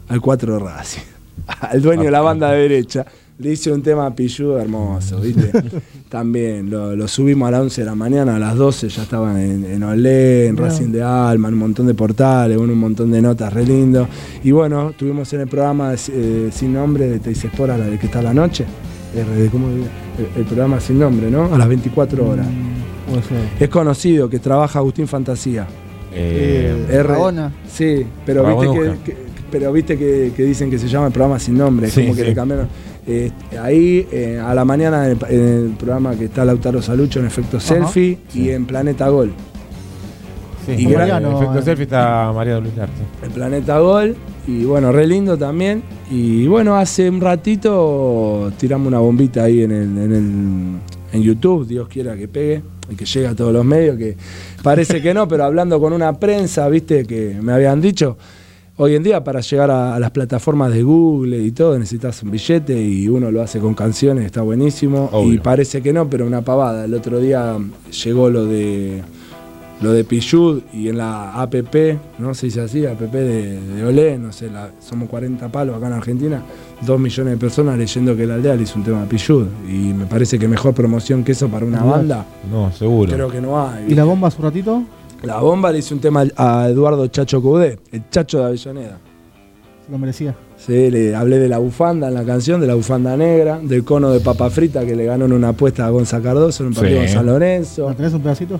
al 0.07 0.21
4 0.21 0.53
de 0.53 0.59
Racing, 0.59 1.01
al 1.61 1.81
dueño 1.81 2.03
de 2.03 2.11
la 2.11 2.21
banda 2.21 2.51
de 2.51 2.61
derecha. 2.61 3.05
Le 3.39 3.53
hice 3.53 3.71
un 3.71 3.81
tema 3.81 4.05
a 4.05 4.13
Pichu 4.13 4.51
hermoso, 4.57 5.21
¿viste? 5.21 5.49
También 6.09 6.69
lo, 6.69 6.93
lo 6.93 7.07
subimos 7.07 7.47
a 7.47 7.51
las 7.51 7.61
11 7.61 7.81
de 7.81 7.85
la 7.85 7.95
mañana, 7.95 8.35
a 8.35 8.39
las 8.39 8.55
12 8.55 8.89
ya 8.89 9.03
estaban 9.03 9.37
en, 9.39 9.63
en 9.63 9.81
Olé, 9.83 10.47
en. 10.47 10.57
Racing 10.57 10.89
de 10.91 11.01
Alma, 11.01 11.47
en 11.47 11.53
un 11.53 11.59
montón 11.61 11.87
de 11.87 11.93
portales, 11.93 12.57
un 12.57 12.77
montón 12.77 13.11
de 13.11 13.21
notas 13.21 13.53
re 13.53 13.65
lindo. 13.65 14.07
Y 14.43 14.51
bueno, 14.51 14.91
tuvimos 14.97 15.31
en 15.33 15.41
el 15.41 15.47
programa 15.47 15.93
eh, 15.93 16.49
sin 16.51 16.73
nombre 16.73 17.07
de 17.07 17.19
Te 17.19 17.31
Espora, 17.31 17.77
la 17.77 17.85
de 17.85 17.97
que 17.97 18.07
está 18.07 18.21
la 18.21 18.33
noche. 18.33 18.65
R- 19.15 19.49
¿cómo 19.49 19.69
el, 19.69 19.83
el 20.35 20.43
programa 20.45 20.79
sin 20.81 20.99
nombre, 20.99 21.31
¿no? 21.31 21.53
A 21.53 21.57
las 21.57 21.67
24 21.69 22.27
horas. 22.29 22.45
Mm. 22.45 23.63
Es 23.63 23.69
conocido 23.69 24.29
que 24.29 24.39
trabaja 24.39 24.79
Agustín 24.79 25.07
Fantasía. 25.07 25.65
Eh, 26.13 26.87
R- 26.89 27.03
Rabona. 27.03 27.53
Sí, 27.71 28.05
pero 28.25 28.43
Rabona 28.43 28.71
viste, 28.71 28.97
que, 29.05 29.17
pero 29.49 29.71
viste 29.71 29.97
que, 29.97 30.33
que 30.35 30.43
dicen 30.43 30.69
que 30.69 30.77
se 30.77 30.89
llama 30.89 31.07
el 31.07 31.13
programa 31.13 31.39
sin 31.39 31.57
nombre, 31.57 31.87
es 31.87 31.93
Sí, 31.93 32.01
como 32.01 32.15
que 32.15 32.21
sí. 32.23 32.27
le 32.27 32.35
cambiaron. 32.35 32.67
Eh, 33.11 33.31
ahí 33.59 34.07
eh, 34.11 34.39
a 34.39 34.53
la 34.53 34.63
mañana 34.65 35.05
en 35.09 35.11
el, 35.13 35.17
en 35.33 35.47
el 35.65 35.69
programa 35.77 36.15
que 36.15 36.25
está 36.25 36.45
Lautaro 36.45 36.79
Salucho 36.79 37.19
en 37.19 37.25
Efecto 37.25 37.59
Selfie 37.59 38.19
y 38.35 38.49
en 38.49 38.67
Planeta 38.67 39.09
Gol. 39.09 39.31
sí, 40.65 40.75
y 40.77 40.85
en 40.85 40.93
Mariano, 40.93 41.35
efecto 41.37 41.57
eh. 41.57 41.61
selfie 41.63 41.83
está 41.85 42.31
María 42.33 42.59
Luis 42.59 42.75
Larte. 42.77 43.01
En 43.23 43.31
Planeta 43.31 43.79
Gol 43.79 44.15
y 44.47 44.63
bueno, 44.63 44.91
re 44.91 45.07
lindo 45.07 45.37
también. 45.37 45.81
Y 46.11 46.45
bueno, 46.47 46.75
hace 46.75 47.09
un 47.09 47.19
ratito 47.21 48.51
tiramos 48.59 48.87
una 48.87 48.99
bombita 48.99 49.43
ahí 49.43 49.63
en, 49.63 49.71
el, 49.71 49.97
en, 49.97 50.11
el- 50.13 50.79
en 51.11 51.23
YouTube, 51.23 51.67
Dios 51.67 51.87
quiera 51.87 52.15
que 52.15 52.27
pegue 52.27 52.61
y 52.91 52.95
que 52.95 53.05
llegue 53.05 53.27
a 53.27 53.35
todos 53.35 53.51
los 53.51 53.65
medios, 53.65 53.97
que 53.97 54.15
parece 54.61 55.01
que 55.01 55.13
no, 55.15 55.27
pero 55.27 55.45
hablando 55.45 55.79
con 55.79 55.93
una 55.93 56.13
prensa, 56.19 56.67
viste, 56.69 57.05
que 57.05 57.35
me 57.41 57.53
habían 57.53 57.81
dicho, 57.81 58.17
hoy 58.79 58.95
en 58.95 59.03
día 59.03 59.23
para 59.23 59.41
llegar 59.41 59.69
a, 59.69 59.93
a 59.95 59.99
las 59.99 60.09
plataformas 60.11 60.73
de 60.73 60.81
Google 60.83 61.37
y 61.37 61.51
todo 61.51 61.77
necesitas 61.77 62.23
un 62.23 62.31
billete 62.31 62.81
y 62.81 63.07
uno 63.07 63.29
lo 63.29 63.41
hace 63.41 63.59
con 63.59 63.73
canciones, 63.75 64.25
está 64.25 64.41
buenísimo. 64.41 65.09
Obvio. 65.11 65.33
Y 65.33 65.37
parece 65.39 65.81
que 65.81 65.93
no, 65.93 66.09
pero 66.09 66.25
una 66.25 66.41
pavada. 66.41 66.85
El 66.85 66.93
otro 66.93 67.19
día 67.19 67.57
llegó 68.03 68.29
lo 68.29 68.45
de 68.45 69.01
lo 69.81 69.93
de 69.93 70.03
Pillud 70.03 70.61
y 70.73 70.89
en 70.89 70.97
la 70.97 71.41
APP, 71.41 71.97
¿no? 72.19 72.33
Se 72.33 72.47
dice 72.47 72.59
así, 72.59 72.85
APP 72.85 73.13
de, 73.13 73.61
de 73.61 73.85
Olé, 73.85 74.17
no 74.17 74.33
sé, 74.33 74.49
la- 74.49 74.71
somos 74.81 75.07
40 75.07 75.47
palos 75.49 75.77
acá 75.77 75.87
en 75.87 75.93
Argentina, 75.93 76.41
dos 76.85 76.99
millones 76.99 77.31
de 77.35 77.37
personas 77.37 77.77
leyendo 77.77 78.13
que 78.13 78.25
la 78.25 78.33
aldea 78.33 78.55
le 78.57 78.63
hizo 78.63 78.77
un 78.77 78.83
tema 78.83 79.03
a 79.03 79.05
Pillud. 79.05 79.45
Y 79.69 79.93
me 79.93 80.05
parece 80.05 80.37
que 80.37 80.49
mejor 80.49 80.73
promoción 80.73 81.23
que 81.23 81.31
eso 81.31 81.47
para 81.47 81.65
una 81.65 81.81
banda, 81.81 82.25
No, 82.51 82.69
seguro. 82.73 83.13
creo 83.13 83.29
que 83.29 83.39
no 83.39 83.57
hay. 83.57 83.85
¿Y 83.87 83.95
la 83.95 84.03
bomba 84.03 84.27
hace 84.27 84.37
un 84.39 84.43
ratito? 84.43 84.83
La 85.23 85.39
bomba 85.39 85.71
le 85.71 85.79
hizo 85.79 85.93
un 85.95 86.01
tema 86.01 86.23
a 86.37 86.67
Eduardo 86.69 87.05
Chacho 87.07 87.41
Cudé, 87.41 87.77
el 87.91 88.09
Chacho 88.09 88.39
de 88.39 88.45
Avellaneda. 88.45 88.97
Se 89.85 89.91
lo 89.91 89.97
merecía. 89.97 90.35
Sí, 90.57 90.89
le 90.91 91.15
hablé 91.15 91.39
de 91.39 91.49
la 91.49 91.57
bufanda 91.57 92.07
en 92.07 92.13
la 92.13 92.23
canción, 92.23 92.61
de 92.61 92.67
la 92.67 92.75
bufanda 92.75 93.15
negra, 93.17 93.59
del 93.61 93.83
cono 93.83 94.11
de 94.11 94.19
papa 94.21 94.49
frita 94.49 94.85
que 94.85 94.95
le 94.95 95.05
ganó 95.05 95.25
en 95.25 95.33
una 95.33 95.49
apuesta 95.49 95.85
a 95.85 95.89
Gonza 95.89 96.21
Cardoso 96.21 96.63
en 96.63 96.67
un 96.69 96.73
partido 96.75 96.99
Sí. 97.01 97.05
con 97.07 97.13
San 97.15 97.25
Lorenzo. 97.25 97.89
¿La 97.89 97.95
tenés 97.95 98.13
un 98.13 98.21
pedacito? 98.21 98.59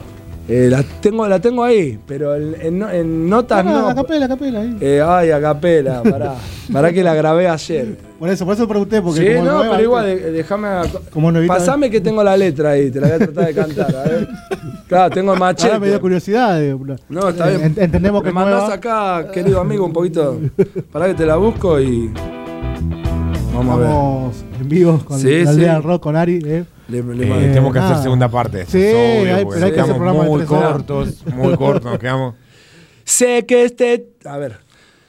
Eh, 0.52 0.68
la, 0.68 0.82
tengo, 0.82 1.28
la 1.28 1.40
tengo 1.40 1.64
ahí, 1.64 2.00
pero 2.08 2.36
en, 2.36 2.56
en 2.60 2.80
no- 2.80 2.90
en 2.90 3.30
notas 3.30 3.64
no. 3.64 3.88
a 3.88 3.94
capela, 3.94 4.26
a 4.26 4.30
capela. 4.30 4.62
ahí. 4.62 4.78
Eh, 4.82 5.00
ay, 5.06 5.30
a 5.30 5.40
capela, 5.40 6.02
pará. 6.02 6.34
pará 6.74 6.92
que 6.92 7.04
la 7.04 7.14
grabé 7.14 7.48
ayer. 7.48 7.96
Por 8.18 8.30
eso, 8.30 8.46
por 8.46 8.56
eso 8.56 8.68
pregunté, 8.68 9.00
porque 9.02 9.20
Sí, 9.22 9.28
como 9.36 9.46
no, 9.46 9.54
nueva, 9.58 9.72
pero 9.72 9.84
igual, 9.84 10.34
déjame. 10.34 10.68
Como 11.14 11.32
Pasame 11.48 11.92
que 11.92 12.02
tengo 12.02 12.24
la 12.24 12.36
letra 12.36 12.72
ahí, 12.72 12.90
te 12.90 13.00
la 13.00 13.08
voy 13.08 13.16
a 13.16 13.20
tratar 13.20 13.46
de 13.46 13.54
cantar. 13.54 13.96
A 13.96 14.04
ver. 14.04 14.28
Claro, 14.88 15.14
tengo 15.14 15.34
el 15.34 15.40
machete. 15.40 15.68
Ahora 15.68 15.80
me 15.80 15.88
dio 15.90 16.02
curiosidad. 16.02 16.60
No, 17.10 17.30
está 17.30 17.52
eh, 17.54 17.58
bien. 17.58 17.76
ent- 17.76 17.82
entendemos 17.84 18.24
que 18.24 18.30
Me 18.30 18.34
mandás 18.34 18.62
nueva. 18.62 18.74
acá, 18.74 19.32
querido 19.32 19.60
amigo, 19.62 19.86
un 19.86 19.94
poquito. 19.94 20.40
Pará 20.92 21.06
que 21.08 21.14
te 21.14 21.28
la 21.28 21.36
busco 21.36 21.80
y. 21.80 22.12
Vamos, 23.54 23.76
a 23.76 23.78
ver. 23.80 24.62
En 24.62 24.68
vivo 24.70 25.00
con 25.06 25.20
Sí, 25.20 25.28
la 25.28 25.44
sí. 25.44 25.48
aldea 25.48 25.74
del 25.76 25.84
rock 25.84 26.02
con 26.02 26.16
Ari. 26.16 26.42
eh. 26.44 26.64
Le- 26.90 27.04
le 27.04 27.26
Eh, 27.26 27.48
tenemos 27.50 27.72
que 27.74 27.80
hacer 27.80 27.92
nada. 27.92 28.04
segunda 28.04 28.30
parte. 28.30 28.66
Sí, 28.66 28.82
es 28.82 28.94
obvio, 29.22 29.36
hay- 29.36 29.46
pero 29.46 29.66
hay 29.66 29.72
que 29.74 29.80
hacer 29.82 29.96
muy 30.00 30.44
cortos, 30.46 31.26
muy 31.34 31.56
cortos, 31.56 31.92
nos 31.92 32.00
quedamos. 32.00 32.36
Sé 33.04 33.46
que 33.46 33.64
este. 33.66 34.08
A 34.26 34.38
ver. 34.38 34.58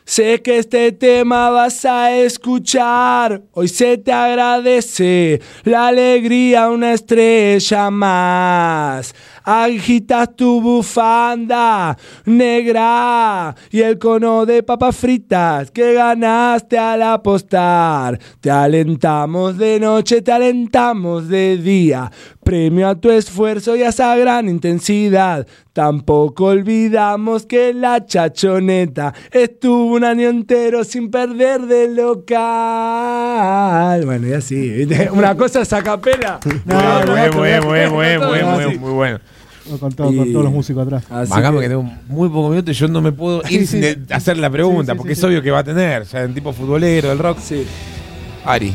Sé 0.05 0.43
que 0.43 0.59
este 0.59 0.91
tema 0.91 1.51
vas 1.51 1.85
a 1.85 2.12
escuchar. 2.16 3.43
Hoy 3.53 3.68
se 3.68 3.97
te 3.97 4.11
agradece 4.12 5.41
la 5.62 5.87
alegría, 5.87 6.68
una 6.68 6.93
estrella 6.95 7.91
más. 7.91 9.14
Agitas 9.53 10.36
tu 10.36 10.61
bufanda 10.61 11.98
negra 12.24 13.53
y 13.72 13.80
el 13.80 13.98
cono 13.98 14.46
de 14.46 14.62
papas 14.62 14.96
fritas 14.96 15.72
que 15.72 15.92
ganaste 15.94 16.78
al 16.78 17.03
apostar. 17.03 18.16
Te 18.40 18.48
alentamos 18.48 19.59
de 19.59 19.80
noche, 19.80 20.22
te 20.22 20.30
alentamos 20.30 21.26
de 21.28 21.57
día. 21.57 22.12
Premio 22.44 22.88
a 22.88 22.94
tu 22.94 23.11
esfuerzo 23.11 23.74
y 23.74 23.82
a 23.82 23.88
esa 23.88 24.14
gran 24.16 24.48
intensidad. 24.48 25.44
Tampoco 25.72 26.44
olvidamos 26.46 27.44
que 27.46 27.74
la 27.74 28.07
chachoneta 28.07 29.14
estuvo 29.32 29.94
un 29.94 30.05
año 30.05 30.28
entero 30.28 30.84
sin 30.84 31.11
perder 31.11 31.62
de 31.62 31.88
local. 31.88 32.44
Bueno, 34.05 34.28
y 34.28 34.32
así. 34.32 34.86
Una 35.12 35.36
cosa 35.36 35.62
es 35.62 35.72
a 35.72 35.82
capela. 35.82 36.38
No, 36.64 36.80
Muy 37.07 37.30
muy 37.61 37.88
muy 37.88 38.18
muy 38.18 38.78
muy 38.78 38.92
bueno. 38.92 39.18
Con, 39.78 39.92
todo- 39.92 40.06
con 40.14 40.28
Y- 40.28 40.32
todos 40.32 40.44
los 40.44 40.52
músicos 40.52 40.84
atrás. 40.86 41.04
Acá 41.30 41.50
me 41.52 41.60
que- 41.60 41.68
quedó 41.68 41.82
muy 42.08 42.28
poco 42.28 42.48
minutos 42.50 42.74
y 42.74 42.78
yo 42.78 42.88
no 42.88 43.00
me 43.00 43.12
puedo 43.12 43.42
ir 43.50 43.66
Sí, 43.66 43.82
sin 43.82 44.06
hacer 44.10 44.36
la 44.38 44.50
pregunta, 44.50 44.92
Sí, 44.92 44.96
sí, 44.96 44.98
porque 44.98 45.14
sí, 45.14 45.18
es 45.18 45.20
sí. 45.20 45.26
obvio 45.26 45.42
que 45.42 45.50
va 45.50 45.58
a 45.60 45.64
tener, 45.64 46.06
sea, 46.06 46.22
en 46.24 46.34
tipo 46.34 46.52
futbolero, 46.52 47.08
del 47.10 47.18
rock. 47.18 47.38
Sí. 47.40 47.66
Ari, 48.44 48.72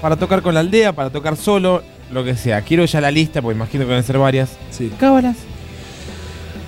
para 0.00 0.16
tocar 0.16 0.42
con 0.42 0.54
la 0.54 0.60
aldea, 0.60 0.92
para 0.94 1.10
tocar 1.10 1.36
solo, 1.36 1.82
lo 2.12 2.22
que 2.24 2.36
sea. 2.36 2.62
Quiero 2.62 2.84
ya 2.84 3.00
la 3.00 3.10
lista, 3.10 3.42
porque 3.42 3.56
imagino 3.56 3.84
que 3.84 3.90
van 3.90 4.00
a 4.00 4.02
ser 4.04 4.18
varias. 4.18 4.50
Sí. 4.70 4.92
Cábalas. 4.98 5.36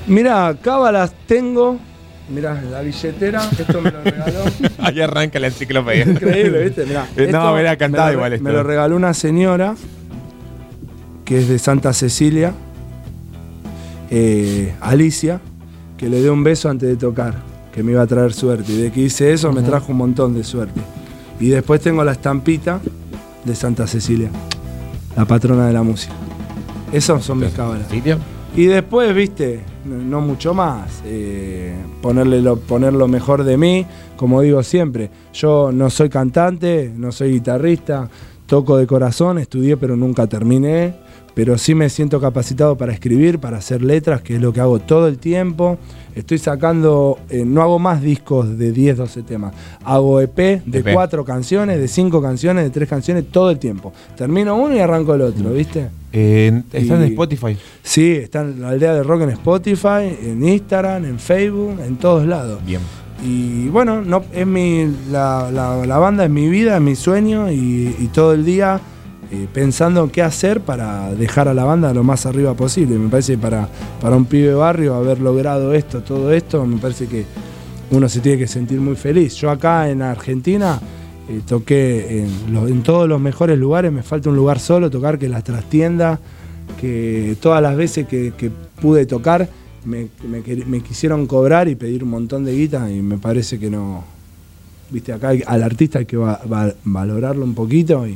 Mira, 0.07 0.57
cábalas 0.61 1.13
tengo. 1.27 1.79
Mira, 2.31 2.61
la 2.71 2.81
billetera, 2.83 3.43
esto 3.59 3.81
me 3.81 3.91
lo 3.91 4.03
regaló. 4.03 4.45
Ahí 4.79 5.01
arranca 5.01 5.39
la 5.39 5.47
enciclopedia. 5.47 6.05
Increíble, 6.05 6.65
¿viste? 6.65 6.85
Mirá, 6.85 7.07
Eh, 7.17 7.29
no, 7.31 7.39
esto 7.39 7.55
mirá, 7.57 7.77
cantaba 7.77 8.13
igual 8.13 8.33
esto. 8.35 8.45
Me 8.45 8.53
lo 8.53 8.63
regaló 8.63 8.97
una 8.97 9.15
señora 9.15 9.75
que 11.25 11.39
es 11.39 11.49
de 11.49 11.59
Santa 11.59 11.93
Cecilia, 11.93 12.53
eh, 14.11 14.75
Alicia, 14.81 15.41
que 15.97 16.09
le 16.09 16.21
dio 16.21 16.33
un 16.33 16.45
beso 16.45 16.69
antes 16.69 16.89
de 16.89 16.97
tocar, 16.97 17.35
que 17.73 17.83
me 17.83 17.93
iba 17.93 18.03
a 18.03 18.07
traer 18.07 18.33
suerte. 18.33 18.73
Y 18.73 18.77
de 18.77 18.93
que 18.93 19.01
hice 19.01 19.33
eso 19.33 19.53
me 19.53 19.63
trajo 19.63 19.93
un 19.93 19.99
montón 19.99 20.35
de 20.35 20.45
suerte. 20.45 20.81
Y 21.41 21.49
después 21.49 21.81
tengo 21.81 22.05
la 22.05 22.13
estampita 22.13 22.81
de 23.45 23.55
Santa 23.55 23.87
Cecilia, 23.87 24.31
la 25.17 25.25
patrona 25.25 25.67
de 25.67 25.73
la 25.73 25.83
música. 25.83 26.15
Esos 26.93 27.25
son 27.25 27.41
mis 27.41 27.51
cábalas. 27.51 27.87
Y 28.57 28.67
después, 28.67 29.15
viste, 29.15 29.61
no, 29.85 29.97
no 29.97 30.21
mucho 30.21 30.55
más. 30.55 31.03
eh, 31.05 31.75
ponerle 32.01 32.43
lo, 32.43 32.57
poner 32.57 32.93
lo 32.93 33.09
mejor 33.09 33.45
de 33.45 33.57
mí. 33.57 33.87
Como 34.17 34.41
digo 34.41 34.63
siempre, 34.63 35.11
yo 35.33 35.71
no 35.73 35.91
soy 35.91 36.09
cantante, 36.09 36.93
no 36.97 37.13
soy 37.13 37.33
guitarrista, 37.33 38.09
toco 38.47 38.77
de 38.77 38.87
corazón, 38.87 39.39
estudié 39.39 39.77
pero 39.77 39.97
nunca 39.97 40.27
terminé. 40.27 40.95
Pero 41.39 41.57
sí 41.57 41.73
me 41.73 41.89
siento 41.89 42.21
capacitado 42.21 42.77
para 42.77 42.93
escribir, 42.93 43.39
para 43.39 43.59
hacer 43.59 43.81
letras, 43.81 44.23
que 44.23 44.35
es 44.35 44.41
lo 44.43 44.53
que 44.53 44.61
hago 44.61 44.81
todo 44.81 45.07
el 45.07 45.19
tiempo. 45.19 45.79
Estoy 46.17 46.39
sacando, 46.39 47.17
eh, 47.31 47.45
no 47.47 47.63
hago 47.63 47.79
más 47.79 48.03
discos 48.03 48.59
de 48.59 48.73
10, 48.73 48.97
12 48.97 49.23
temas. 49.23 49.55
Hago 49.85 50.21
EP 50.21 50.37
de 50.67 50.79
EP. 50.81 50.93
4 50.93 51.25
canciones, 51.25 51.79
de 51.79 51.87
5 51.87 52.21
canciones, 52.21 52.65
de 52.65 52.71
3 52.71 52.89
canciones, 52.89 53.25
todo 53.31 53.53
el 53.53 53.61
tiempo. 53.61 53.93
Termino 54.17 54.57
uno 54.57 54.75
y 54.75 54.81
arranco 54.81 55.15
el 55.15 55.21
otro, 55.21 55.53
¿viste? 55.53 55.91
Eh, 56.13 56.61
están 56.73 57.03
en 57.05 57.11
Spotify. 57.13 57.57
Sí, 57.85 58.11
está 58.17 58.41
en 58.41 58.61
la 58.61 58.71
aldea 58.71 58.95
de 58.95 59.05
rock 59.05 59.23
en 59.23 59.31
Spotify, 59.31 60.17
en 60.21 60.43
Instagram, 60.43 61.05
en 61.05 61.21
Facebook, 61.21 61.79
en 61.87 61.99
todos 61.99 62.27
lados. 62.27 62.61
Bien. 62.67 62.81
Y 63.25 63.69
bueno, 63.69 64.03
no, 64.03 64.25
es 64.33 64.45
mi, 64.45 64.93
la, 65.13 65.51
la- 65.53 65.87
la 65.87 65.99
banda 65.99 66.25
es 66.25 66.31
mi 66.31 66.49
vida, 66.49 66.75
es 66.75 66.83
mi 66.83 66.97
sueño 66.97 67.49
y, 67.53 67.95
y 67.97 68.09
todo 68.13 68.33
el 68.33 68.45
día 68.45 68.81
eh, 69.31 69.47
pensando 69.53 70.11
qué 70.11 70.23
hacer 70.23 70.61
para 70.61 71.15
dejar 71.15 71.49
a 71.49 71.55
la 71.55 71.65
banda 71.65 71.93
lo 71.93 72.03
más 72.03 72.27
arriba 72.27 72.55
posible. 72.55 72.99
Me 72.99 73.09
parece 73.09 73.33
que 73.35 73.39
para, 73.39 73.69
para 74.01 74.17
un 74.17 74.25
pibe 74.25 74.55
barrio 74.55 74.95
haber 74.95 75.21
logrado 75.21 75.75
esto, 75.75 76.01
todo 76.01 76.33
esto, 76.33 76.65
me 76.65 76.79
parece 76.79 77.07
que 77.07 77.25
uno 77.91 78.09
se 78.09 78.21
tiene 78.21 78.39
que 78.39 78.47
sentir 78.47 78.81
muy 78.81 78.97
feliz. 78.97 79.35
Yo 79.37 79.51
acá 79.51 79.89
en 79.91 80.03
Argentina 80.03 80.81
eh, 81.29 81.41
toqué 81.47 82.23
en, 82.23 82.83
todos 82.83 83.09
los 83.09 83.21
mejores 83.21 83.59
lugares, 83.59 83.93
me 83.93 84.03
falta 84.03 84.31
un 84.31 84.37
lugar 84.37 84.59
solo, 84.61 84.91
tocar 84.91 85.19
que 85.19 85.27
es 85.27 85.31
la 85.31 85.43
trastienda, 85.43 86.19
que 86.81 87.37
todas 87.41 87.63
las 87.63 87.77
veces 87.77 88.07
que, 88.07 88.33
pude 88.81 89.07
tocar 89.07 89.49
me, 89.85 90.07
me 90.67 90.81
quisieron 90.83 91.27
cobrar 91.27 91.69
y 91.69 91.75
pedir 91.75 92.05
un 92.05 92.11
montón 92.11 92.45
de 92.45 92.55
guita 92.55 92.91
y 92.93 93.03
me 93.03 93.19
parece 93.19 93.59
que 93.59 93.69
no. 93.71 94.05
Viste, 94.91 95.13
acá 95.13 95.33
al 95.47 95.63
artista 95.63 95.99
hay 95.99 96.07
que 96.07 96.17
va- 96.17 96.41
va- 96.51 96.73
valorarlo 96.85 97.45
un 97.45 97.55
poquito 97.55 98.07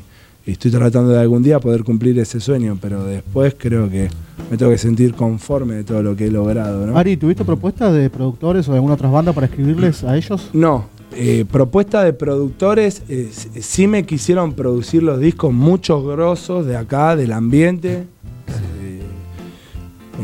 y 0.47 0.53
estoy 0.53 0.71
tratando 0.71 1.11
de 1.11 1.21
algún 1.21 1.43
día 1.43 1.61
poder 1.61 1.85
cumplir 1.85 2.19
ese 2.19 2.41
sueño, 2.41 2.79
pero 2.81 3.05
después 3.05 3.55
creo 3.57 3.89
que 3.89 4.09
me 4.51 4.57
tengo 4.57 4.73
que 4.73 4.79
sentir 4.79 5.15
conforme 5.15 5.75
de 5.75 5.85
todo 5.85 6.03
lo 6.03 6.17
que 6.17 6.27
he 6.27 6.31
logrado, 6.31 6.87
¿no? 6.87 6.97
Ari, 6.97 7.17
¿tuviste 7.17 7.45
propuestas 7.45 7.95
de 7.95 8.11
productores 8.11 8.69
o 8.69 8.73
de 8.73 8.79
alguna 8.79 8.95
otra 8.95 9.09
banda 9.09 9.33
para 9.33 9.47
escribirles 9.47 10.03
a 10.05 10.17
ellos? 10.17 10.51
No, 10.53 10.87
eh, 11.15 11.45
propuesta 11.51 12.03
de 12.03 12.13
productores, 12.13 13.03
eh, 13.09 13.31
sí 13.61 13.87
me 13.87 14.05
quisieron 14.05 14.55
producir 14.55 15.03
los 15.03 15.21
discos 15.21 15.53
muchos 15.53 16.05
grosos 16.05 16.67
de 16.67 16.77
acá, 16.77 17.17
del 17.17 17.33
ambiente. 17.33 18.07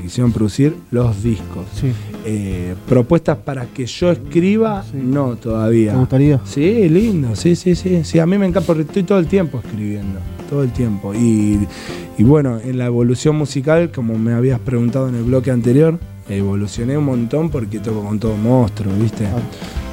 Quisieron 0.08 0.32
producir 0.32 0.76
los 0.90 1.22
discos. 1.22 1.64
Sí. 1.74 1.92
Eh, 2.24 2.74
propuestas 2.88 3.36
para 3.38 3.66
que 3.66 3.86
yo 3.86 4.10
escriba, 4.10 4.82
Sí. 4.90 4.98
no 5.02 5.36
todavía. 5.36 5.92
¿Te 5.92 5.98
gustaría? 5.98 6.40
Sí, 6.44 6.88
lindo, 6.88 7.36
sí, 7.36 7.54
sí, 7.56 7.74
sí. 7.74 8.02
Sí, 8.04 8.18
a 8.18 8.26
mí 8.26 8.36
me 8.38 8.46
encanta 8.46 8.66
porque 8.66 8.82
estoy 8.82 9.02
todo 9.04 9.18
el 9.18 9.26
tiempo 9.26 9.60
escribiendo, 9.64 10.18
todo 10.50 10.62
el 10.62 10.72
tiempo. 10.72 11.14
Y, 11.14 11.58
y 12.18 12.22
bueno, 12.24 12.58
en 12.62 12.78
la 12.78 12.86
evolución 12.86 13.36
musical, 13.36 13.90
como 13.92 14.18
me 14.18 14.32
habías 14.34 14.58
preguntado 14.60 15.08
en 15.08 15.14
el 15.14 15.22
bloque 15.24 15.50
anterior, 15.50 15.98
evolucioné 16.28 16.98
un 16.98 17.04
montón 17.04 17.48
porque 17.50 17.78
toco 17.78 18.02
con 18.04 18.18
todo 18.18 18.36
monstruo, 18.36 18.92
¿viste? 19.00 19.26
Ah. 19.26 19.38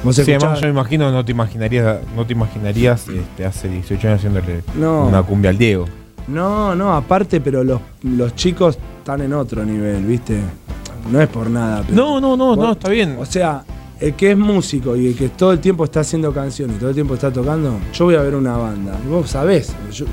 Vos 0.04 0.16
Sí, 0.16 0.22
además 0.32 0.60
yo 0.60 0.66
me 0.66 0.72
imagino, 0.72 1.10
no 1.10 1.24
te 1.24 1.32
imaginarías, 1.32 1.98
no 2.14 2.26
te 2.26 2.32
imaginarías 2.34 3.08
este, 3.08 3.44
hace 3.44 3.68
18 3.68 4.08
años 4.08 4.18
haciéndole 4.20 4.62
No. 4.78 5.06
una 5.08 5.22
cumbia 5.22 5.50
al 5.50 5.58
Diego. 5.58 5.86
No, 6.28 6.74
no, 6.74 6.92
aparte, 6.94 7.40
pero 7.40 7.64
los, 7.64 7.80
los 8.02 8.34
chicos 8.34 8.78
están 9.06 9.22
en 9.22 9.32
otro 9.34 9.64
nivel, 9.64 10.04
¿viste? 10.04 10.40
No 11.12 11.20
es 11.20 11.28
por 11.28 11.48
nada. 11.48 11.84
Pero, 11.86 11.94
No, 11.94 12.20
no, 12.20 12.36
no, 12.36 12.46
Vos- 12.56 12.58
no, 12.58 12.72
está 12.72 12.88
bien. 12.88 13.14
O 13.20 13.24
sea, 13.24 13.64
el 14.00 14.14
que 14.14 14.32
es 14.32 14.36
músico 14.36 14.96
y 14.96 15.06
el 15.06 15.14
que 15.16 15.28
todo 15.28 15.52
el 15.52 15.60
tiempo 15.60 15.84
está 15.84 16.00
haciendo 16.00 16.32
canciones 16.32 16.80
todo 16.80 16.88
el 16.88 16.94
tiempo 16.96 17.14
está 17.14 17.32
tocando, 17.32 17.78
yo 17.92 18.04
voy 18.06 18.16
a 18.16 18.22
ver 18.22 18.34
una 18.34 18.56
banda. 18.56 18.98
Y 19.04 19.08
Vos 19.08 19.30
sabés, 19.30 19.72
yo- 19.92 20.06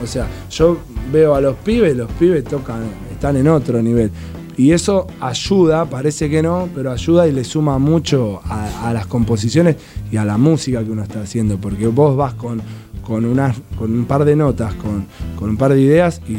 o 0.00 0.06
sea, 0.06 0.28
yo 0.48 0.78
veo 1.12 1.34
a 1.34 1.40
los 1.40 1.56
pibes, 1.56 1.96
los 1.96 2.08
pibes 2.12 2.44
tocan, 2.44 2.82
están 3.10 3.36
en 3.36 3.48
otro 3.48 3.82
nivel. 3.82 4.12
Y 4.56 4.70
eso 4.70 5.08
ayuda, 5.20 5.84
parece 5.86 6.30
que 6.30 6.40
no, 6.40 6.68
pero 6.72 6.92
ayuda 6.92 7.26
y 7.26 7.32
le 7.32 7.42
suma 7.42 7.78
mucho 7.80 8.40
a, 8.44 8.88
a 8.88 8.92
las 8.92 9.08
composiciones 9.08 9.74
y 10.12 10.18
a 10.18 10.24
la 10.24 10.38
música 10.38 10.84
que 10.84 10.90
uno 10.92 11.02
está 11.02 11.20
haciendo. 11.20 11.58
Porque 11.58 11.88
vos 11.88 12.16
vas 12.16 12.34
con, 12.34 12.62
con, 13.04 13.24
unas- 13.24 13.56
con 13.76 13.92
un 13.92 14.04
par 14.04 14.24
de 14.24 14.36
notas, 14.36 14.72
con, 14.74 15.04
con 15.36 15.50
un 15.50 15.56
par 15.56 15.74
de 15.74 15.80
ideas 15.80 16.22
y 16.28 16.36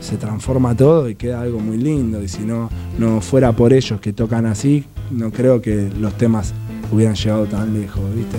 se 0.00 0.16
transforma 0.16 0.74
todo 0.76 1.08
y 1.08 1.14
queda 1.14 1.40
algo 1.40 1.60
muy 1.60 1.76
lindo. 1.76 2.22
Y 2.22 2.28
si 2.28 2.42
no, 2.42 2.68
no 2.98 3.20
fuera 3.20 3.52
por 3.52 3.72
ellos 3.72 4.00
que 4.00 4.12
tocan 4.12 4.46
así, 4.46 4.84
no 5.10 5.30
creo 5.30 5.60
que 5.60 5.90
los 5.98 6.16
temas 6.16 6.52
hubieran 6.90 7.14
llegado 7.14 7.46
tan 7.46 7.72
lejos, 7.72 8.02
¿viste? 8.14 8.38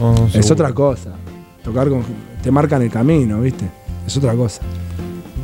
No, 0.00 0.28
Es 0.32 0.50
otra 0.50 0.72
cosa. 0.72 1.12
Tocar 1.64 1.88
con. 1.88 2.02
te 2.42 2.50
marcan 2.50 2.82
el 2.82 2.90
camino, 2.90 3.40
¿viste? 3.40 3.64
Es 4.06 4.16
otra 4.16 4.34
cosa. 4.34 4.62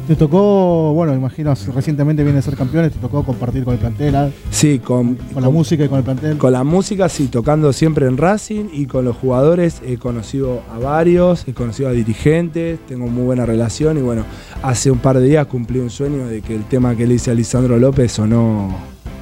Te 0.07 0.17
tocó, 0.17 0.93
bueno, 0.93 1.15
imagino, 1.15 1.55
recientemente 1.75 2.23
viene 2.23 2.39
a 2.39 2.43
ser 2.43 2.57
campeones, 2.57 2.93
te 2.93 2.99
tocó 2.99 3.23
compartir 3.25 3.65
con 3.65 3.73
el 3.73 3.81
plantel, 3.81 4.15
ah, 4.15 4.29
Sí, 4.51 4.79
con, 4.79 5.15
con 5.15 5.43
la 5.43 5.49
música 5.49 5.83
y 5.83 5.89
con 5.89 5.97
el 5.97 6.05
plantel. 6.05 6.37
Con 6.37 6.53
la 6.53 6.63
música, 6.63 7.09
sí, 7.09 7.29
tocando 7.29 7.73
siempre 7.73 8.07
en 8.07 8.19
Racing 8.19 8.67
y 8.71 8.85
con 8.85 9.07
los 9.07 9.17
jugadores 9.17 9.81
he 9.87 9.97
conocido 9.97 10.61
a 10.71 10.79
varios, 10.79 11.49
he 11.49 11.55
conocido 11.55 11.89
a 11.89 11.93
dirigentes, 11.93 12.81
tengo 12.87 13.07
muy 13.07 13.25
buena 13.25 13.47
relación 13.47 13.97
y 13.97 14.03
bueno, 14.03 14.27
hace 14.63 14.91
un 14.91 14.99
par 14.99 15.19
de 15.19 15.25
días 15.27 15.47
cumplí 15.47 15.79
un 15.79 15.89
sueño 15.89 16.27
de 16.27 16.43
que 16.43 16.55
el 16.55 16.65
tema 16.65 16.95
que 16.95 17.07
le 17.07 17.15
hice 17.15 17.31
a 17.31 17.35
Lisandro 17.35 17.79
López 17.79 18.13
sonó 18.13 18.77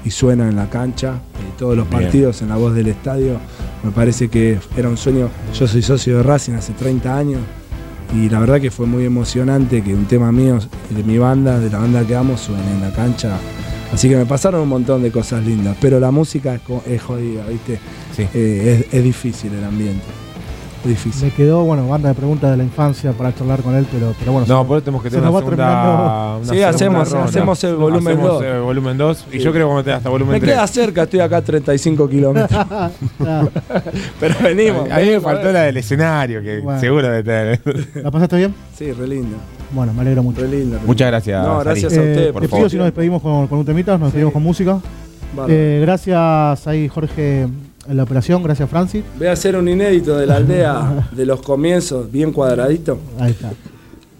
y 0.04 0.10
suena 0.10 0.48
en 0.48 0.56
la 0.56 0.68
cancha, 0.68 1.20
en 1.48 1.56
todos 1.56 1.76
los 1.76 1.88
Bien. 1.88 2.02
partidos, 2.02 2.42
en 2.42 2.48
la 2.48 2.56
voz 2.56 2.74
del 2.74 2.88
estadio. 2.88 3.36
Me 3.84 3.92
parece 3.92 4.28
que 4.28 4.58
era 4.76 4.88
un 4.88 4.96
sueño, 4.96 5.28
yo 5.56 5.68
soy 5.68 5.82
socio 5.82 6.16
de 6.16 6.22
Racing 6.24 6.54
hace 6.54 6.72
30 6.72 7.16
años 7.16 7.40
y 8.14 8.28
la 8.28 8.40
verdad 8.40 8.60
que 8.60 8.70
fue 8.70 8.86
muy 8.86 9.04
emocionante 9.04 9.82
que 9.82 9.94
un 9.94 10.06
tema 10.06 10.32
mío, 10.32 10.58
de 10.90 11.02
mi 11.02 11.18
banda, 11.18 11.58
de 11.58 11.70
la 11.70 11.78
banda 11.78 12.06
que 12.06 12.14
amo, 12.14 12.36
suene 12.36 12.70
en 12.70 12.80
la 12.80 12.92
cancha. 12.92 13.38
Así 13.92 14.08
que 14.08 14.16
me 14.16 14.26
pasaron 14.26 14.62
un 14.62 14.68
montón 14.68 15.02
de 15.02 15.10
cosas 15.10 15.44
lindas, 15.44 15.76
pero 15.80 16.00
la 16.00 16.10
música 16.10 16.54
es, 16.54 16.60
es 16.86 17.02
jodida, 17.02 17.46
¿viste? 17.46 17.78
Sí. 18.14 18.26
Eh, 18.34 18.86
es, 18.90 18.94
es 18.94 19.04
difícil 19.04 19.52
el 19.52 19.64
ambiente. 19.64 20.21
Difícil. 20.88 21.24
Me 21.28 21.34
quedó, 21.34 21.64
bueno, 21.64 21.86
banda 21.88 22.08
de 22.08 22.14
preguntas 22.14 22.50
de 22.50 22.56
la 22.56 22.64
infancia 22.64 23.12
para 23.12 23.34
charlar 23.34 23.60
con 23.62 23.74
él, 23.74 23.86
pero, 23.90 24.14
pero 24.18 24.32
bueno. 24.32 24.46
No, 24.48 24.62
se- 24.62 24.68
por 24.68 24.76
eso 24.78 24.84
tenemos 24.84 25.02
que 25.02 25.10
tener 25.10 25.28
una 25.28 25.38
segunda, 25.38 26.36
una 26.36 26.40
Sí, 26.44 26.48
segunda 26.48 26.68
hacemos- 26.70 27.10
ronda. 27.10 27.28
hacemos 27.28 27.64
el 27.64 27.76
volumen 27.76 28.12
Hacemos 28.18 28.32
dos. 28.32 28.42
el 28.44 28.60
volumen 28.60 28.98
2 28.98 29.26
y 29.32 29.38
yo 29.38 29.50
creo 29.52 29.52
que 29.52 29.58
vamos 29.64 29.74
a 29.74 29.78
meter 29.78 29.92
hasta 29.94 30.08
volumen 30.08 30.32
Me 30.34 30.40
3. 30.40 30.52
queda 30.52 30.66
cerca, 30.66 31.02
estoy 31.04 31.20
acá 31.20 31.36
a 31.38 31.42
35 31.42 32.08
kilómetros. 32.08 32.66
Pero 34.20 34.34
venimos. 34.42 34.90
A 34.90 34.98
mí 34.98 35.06
me 35.06 35.20
faltó 35.20 35.52
la 35.52 35.62
del 35.62 35.76
escenario, 35.76 36.42
que 36.42 36.60
Bueno. 36.60 36.80
seguro 36.80 37.08
de 37.08 37.22
tener. 37.22 37.60
¿La 38.02 38.10
pasaste 38.10 38.36
bien? 38.36 38.54
Sí, 38.76 38.92
re 38.92 39.06
lindo. 39.08 39.36
Bueno, 39.72 39.92
me 39.94 40.02
alegro 40.02 40.22
mucho. 40.22 40.40
Re 40.42 40.48
lindo. 40.48 40.78
re 40.78 40.86
Muchas 40.86 41.08
gracias. 41.08 41.46
No, 41.46 41.60
gracias 41.60 41.92
a 41.92 41.96
usted, 41.96 42.28
Eh, 42.28 42.32
por 42.32 42.42
te 42.42 42.48
favor. 42.48 42.60
pido 42.62 42.70
si 42.70 42.76
nos 42.76 42.86
despedimos 42.86 43.22
con, 43.22 43.46
con 43.46 43.58
un 43.58 43.64
temita, 43.64 43.92
nos 43.92 44.08
despedimos 44.08 44.32
con 44.32 44.42
música. 44.42 44.78
Bárbaro. 45.34 45.52
Eh, 45.54 45.78
gracias 45.80 46.66
ahí 46.66 46.88
Jorge 46.88 47.46
en 47.88 47.96
la 47.96 48.02
operación, 48.02 48.42
gracias 48.42 48.68
Francis. 48.68 49.04
Voy 49.18 49.26
a 49.26 49.32
hacer 49.32 49.56
un 49.56 49.68
inédito 49.68 50.16
de 50.16 50.26
la 50.26 50.36
aldea 50.36 51.08
de 51.12 51.26
los 51.26 51.42
comienzos, 51.42 52.10
bien 52.10 52.32
cuadradito. 52.32 52.98
Ahí 53.18 53.32
está. 53.32 53.50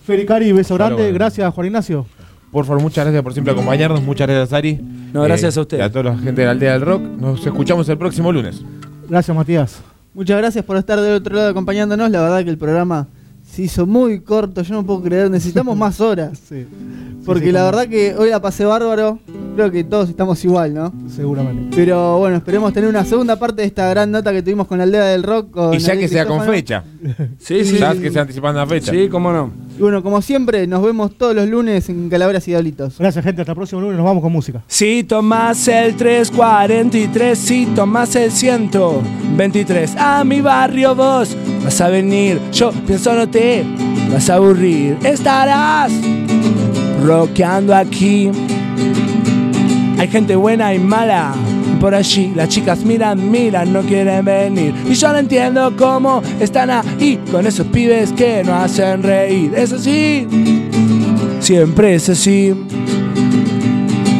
Fericari, 0.04 0.52
beso 0.52 0.74
grande, 0.74 1.12
gracias 1.12 1.52
Juan 1.54 1.66
Ignacio. 1.66 2.06
Por 2.50 2.66
favor, 2.66 2.82
muchas 2.82 3.04
gracias 3.04 3.22
por 3.22 3.32
siempre 3.32 3.52
acompañarnos. 3.52 4.02
Muchas 4.02 4.28
gracias, 4.28 4.52
Ari. 4.52 4.78
No, 5.12 5.22
gracias 5.22 5.56
a 5.56 5.62
usted. 5.62 5.78
Y 5.78 5.80
a 5.80 5.90
toda 5.90 6.04
la 6.04 6.18
gente 6.18 6.42
de 6.42 6.44
la 6.44 6.50
aldea 6.50 6.72
del 6.72 6.82
rock. 6.82 7.02
Nos 7.02 7.46
escuchamos 7.46 7.88
el 7.88 7.96
próximo 7.96 8.30
lunes. 8.30 8.60
Gracias 9.08 9.34
Matías. 9.34 9.80
Muchas 10.12 10.36
gracias 10.36 10.62
por 10.62 10.76
estar 10.76 11.00
del 11.00 11.14
otro 11.14 11.34
lado 11.34 11.48
acompañándonos. 11.48 12.10
La 12.10 12.20
verdad 12.20 12.44
que 12.44 12.50
el 12.50 12.58
programa 12.58 13.08
se 13.53 13.62
hizo 13.62 13.86
muy 13.86 14.20
corto. 14.20 14.62
Yo 14.62 14.74
no 14.74 14.84
puedo 14.86 15.03
creer. 15.03 15.30
Necesitamos 15.30 15.76
más 15.76 16.00
horas. 16.00 16.40
Sí, 16.48 16.66
Porque 17.26 17.46
sí, 17.46 17.53
la 17.53 17.61
como- 17.61 17.70
verdad 17.70 17.88
que 17.88 18.14
hoy 18.16 18.30
la 18.30 18.40
pasé 18.42 18.64
bárbaro. 18.64 19.18
Creo 19.55 19.70
que 19.70 19.84
todos 19.84 20.09
estamos 20.09 20.42
igual, 20.44 20.74
¿no? 20.74 20.92
seguramente. 21.14 21.76
Pero 21.76 22.18
bueno, 22.18 22.36
esperemos 22.38 22.72
tener 22.72 22.88
una 22.90 23.05
segunda 23.05 23.36
parte 23.38 23.62
de 23.62 23.68
esta 23.68 23.88
gran 23.90 24.11
nota 24.11 24.32
que 24.32 24.42
tuvimos 24.42 24.66
con 24.66 24.78
la 24.78 24.84
aldea 24.84 25.05
del 25.05 25.22
rock. 25.22 25.50
con 25.53 25.74
Y 25.74 25.78
ya 25.78 25.96
que 25.96 26.09
sea 26.09 26.26
con 26.26 26.44
fecha. 26.44 26.82
Sí, 27.38 27.64
sí. 27.64 27.78
Ya 27.78 27.94
que 27.94 28.11
se 28.11 28.18
anticipan 28.18 28.57
la 28.57 28.66
fecha. 28.66 28.90
Sí, 28.90 29.09
cómo 29.09 29.30
no. 29.32 29.50
Y 29.83 29.85
bueno, 29.85 30.01
como 30.01 30.22
siempre, 30.22 30.68
nos 30.68 30.80
vemos 30.80 31.18
todos 31.18 31.35
los 31.35 31.49
lunes 31.49 31.89
en 31.89 32.09
Calaveras 32.09 32.47
y 32.47 32.53
Diablitos. 32.53 32.99
Gracias 33.01 33.24
gente, 33.24 33.43
hasta 33.43 33.51
el 33.51 33.57
próximo 33.57 33.80
lunes, 33.80 33.97
nos 33.97 34.07
vamos 34.07 34.22
con 34.22 34.30
música. 34.30 34.62
Si 34.68 35.03
tomas 35.03 35.66
el 35.66 35.97
343, 35.97 37.37
si 37.37 37.66
tomas 37.66 38.14
el 38.14 38.30
123, 38.30 39.97
a 39.97 40.22
mi 40.22 40.41
barrio 40.41 40.95
vos 40.95 41.37
vas 41.64 41.80
a 41.80 41.89
venir. 41.89 42.41
Yo 42.53 42.70
pienso 42.87 43.12
no 43.12 43.28
te 43.28 43.64
vas 44.12 44.30
a 44.30 44.37
aburrir. 44.37 44.99
Estarás 45.03 45.91
rockeando 47.05 47.74
aquí. 47.74 48.30
Hay 49.99 50.07
gente 50.07 50.37
buena 50.37 50.72
y 50.72 50.78
mala. 50.78 51.35
Por 51.83 51.97
allí 51.97 52.33
las 52.37 52.49
chicas 52.49 52.85
miran, 52.85 53.28
miran, 53.28 53.72
no 53.72 53.80
quieren 53.83 54.24
venir. 54.24 54.72
Y 54.89 54.95
yo 54.95 55.12
no 55.12 55.18
entiendo 55.18 55.74
cómo 55.76 56.22
están 56.39 56.70
ahí 56.70 57.18
con 57.33 57.45
esos 57.45 57.66
pibes 57.66 58.12
que 58.12 58.45
no 58.45 58.55
hacen 58.55 59.03
reír. 59.03 59.53
Es 59.53 59.72
así, 59.72 60.28
siempre 61.41 61.97
es 61.97 62.09
así. 62.09 62.55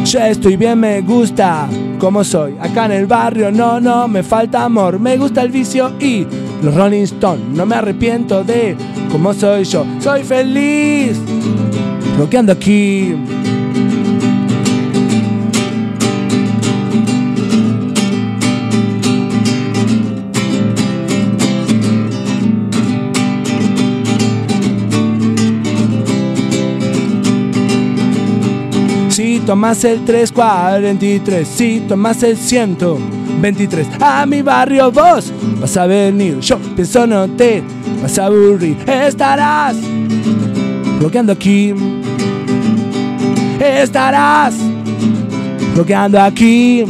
Ya 0.03 0.27
estoy 0.27 0.57
bien, 0.57 0.77
me 0.77 0.99
gusta 0.99 1.69
como 1.99 2.25
soy. 2.25 2.53
Acá 2.59 2.87
en 2.87 2.91
el 2.91 3.05
barrio 3.05 3.49
no, 3.49 3.79
no, 3.79 4.09
me 4.09 4.23
falta 4.23 4.65
amor. 4.65 4.99
Me 4.99 5.15
gusta 5.15 5.41
el 5.41 5.49
vicio 5.49 5.93
y 6.01 6.27
los 6.61 6.75
Rolling 6.75 7.03
Stones. 7.03 7.45
No 7.55 7.65
me 7.65 7.75
arrepiento 7.75 8.43
de 8.43 8.75
cómo 9.09 9.33
soy 9.33 9.63
yo. 9.63 9.85
Soy 10.01 10.25
feliz, 10.25 11.17
rockeando 12.17 12.51
aquí. 12.51 13.15
Tomas 29.45 29.83
el 29.83 30.05
343, 30.05 31.47
si 31.47 31.79
tomas 31.81 32.23
el 32.23 32.37
123, 32.37 33.87
a 33.99 34.25
mi 34.25 34.41
barrio 34.41 34.91
vos 34.91 35.31
vas 35.59 35.75
a 35.77 35.85
venir. 35.85 36.39
Yo 36.39 36.57
pienso 36.75 37.05
no 37.05 37.27
te 37.27 37.61
vas 38.01 38.17
a 38.19 38.25
aburrir. 38.25 38.77
Estarás 38.87 39.75
rockeando 40.99 41.33
aquí. 41.33 41.73
Estarás 43.59 44.55
rockeando 45.75 46.21
aquí. 46.21 46.85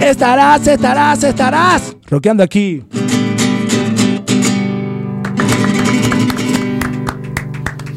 Estarás, 0.00 0.66
estarás, 0.66 1.22
estarás 1.22 1.96
rockeando 2.08 2.42
aquí. 2.42 2.84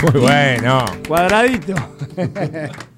Muy 0.01 0.19
bueno. 0.19 0.85
Cuadradito. 1.07 1.75